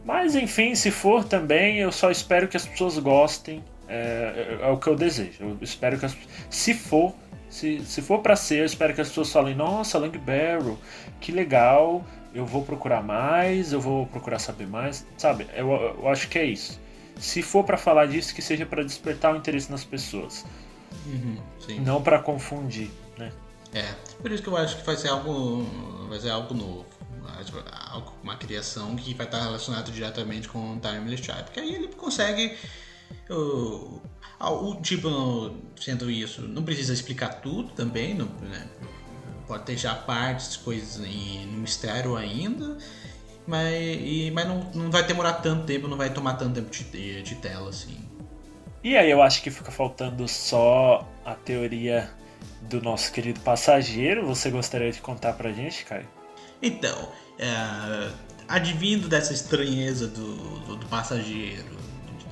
[0.04, 3.64] Mas enfim, se for também, eu só espero que as pessoas gostem.
[3.88, 5.32] É, é- é o que eu desejo.
[5.40, 6.16] Eu espero que as,
[6.50, 7.14] se for,
[7.50, 10.78] se, se for para ser, eu espero que as pessoas falem: Nossa, Lang Barrel,
[11.20, 12.04] que legal.
[12.34, 15.46] Eu vou procurar mais, eu vou procurar saber mais, sabe?
[15.54, 16.80] Eu, eu acho que é isso.
[17.16, 20.44] Se for para falar disso, que seja para despertar o interesse nas pessoas,
[21.64, 21.78] Sim.
[21.80, 23.30] não para confundir, né?
[23.72, 23.84] É,
[24.20, 25.62] por isso que eu acho que vai ser algo,
[26.08, 26.86] vai ser algo novo.
[28.22, 31.44] uma criação que vai estar relacionada diretamente com o Timeless Child.
[31.44, 32.56] Porque aí ele consegue.
[33.30, 34.00] O,
[34.40, 38.68] o tipo, sendo isso, não precisa explicar tudo também, não, né?
[39.46, 42.76] pode deixar partes, coisas em, no mistério ainda,
[43.46, 47.22] mas, e, mas não, não vai demorar tanto tempo, não vai tomar tanto tempo de,
[47.22, 47.98] de tela assim.
[48.82, 52.10] E aí eu acho que fica faltando só a teoria
[52.62, 54.26] do nosso querido passageiro.
[54.26, 56.08] Você gostaria de contar pra gente, Caio?
[56.60, 57.08] Então,
[57.38, 58.10] é,
[58.46, 61.76] advindo dessa estranheza do, do, do passageiro,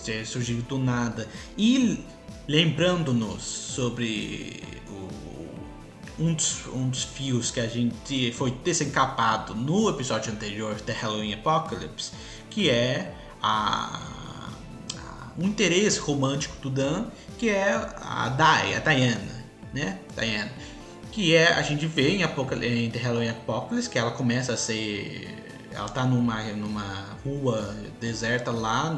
[0.03, 2.05] de ter surgido do nada, e
[2.49, 10.33] lembrando-nos sobre o, um, dos, um dos fios que a gente foi desencapado no episódio
[10.33, 12.13] anterior da Halloween Apocalypse,
[12.51, 14.13] que é a
[15.39, 17.07] um interesse romântico do Dan,
[17.39, 19.99] que é a Dai, a Diana, né?
[20.15, 20.53] Diana.
[21.11, 24.57] Que é, a gente vê em, Apocal em The Halloween Apocalypse, que ela começa a
[24.57, 25.39] ser.
[25.71, 28.95] Ela tá numa, numa rua deserta lá,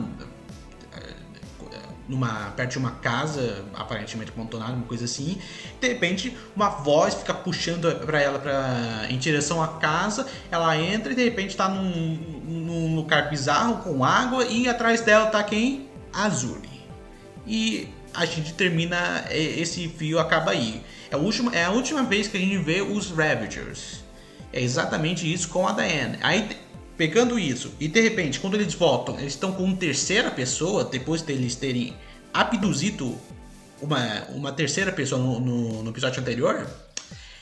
[2.09, 5.39] numa, perto de uma casa, aparentemente abandonada, uma coisa assim.
[5.81, 10.27] De repente, uma voz fica puxando para ela pra, em direção à casa.
[10.51, 15.27] Ela entra e de repente está num, num lugar bizarro com água e atrás dela
[15.27, 15.89] tá quem?
[16.13, 16.75] Azuri.
[17.47, 20.83] E a gente termina, esse fio acaba aí.
[21.11, 24.05] É a última, é a última vez que a gente vê os Ravagers.
[24.53, 26.19] É exatamente isso com a Diane.
[26.23, 26.49] Aí,
[26.97, 31.23] pegando isso, e de repente, quando eles voltam, eles estão com uma terceira pessoa, depois
[31.23, 31.97] deles terem
[32.33, 33.19] abduzido
[33.81, 36.67] uma, uma terceira pessoa no, no, no episódio anterior.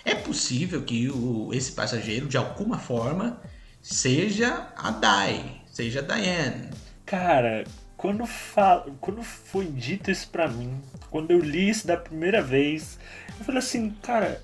[0.04, 3.40] É possível que o, esse passageiro, de alguma forma,
[3.80, 6.70] seja a Dai, seja a Diane.
[7.06, 7.64] Cara,
[7.96, 8.84] quando, fa...
[9.00, 10.80] quando foi dito isso pra mim,
[11.10, 12.98] quando eu li isso da primeira vez,
[13.38, 14.42] eu falei assim, cara,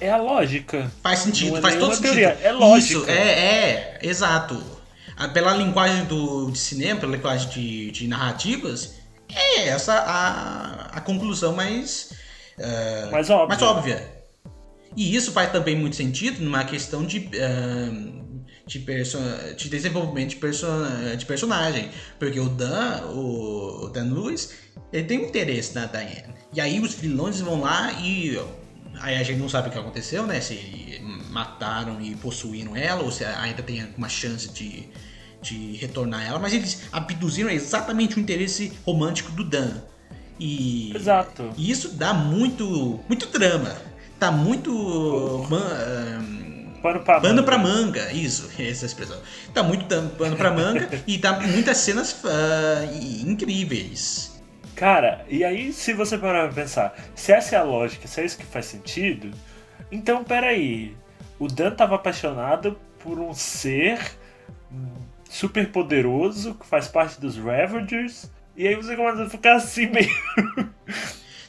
[0.00, 0.90] é a lógica.
[1.02, 2.14] Faz sentido, é faz todo sentido.
[2.14, 3.00] Teoria, é lógica.
[3.00, 4.78] Isso, é, é, exato.
[5.32, 8.94] Pela linguagem do, de cinema, pela linguagem de, de narrativas,
[9.34, 12.12] é essa a, a conclusão mais,
[12.58, 13.48] uh, mais, óbvia.
[13.48, 14.18] mais óbvia.
[14.96, 17.30] E isso faz também muito sentido numa questão de.
[17.34, 18.28] Uh,
[18.68, 18.84] de,
[19.56, 20.66] de desenvolvimento de, perso
[21.16, 21.88] de personagem.
[22.18, 24.52] Porque o Dan, o, o Dan Lewis,
[24.92, 26.34] ele tem um interesse na Diane.
[26.52, 28.38] E aí os vilões vão lá e.
[29.00, 30.40] Aí a gente não sabe o que aconteceu, né?
[30.40, 31.00] Se
[31.30, 34.88] mataram e possuíram ela, ou se ainda tem alguma chance de,
[35.42, 36.38] de retornar ela.
[36.38, 39.82] Mas eles abduziram exatamente o interesse romântico do Dan.
[40.38, 41.52] E, Exato.
[41.56, 43.76] E isso dá muito, muito drama.
[44.18, 45.46] Tá muito.
[46.82, 47.42] Pano pra pano manga.
[47.42, 49.18] pra manga, isso, essa expressão.
[49.52, 54.37] Tá muito pano pra manga e tá muitas cenas uh, incríveis.
[54.78, 58.24] Cara, e aí se você parar pra pensar, se essa é a lógica, se é
[58.24, 59.30] isso que faz sentido,
[59.90, 60.96] então peraí,
[61.38, 63.98] o Dan tava apaixonado por um ser
[65.28, 70.08] super poderoso que faz parte dos Ravagers, e aí você começa a ficar assim meio.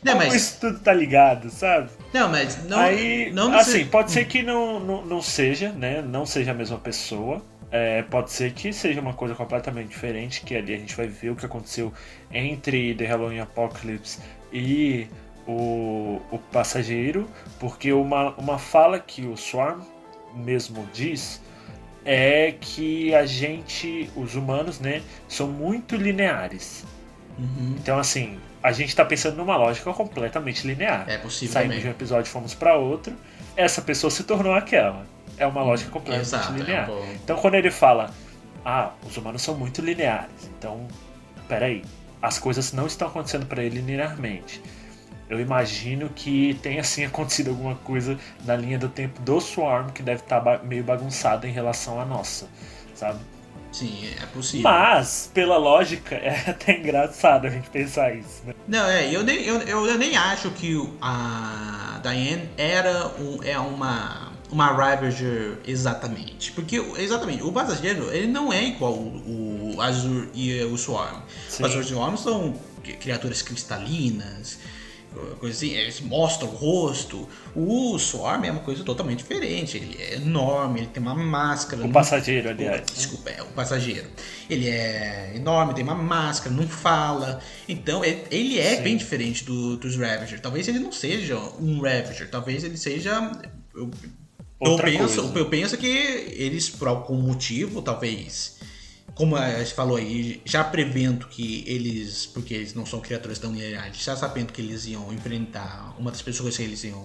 [0.04, 1.90] Não, Como mas- isso tudo tá ligado, sabe?
[2.14, 2.80] Não, mas não.
[2.80, 6.02] Aí, não assim, pode ser que não, não, não seja, né?
[6.02, 7.44] Não seja a mesma pessoa.
[7.72, 11.30] É, pode ser que seja uma coisa completamente diferente, que ali a gente vai ver
[11.30, 11.94] o que aconteceu
[12.32, 14.20] entre The Halloween Apocalypse
[14.52, 15.08] e
[15.48, 17.28] o, o passageiro,
[17.60, 19.82] porque uma, uma fala que o Swarm
[20.34, 21.42] mesmo diz
[22.04, 26.86] é que a gente, os humanos, né, são muito lineares.
[27.38, 27.76] Uhum.
[27.78, 31.06] Então, assim, a gente tá pensando numa lógica completamente linear.
[31.08, 31.82] É possível Saímos também.
[31.82, 33.16] de um episódio e fomos para outro.
[33.56, 35.06] Essa pessoa se tornou aquela.
[35.40, 36.90] É uma lógica completamente Exato, é linear.
[36.92, 38.14] um bom- Então, quando ele fala,
[38.66, 40.50] ah, os humanos são muito lineares.
[40.58, 40.86] Então,
[41.48, 41.84] peraí,
[42.22, 44.62] as coisas não estão acontecendo para ele linearmente.
[45.30, 50.02] Eu imagino que tenha sim acontecido alguma coisa na linha do tempo do Swarm que
[50.04, 52.48] deve estar meio bagunçada em relação à nossa,
[52.96, 53.20] sabe?
[53.72, 54.64] Sim, é possível.
[54.64, 58.56] Mas, pela lógica, é até engraçado a gente pensar isso, né?
[58.68, 64.29] Não, é, eu nem, eu, eu nem acho que a Diane era um, é uma,
[64.52, 66.52] uma Ravager exatamente.
[66.52, 71.22] Porque, exatamente, o passageiro, ele não é igual o, o Azur e o Swarm.
[71.48, 71.64] Sim.
[71.64, 74.58] O Azur e o Swarm são cri- criaturas cristalinas,
[75.40, 77.28] coisa assim, eles mostram o rosto.
[77.56, 79.76] O Swarm é uma coisa totalmente diferente.
[79.78, 81.82] Ele é enorme, ele tem uma máscara.
[81.82, 82.82] O não- passageiro, aliás.
[82.82, 82.86] né?
[82.94, 84.08] Desculpa, é o passageiro.
[84.50, 87.40] Ele é enorme, tem uma máscara, não fala.
[87.68, 88.84] Então, ele- ele é Sim.
[88.84, 90.40] bem diferente do- dos Ravager.
[90.40, 93.32] Talvez ele não seja um Ravager, talvez ele seja.
[93.74, 93.90] Eu,
[94.62, 95.40] eu penso, coisa.
[95.40, 98.58] eu penso que eles, por algum motivo, talvez.
[99.16, 102.26] Como a gente falou aí, já prevendo que eles.
[102.26, 106.22] Porque eles não são criaturas tão lineares, já sabendo que eles iam enfrentar uma das
[106.22, 107.04] pessoas que eles iam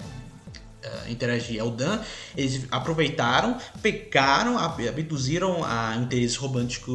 [0.85, 2.01] uh, interagir ao Dan,
[2.36, 6.93] eles aproveitaram, pegaram, abduziram a interesse romântico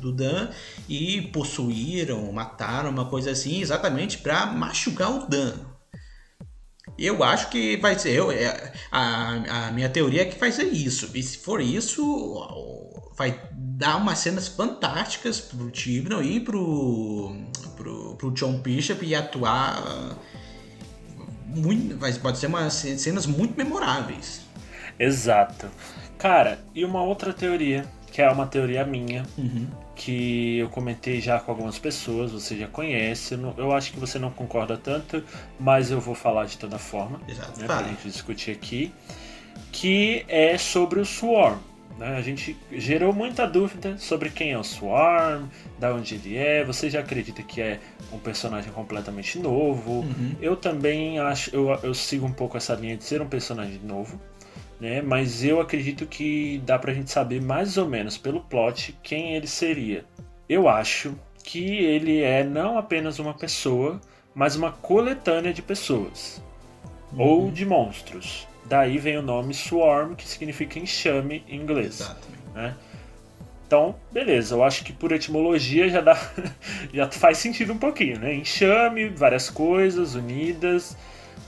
[0.00, 0.48] do Dan
[0.88, 5.54] e possuíram, mataram, uma coisa assim, exatamente para machucar o Dan.
[6.98, 8.10] Eu acho que vai ser.
[8.10, 11.10] Eu, é, a, a minha teoria é que vai ser isso.
[11.14, 12.02] E se for isso,
[13.16, 17.36] vai dar umas cenas fantásticas pro Tibnon e pro,
[17.76, 20.16] pro, pro John Bishop e atuar.
[21.46, 24.42] Muito, pode ser umas cenas muito memoráveis.
[24.98, 25.68] Exato.
[26.18, 29.68] Cara, e uma outra teoria, que é uma teoria minha, uhum
[29.98, 33.36] que eu comentei já com algumas pessoas, você já conhece.
[33.56, 35.22] Eu acho que você não concorda tanto,
[35.58, 38.94] mas eu vou falar de toda forma, Exato, né, pra gente discutir aqui,
[39.72, 41.58] que é sobre o Swarm.
[41.98, 42.16] Né?
[42.16, 45.48] A gente gerou muita dúvida sobre quem é o Swarm,
[45.80, 46.64] da onde ele é.
[46.64, 47.80] Você já acredita que é
[48.12, 50.02] um personagem completamente novo?
[50.02, 50.36] Uhum.
[50.40, 54.20] Eu também acho, eu, eu sigo um pouco essa linha de ser um personagem novo
[54.80, 55.02] né?
[55.02, 59.46] Mas eu acredito que dá pra gente saber mais ou menos pelo plot quem ele
[59.46, 60.04] seria.
[60.48, 64.00] Eu acho que ele é não apenas uma pessoa,
[64.34, 66.42] mas uma coletânea de pessoas
[67.12, 67.20] uhum.
[67.20, 68.46] ou de monstros.
[68.66, 72.00] Daí vem o nome Swarm, que significa enxame em inglês.
[72.00, 72.38] Exatamente.
[72.54, 72.76] Né?
[73.66, 76.18] Então, beleza, eu acho que por etimologia já dá
[76.92, 78.34] já faz sentido um pouquinho, né?
[78.34, 80.96] Enxame, várias coisas unidas,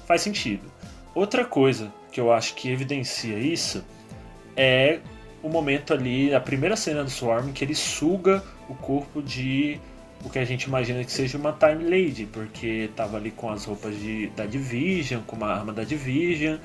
[0.07, 0.71] faz sentido.
[1.15, 3.85] Outra coisa que eu acho que evidencia isso
[4.57, 5.01] é
[5.43, 9.81] o momento ali, a primeira cena do Swarm, que ele suga o corpo de
[10.23, 13.65] o que a gente imagina que seja uma Time Lady, porque tava ali com as
[13.65, 16.59] roupas de, da Division, com uma arma da Division,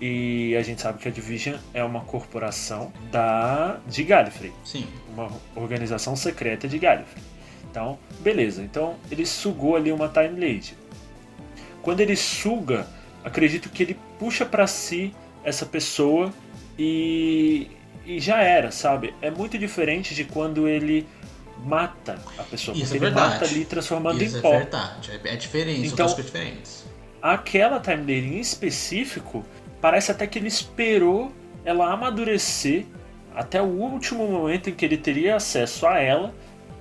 [0.00, 4.52] e a gente sabe que a Division é uma corporação da de Gallifrey.
[4.64, 4.86] Sim.
[5.12, 7.22] Uma organização secreta de Gallifrey.
[7.68, 8.62] Então, beleza.
[8.62, 10.76] Então, ele sugou ali uma Time Lady.
[11.82, 12.86] Quando ele suga
[13.24, 15.14] acredito que ele puxa para si
[15.44, 16.32] essa pessoa
[16.78, 17.70] e,
[18.06, 19.14] e já era, sabe?
[19.20, 21.06] É muito diferente de quando ele
[21.64, 22.76] mata a pessoa.
[22.76, 24.50] Isso é ele mata ali transformando Isso em é pó.
[24.50, 26.84] verdade, é, é diferente, então, são coisas diferentes.
[27.22, 29.44] Aquela timeline em específico,
[29.80, 31.32] parece até que ele esperou
[31.64, 32.86] ela amadurecer
[33.34, 36.34] até o último momento em que ele teria acesso a ela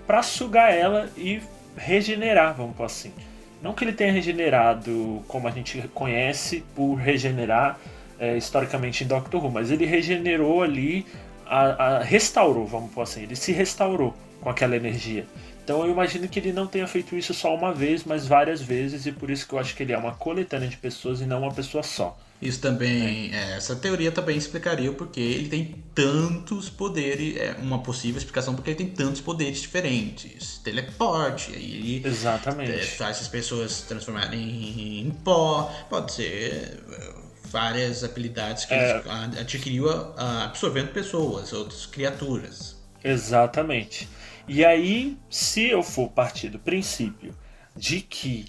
[0.07, 1.41] para sugar ela e
[1.75, 3.13] regenerar, vamos por assim.
[3.61, 7.77] Não que ele tenha regenerado como a gente conhece por regenerar
[8.19, 11.05] é, historicamente em Doctor Who, mas ele regenerou ali,
[11.45, 15.25] a, a, restaurou, vamos por assim, ele se restaurou com aquela energia.
[15.63, 19.05] Então eu imagino que ele não tenha feito isso só uma vez, mas várias vezes,
[19.05, 21.41] e por isso que eu acho que ele é uma coletânea de pessoas e não
[21.41, 22.17] uma pessoa só.
[22.41, 23.57] Isso também, é.
[23.57, 28.69] essa teoria também explicaria o porquê ele tem tantos poderes, é uma possível explicação porque
[28.69, 30.57] ele tem tantos poderes diferentes.
[30.59, 32.71] Teleporte, aí ele Exatamente.
[32.71, 37.13] É, faz as pessoas transformarem em, em pó, pode ser é,
[37.49, 38.99] várias habilidades que é.
[38.99, 42.77] ele adquiriu absorvendo pessoas, outras criaturas.
[43.03, 44.07] Exatamente.
[44.47, 47.35] E aí, se eu for partir do princípio
[47.75, 48.45] de que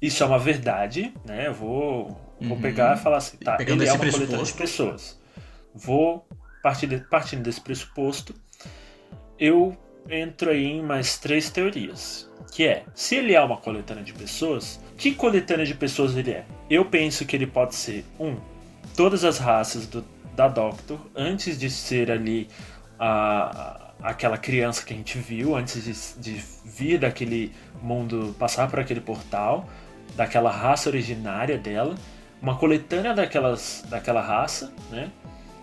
[0.00, 1.46] isso é uma verdade, né?
[1.46, 5.20] Eu vou Vou pegar e falar assim, tá, Pegando ele é uma coletânea de pessoas.
[5.74, 6.26] Vou,
[6.62, 8.34] partir de, partindo desse pressuposto,
[9.38, 9.76] eu
[10.08, 12.30] entro aí em mais três teorias.
[12.52, 16.44] Que é, se ele é uma coletânea de pessoas, que coletânea de pessoas ele é?
[16.70, 18.36] Eu penso que ele pode ser, um,
[18.96, 20.04] todas as raças do,
[20.36, 22.48] da Doctor, antes de ser ali
[22.98, 27.52] a, aquela criança que a gente viu, antes de, de vir daquele
[27.82, 29.68] mundo, passar por aquele portal,
[30.14, 31.96] daquela raça originária dela
[32.44, 35.10] uma coletânea daquelas, daquela raça, né?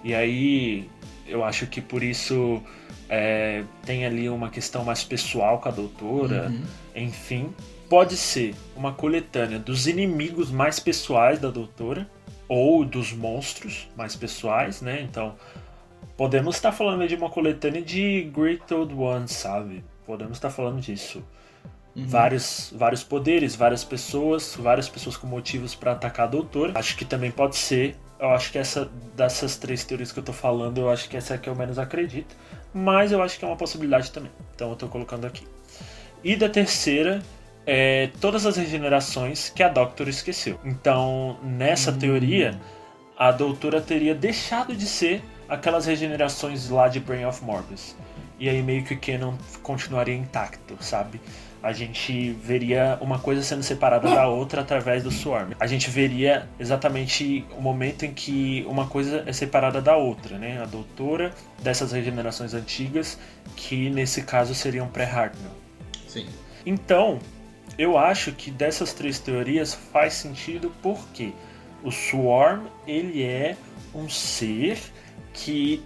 [0.03, 0.89] E aí
[1.27, 2.59] eu acho que por isso
[3.07, 6.63] é, tem ali uma questão mais pessoal com a doutora, uhum.
[6.95, 7.53] enfim.
[7.87, 12.09] Pode ser uma coletânea dos inimigos mais pessoais da doutora,
[12.47, 15.01] ou dos monstros mais pessoais, né?
[15.03, 15.35] Então,
[16.17, 19.83] podemos estar falando de uma coletânea de Great Old Ones, sabe?
[20.03, 21.23] Podemos estar falando disso.
[21.95, 22.07] Uhum.
[22.07, 26.73] Vários, vários poderes, várias pessoas, várias pessoas com motivos para atacar a doutora.
[26.75, 27.97] Acho que também pode ser.
[28.19, 31.33] Eu acho que essa dessas três teorias que eu tô falando, eu acho que essa
[31.33, 32.35] é a que eu menos acredito.
[32.73, 34.31] Mas eu acho que é uma possibilidade também.
[34.55, 35.45] Então eu tô colocando aqui.
[36.23, 37.21] E da terceira,
[37.65, 40.59] é, todas as regenerações que a Doctor esqueceu.
[40.63, 41.97] Então, nessa hum.
[41.97, 42.59] teoria,
[43.17, 47.95] a doutora teria deixado de ser aquelas regenerações lá de Brain of Morbius.
[48.39, 51.21] E aí meio que o Canon continuaria intacto, sabe?
[51.63, 55.51] A gente veria uma coisa sendo separada da outra através do Swarm.
[55.59, 60.61] A gente veria exatamente o momento em que uma coisa é separada da outra, né?
[60.61, 61.31] A doutora
[61.61, 63.19] dessas regenerações antigas,
[63.55, 65.51] que nesse caso seriam pré-Hartnell.
[66.07, 66.27] Sim.
[66.65, 67.19] Então,
[67.77, 71.31] eu acho que dessas três teorias faz sentido porque
[71.83, 73.57] O Swarm, ele é
[73.93, 74.79] um ser
[75.33, 75.83] que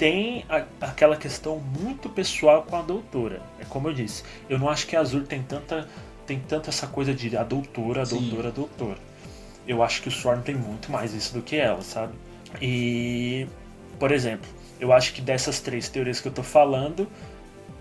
[0.00, 3.42] tem a, aquela questão muito pessoal com a doutora.
[3.60, 5.86] É como eu disse, eu não acho que a Azul tem tanta,
[6.26, 8.98] tem tanta essa coisa de a doutora, a doutora, a doutora.
[9.68, 12.14] Eu acho que o Swarm tem muito mais isso do que ela, sabe?
[12.62, 13.46] E,
[13.98, 14.48] por exemplo,
[14.80, 17.06] eu acho que dessas três teorias que eu tô falando,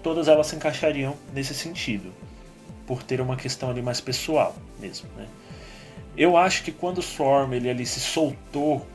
[0.04, 2.12] todas elas se encaixariam nesse sentido,
[2.86, 5.26] por ter uma questão ali mais pessoal mesmo, né?
[6.18, 8.86] Eu acho que quando o Swarm ele ali se soltou,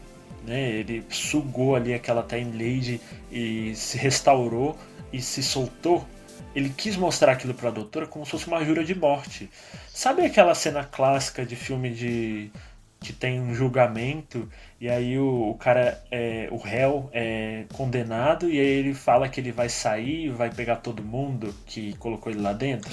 [0.46, 3.00] né, ele sugou ali aquela Time Lady
[3.30, 4.78] e se restaurou
[5.12, 6.06] e se soltou,
[6.54, 9.50] ele quis mostrar aquilo pra doutora como se fosse uma jura de morte.
[9.88, 12.50] Sabe aquela cena clássica de filme de
[13.00, 14.48] que tem um julgamento
[14.80, 19.40] e aí o, o cara, é, o réu é condenado e aí ele fala que
[19.40, 22.90] ele vai sair, vai pegar todo mundo que colocou ele lá dentro?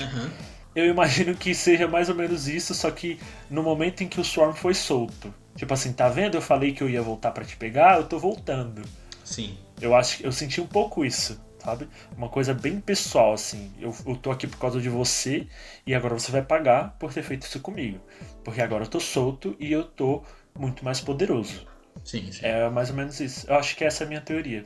[0.76, 3.20] Eu imagino que seja mais ou menos isso, só que
[3.50, 5.34] no momento em que o Swarm foi solto.
[5.56, 6.36] Tipo assim, tá vendo?
[6.36, 8.82] Eu falei que eu ia voltar pra te pegar, eu tô voltando.
[9.24, 9.58] Sim.
[9.80, 11.88] Eu acho que eu senti um pouco isso, sabe?
[12.16, 13.72] Uma coisa bem pessoal, assim.
[13.80, 15.48] Eu, eu tô aqui por causa de você
[15.86, 18.00] e agora você vai pagar por ter feito isso comigo.
[18.44, 20.24] Porque agora eu tô solto e eu tô
[20.58, 21.66] muito mais poderoso.
[22.04, 22.46] Sim, sim.
[22.46, 23.46] É mais ou menos isso.
[23.50, 24.66] Eu acho que essa é a minha teoria.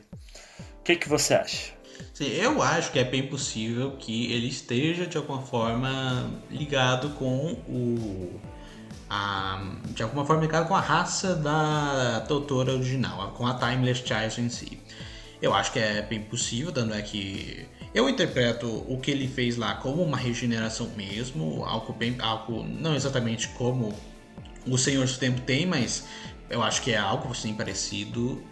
[0.80, 1.76] O que, que você acha?
[2.12, 7.52] Sim, eu acho que é bem possível que ele esteja de alguma forma ligado com
[7.68, 8.40] o.
[9.08, 14.40] A, de alguma forma ligado com a raça da doutora original, com a Timeless Child
[14.40, 14.80] em si.
[15.40, 19.56] Eu acho que é bem possível, dando é que eu interpreto o que ele fez
[19.56, 23.94] lá como uma regeneração mesmo, algo bem, algo não exatamente como
[24.66, 26.04] o Senhor do Tempo tem, mas
[26.50, 28.42] eu acho que é algo assim parecido.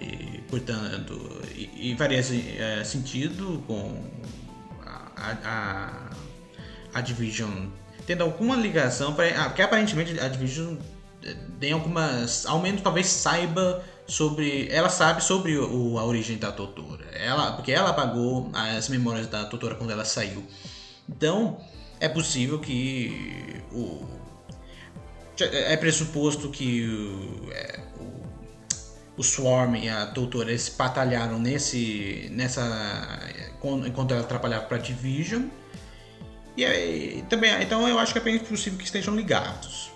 [0.00, 4.02] E, portanto, e, e faria é, sentido com
[4.84, 6.10] a, a,
[6.92, 7.68] a Division
[8.06, 10.76] tendo alguma ligação, pra, ah, porque aparentemente a Division
[11.24, 16.50] eh, tem algumas, ao menos talvez saiba sobre, ela sabe sobre o, a origem da
[16.50, 20.44] Doutora, ela, porque ela apagou as memórias da Doutora quando ela saiu.
[21.08, 21.58] Então,
[22.00, 24.22] é possível que o
[25.40, 32.62] é pressuposto que o, é, o, o Swarm e a Doutora eles batalharam nesse, nessa
[33.86, 35.44] enquanto ela trabalhava para Division.
[36.56, 39.90] E aí, também, então eu acho que é bem possível que estejam ligados.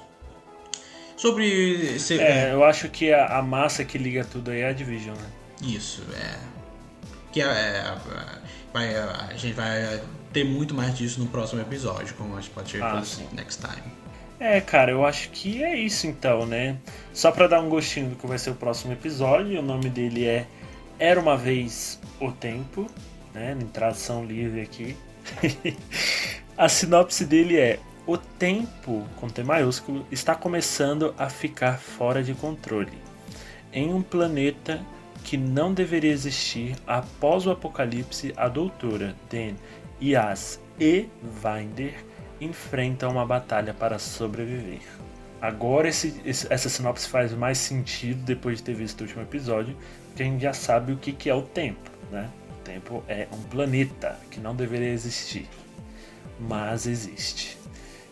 [1.16, 4.72] Sobre se- É, eu acho que a, a massa que liga tudo aí é a
[4.72, 5.28] Division, né?
[5.62, 6.38] Isso, é.
[7.32, 7.94] Que é, é,
[8.72, 10.00] vai, a gente vai
[10.32, 13.26] ter muito mais disso no próximo episódio, como a gente pode ver Ah, sim.
[13.32, 13.82] next time.
[14.38, 16.76] É, cara, eu acho que é isso então, né?
[17.14, 20.26] Só pra dar um gostinho do que vai ser o próximo episódio, o nome dele
[20.26, 20.46] é
[20.98, 22.86] Era uma vez o tempo,
[23.32, 23.56] né?
[23.58, 24.94] Em tradução livre aqui.
[26.56, 32.32] A sinopse dele é: O tempo, com T maiúsculo, está começando a ficar fora de
[32.32, 32.96] controle.
[33.72, 34.80] Em um planeta
[35.22, 39.56] que não deveria existir após o apocalipse, a doutora Den,
[40.02, 41.94] Yas e Vinder
[42.40, 44.80] enfrentam uma batalha para sobreviver.
[45.42, 49.76] Agora esse- esse- essa sinopse faz mais sentido depois de ter visto o último episódio,
[50.14, 52.30] que a gente já sabe o que, que é o tempo, né?
[52.50, 55.46] O tempo é um planeta que não deveria existir,
[56.38, 57.58] mas existe.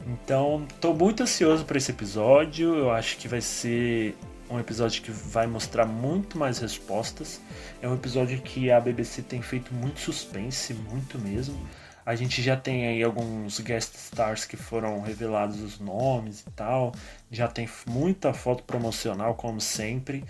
[0.06, 2.74] Então, estou muito ansioso para esse episódio.
[2.74, 4.16] Eu acho que vai ser
[4.50, 7.40] um episódio que vai mostrar muito mais respostas.
[7.80, 11.58] É um episódio que a BBC tem feito muito suspense, muito mesmo.
[12.06, 16.92] A gente já tem aí alguns guest stars que foram revelados os nomes e tal.
[17.30, 20.22] Já tem muita foto promocional, como sempre.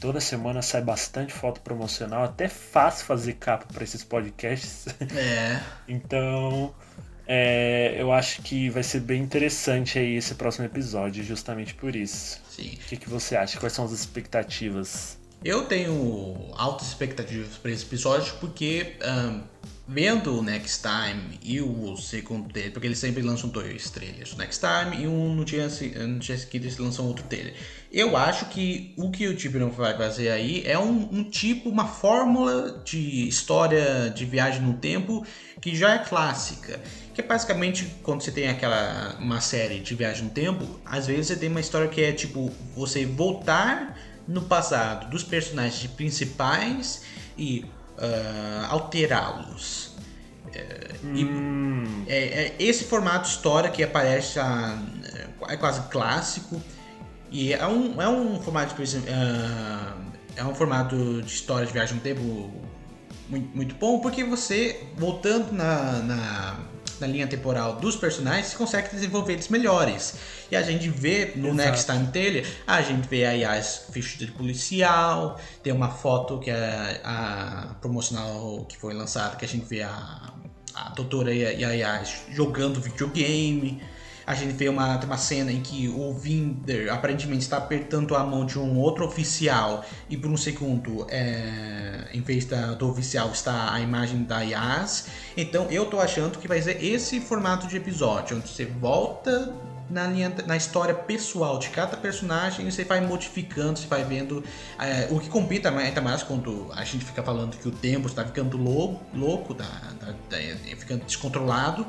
[0.00, 2.24] Toda semana sai bastante foto promocional.
[2.24, 4.86] Até fácil fazer capa para esses podcasts.
[5.16, 5.60] É.
[5.86, 6.72] Então,
[7.32, 12.40] é, eu acho que vai ser bem interessante aí esse próximo episódio, justamente por isso.
[12.50, 12.72] Sim.
[12.74, 13.56] O que, que você acha?
[13.56, 15.16] Quais são as expectativas?
[15.44, 19.42] Eu tenho altas expectativas para esse episódio porque ahn,
[19.86, 24.36] vendo o Next Time e o segundo trailer, porque eles sempre lançam dois trailers, o
[24.36, 25.68] Next Time e um no dia,
[26.08, 27.54] no dia seguinte eles lançam outro trailer.
[27.92, 31.86] Eu acho que o que o Tiburon vai fazer aí é um, um tipo, uma
[31.86, 35.26] fórmula de história de viagem no tempo
[35.60, 36.80] que já é clássica.
[37.12, 41.26] Que é basicamente quando você tem aquela uma série de viagem no tempo, às vezes
[41.26, 43.98] você tem uma história que é tipo você voltar
[44.28, 47.02] no passado dos personagens principais
[47.36, 47.64] e
[47.98, 49.96] ah, alterá-los.
[50.54, 51.24] É, e
[51.80, 54.78] Hum, é, é esse formato história que aparece ah,
[55.48, 56.60] é quase clássico
[57.30, 59.94] e é um, é um formato por exemplo, ah,
[60.36, 62.50] é um formato de história de viagem no tempo
[63.28, 66.56] muito, muito bom porque você voltando na, na,
[67.00, 70.14] na linha temporal dos personagens, você consegue desenvolver eles melhores.
[70.50, 71.56] E a gente vê no Exato.
[71.56, 76.50] Next Time Trailer, a gente vê a Yas vestida de policial, tem uma foto que
[76.50, 80.32] é a promocional que foi lançada, que a gente vê a,
[80.74, 83.80] a doutora Yayas jogando videogame.
[84.30, 88.46] A gente vê uma, uma cena em que o Vinder aparentemente está apertando a mão
[88.46, 93.74] de um outro oficial e por um segundo, é, em vez da, do oficial, está
[93.74, 95.08] a imagem da Yas.
[95.36, 99.52] Então eu tô achando que vai ser esse formato de episódio, onde você volta
[99.90, 104.44] na, linha, na história pessoal de cada personagem e você vai modificando, você vai vendo
[104.78, 105.28] é, o que
[105.72, 109.56] mais- ainda mais quando a gente fica falando que o tempo está ficando louco, louco
[109.56, 109.66] tá
[110.78, 111.84] ficando descontrolado.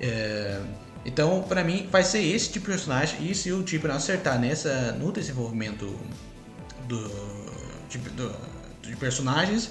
[0.00, 0.62] É,
[1.04, 3.28] então, pra mim, vai ser esse tipo de personagem.
[3.30, 5.94] E se o tipo não acertar nessa, no desenvolvimento
[6.88, 7.10] do,
[7.88, 8.34] de, do-
[8.82, 9.70] de personagens,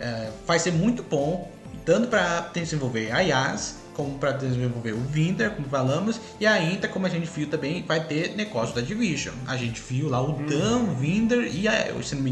[0.00, 1.50] é, vai ser muito bom,
[1.84, 7.06] tanto pra desenvolver a Yas, como pra desenvolver o Winter, como falamos, e ainda, como
[7.06, 9.34] a gente viu também, vai ter negócio da Division.
[9.46, 11.88] A gente viu lá o Dan, o Winder e a,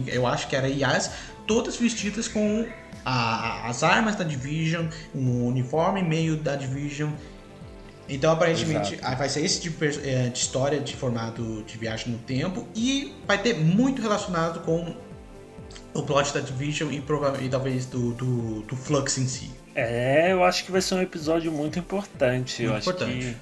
[0.06, 1.10] eu acho que era a Yas,
[1.46, 2.66] todas vestidas com
[3.04, 7.10] a- as armas da Division, um uniforme meio da Division.
[8.08, 9.16] Então, aparentemente, Exato.
[9.16, 13.14] vai ser esse tipo de eh, de história de formato de viagem no tempo e
[13.26, 14.94] vai ter muito relacionado com
[15.92, 17.02] o plot da Division e,
[17.44, 19.50] e talvez do, do, do Flux em si.
[19.74, 22.62] É, eu acho que vai ser um episódio muito importante.
[22.62, 23.36] eu Muito acho importante.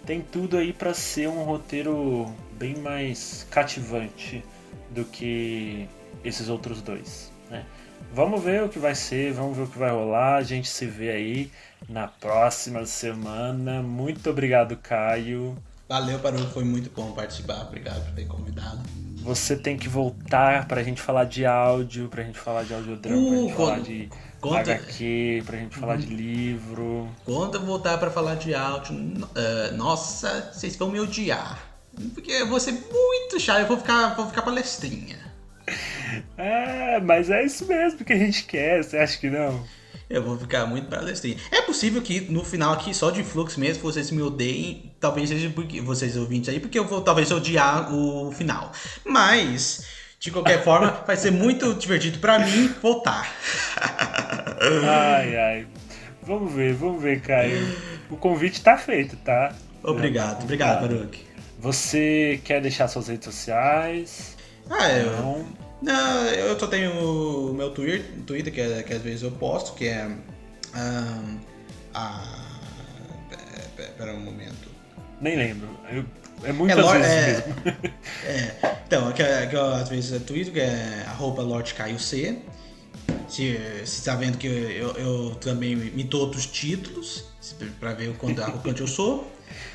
[0.00, 4.42] que tem tudo aí pra ser um roteiro bem mais cativante
[4.90, 5.86] do que
[6.24, 7.30] esses outros dois.
[7.50, 7.64] né?
[8.12, 10.36] Vamos ver o que vai ser, vamos ver o que vai rolar.
[10.36, 11.50] A gente se vê aí
[11.88, 13.82] na próxima semana.
[13.82, 15.56] Muito obrigado, Caio.
[15.88, 17.62] Valeu, Paru, foi muito bom participar.
[17.62, 18.78] Obrigado por ter convidado.
[19.22, 23.30] Você tem que voltar pra gente falar de áudio, pra gente falar de audiodrama, pra
[23.30, 24.08] Uh, gente falar conta- de
[24.40, 27.08] conta- HQ, pra gente falar de livro.
[27.24, 28.94] Quando eu voltar pra falar de áudio,
[29.34, 31.58] eh, nossa, vocês vão me odiar.
[32.14, 35.18] Porque eu vou ser muito chato, eu vou ficar, vou ficar palestrinha.
[36.38, 39.62] É, mas é isso mesmo que a gente quer, você acha que não?
[40.10, 41.36] Eu vou ficar muito palestrinha.
[41.50, 44.90] É possível que no final aqui, só de fluxo mesmo, vocês me odeiem.
[44.98, 48.72] Talvez seja porque vocês ouvintes aí, porque eu vou talvez odiar o final.
[49.04, 49.86] Mas,
[50.18, 53.30] de qualquer forma, vai ser muito divertido pra mim voltar.
[54.60, 55.66] Ai, ai.
[56.22, 57.64] Vamos ver, vamos ver, Caio.
[58.10, 59.54] O convite tá feito, tá?
[59.84, 61.24] Obrigado, obrigado, Baruch.
[61.60, 64.36] Você quer deixar suas redes sociais?
[64.68, 65.12] Ah, eu.
[65.12, 65.67] Não.
[65.80, 66.90] Não, eu só tenho
[67.50, 70.10] o meu Twitter, Twitter que, é- que às vezes eu posto, que é.
[70.74, 71.38] ahn,
[71.94, 72.24] a.
[73.30, 73.36] pe-
[73.82, 74.68] pe- Pera um momento.
[75.20, 75.68] Nem lembro.
[75.90, 76.04] Eu-
[76.44, 77.54] é muitas É, Lorde- vezes é- mesmo.
[78.24, 81.42] É, então, que, que eu, às vezes eu Twitter, que é arroba
[81.98, 82.38] C.
[83.28, 87.92] Se você tá vendo que eu, eu, eu também me dou outros títulos, se- pra
[87.92, 89.30] ver o quanto arrogante eu sou.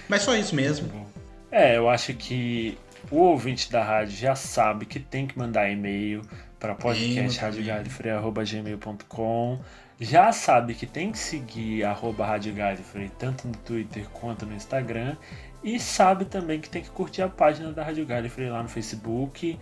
[0.09, 1.07] Mas só isso mesmo.
[1.51, 2.77] É, eu acho que
[3.11, 6.21] o ouvinte da rádio já sabe que tem que mandar e-mail
[6.59, 9.59] para podcastradiogalifrey.gmail.com
[9.99, 15.17] Já sabe que tem que seguir arroba Rádio Galifrey tanto no Twitter quanto no Instagram.
[15.63, 19.57] E sabe também que tem que curtir a página da Rádio Galifrey lá no Facebook.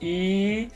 [0.00, 0.68] E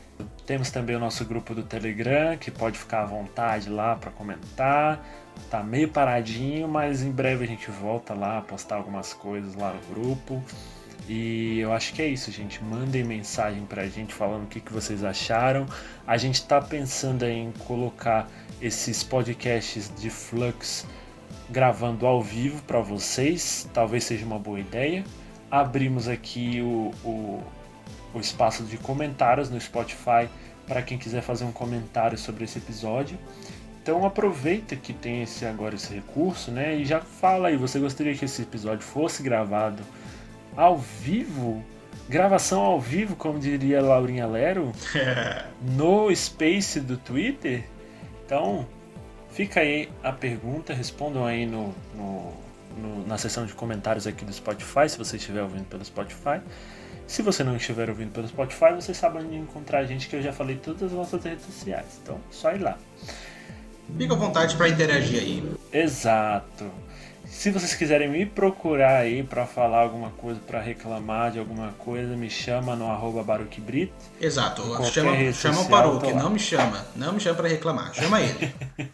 [0.45, 5.03] temos também o nosso grupo do Telegram, que pode ficar à vontade lá para comentar.
[5.49, 9.73] Tá meio paradinho, mas em breve a gente volta lá a postar algumas coisas lá
[9.73, 10.43] no grupo.
[11.07, 12.63] E eu acho que é isso, gente.
[12.63, 15.65] Mandem mensagem pra gente falando o que, que vocês acharam.
[16.07, 18.29] A gente tá pensando em colocar
[18.61, 20.85] esses podcasts de Flux
[21.49, 23.67] gravando ao vivo para vocês.
[23.73, 25.03] Talvez seja uma boa ideia.
[25.51, 27.43] Abrimos aqui o, o,
[28.13, 30.29] o espaço de comentários no Spotify
[30.65, 33.19] para quem quiser fazer um comentário sobre esse episódio.
[33.81, 36.77] Então aproveita que tem esse agora esse recurso, né?
[36.77, 39.83] E já fala aí, você gostaria que esse episódio fosse gravado
[40.55, 41.63] ao vivo?
[42.09, 44.71] Gravação ao vivo, como diria Laurinha Lero,
[45.61, 47.63] no Space do Twitter?
[48.25, 48.67] Então,
[49.31, 52.33] fica aí a pergunta, respondam aí no, no-
[52.77, 56.41] no- na seção de comentários aqui do Spotify, se você estiver ouvindo pelo Spotify.
[57.07, 60.21] Se você não estiver ouvindo pelo Spotify, você sabe onde encontrar a gente, que eu
[60.21, 61.99] já falei todas as nossas redes sociais.
[62.01, 62.77] Então, só ir lá.
[63.97, 65.51] Fica à vontade pra interagir aí.
[65.71, 66.71] Exato.
[67.33, 72.15] Se vocês quiserem me procurar aí pra falar alguma coisa, pra reclamar de alguma coisa,
[72.15, 73.21] me chama no arroba.
[74.21, 74.61] Exato.
[74.85, 75.67] Chama, chama o
[76.15, 76.23] lá.
[76.23, 76.85] não me chama.
[76.95, 77.93] Não me chama pra reclamar.
[77.93, 78.53] Chama ele.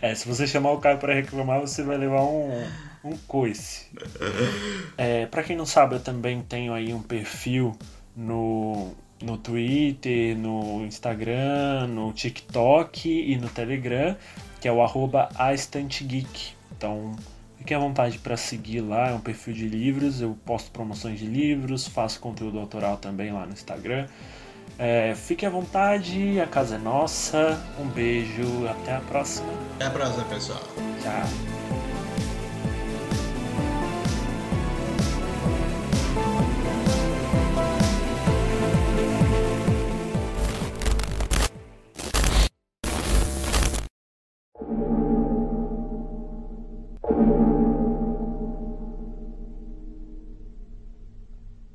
[0.00, 2.64] É, se você chamar o Caio pra reclamar, você vai levar um,
[3.04, 3.86] um coice.
[4.96, 7.76] É, pra quem não sabe, eu também tenho aí um perfil
[8.16, 8.92] no,
[9.22, 14.16] no Twitter, no Instagram, no TikTok e no Telegram,
[14.60, 15.28] que é o arroba.
[16.76, 17.14] Então,
[17.58, 21.26] fiquem à vontade para seguir lá, é um perfil de livros, eu posto promoções de
[21.26, 24.06] livros, faço conteúdo autoral também lá no Instagram.
[24.78, 27.60] É, fique à vontade, a casa é nossa.
[27.80, 29.48] Um beijo, até a próxima.
[29.74, 30.62] Até a próxima, pessoal.
[31.02, 31.97] Tchau.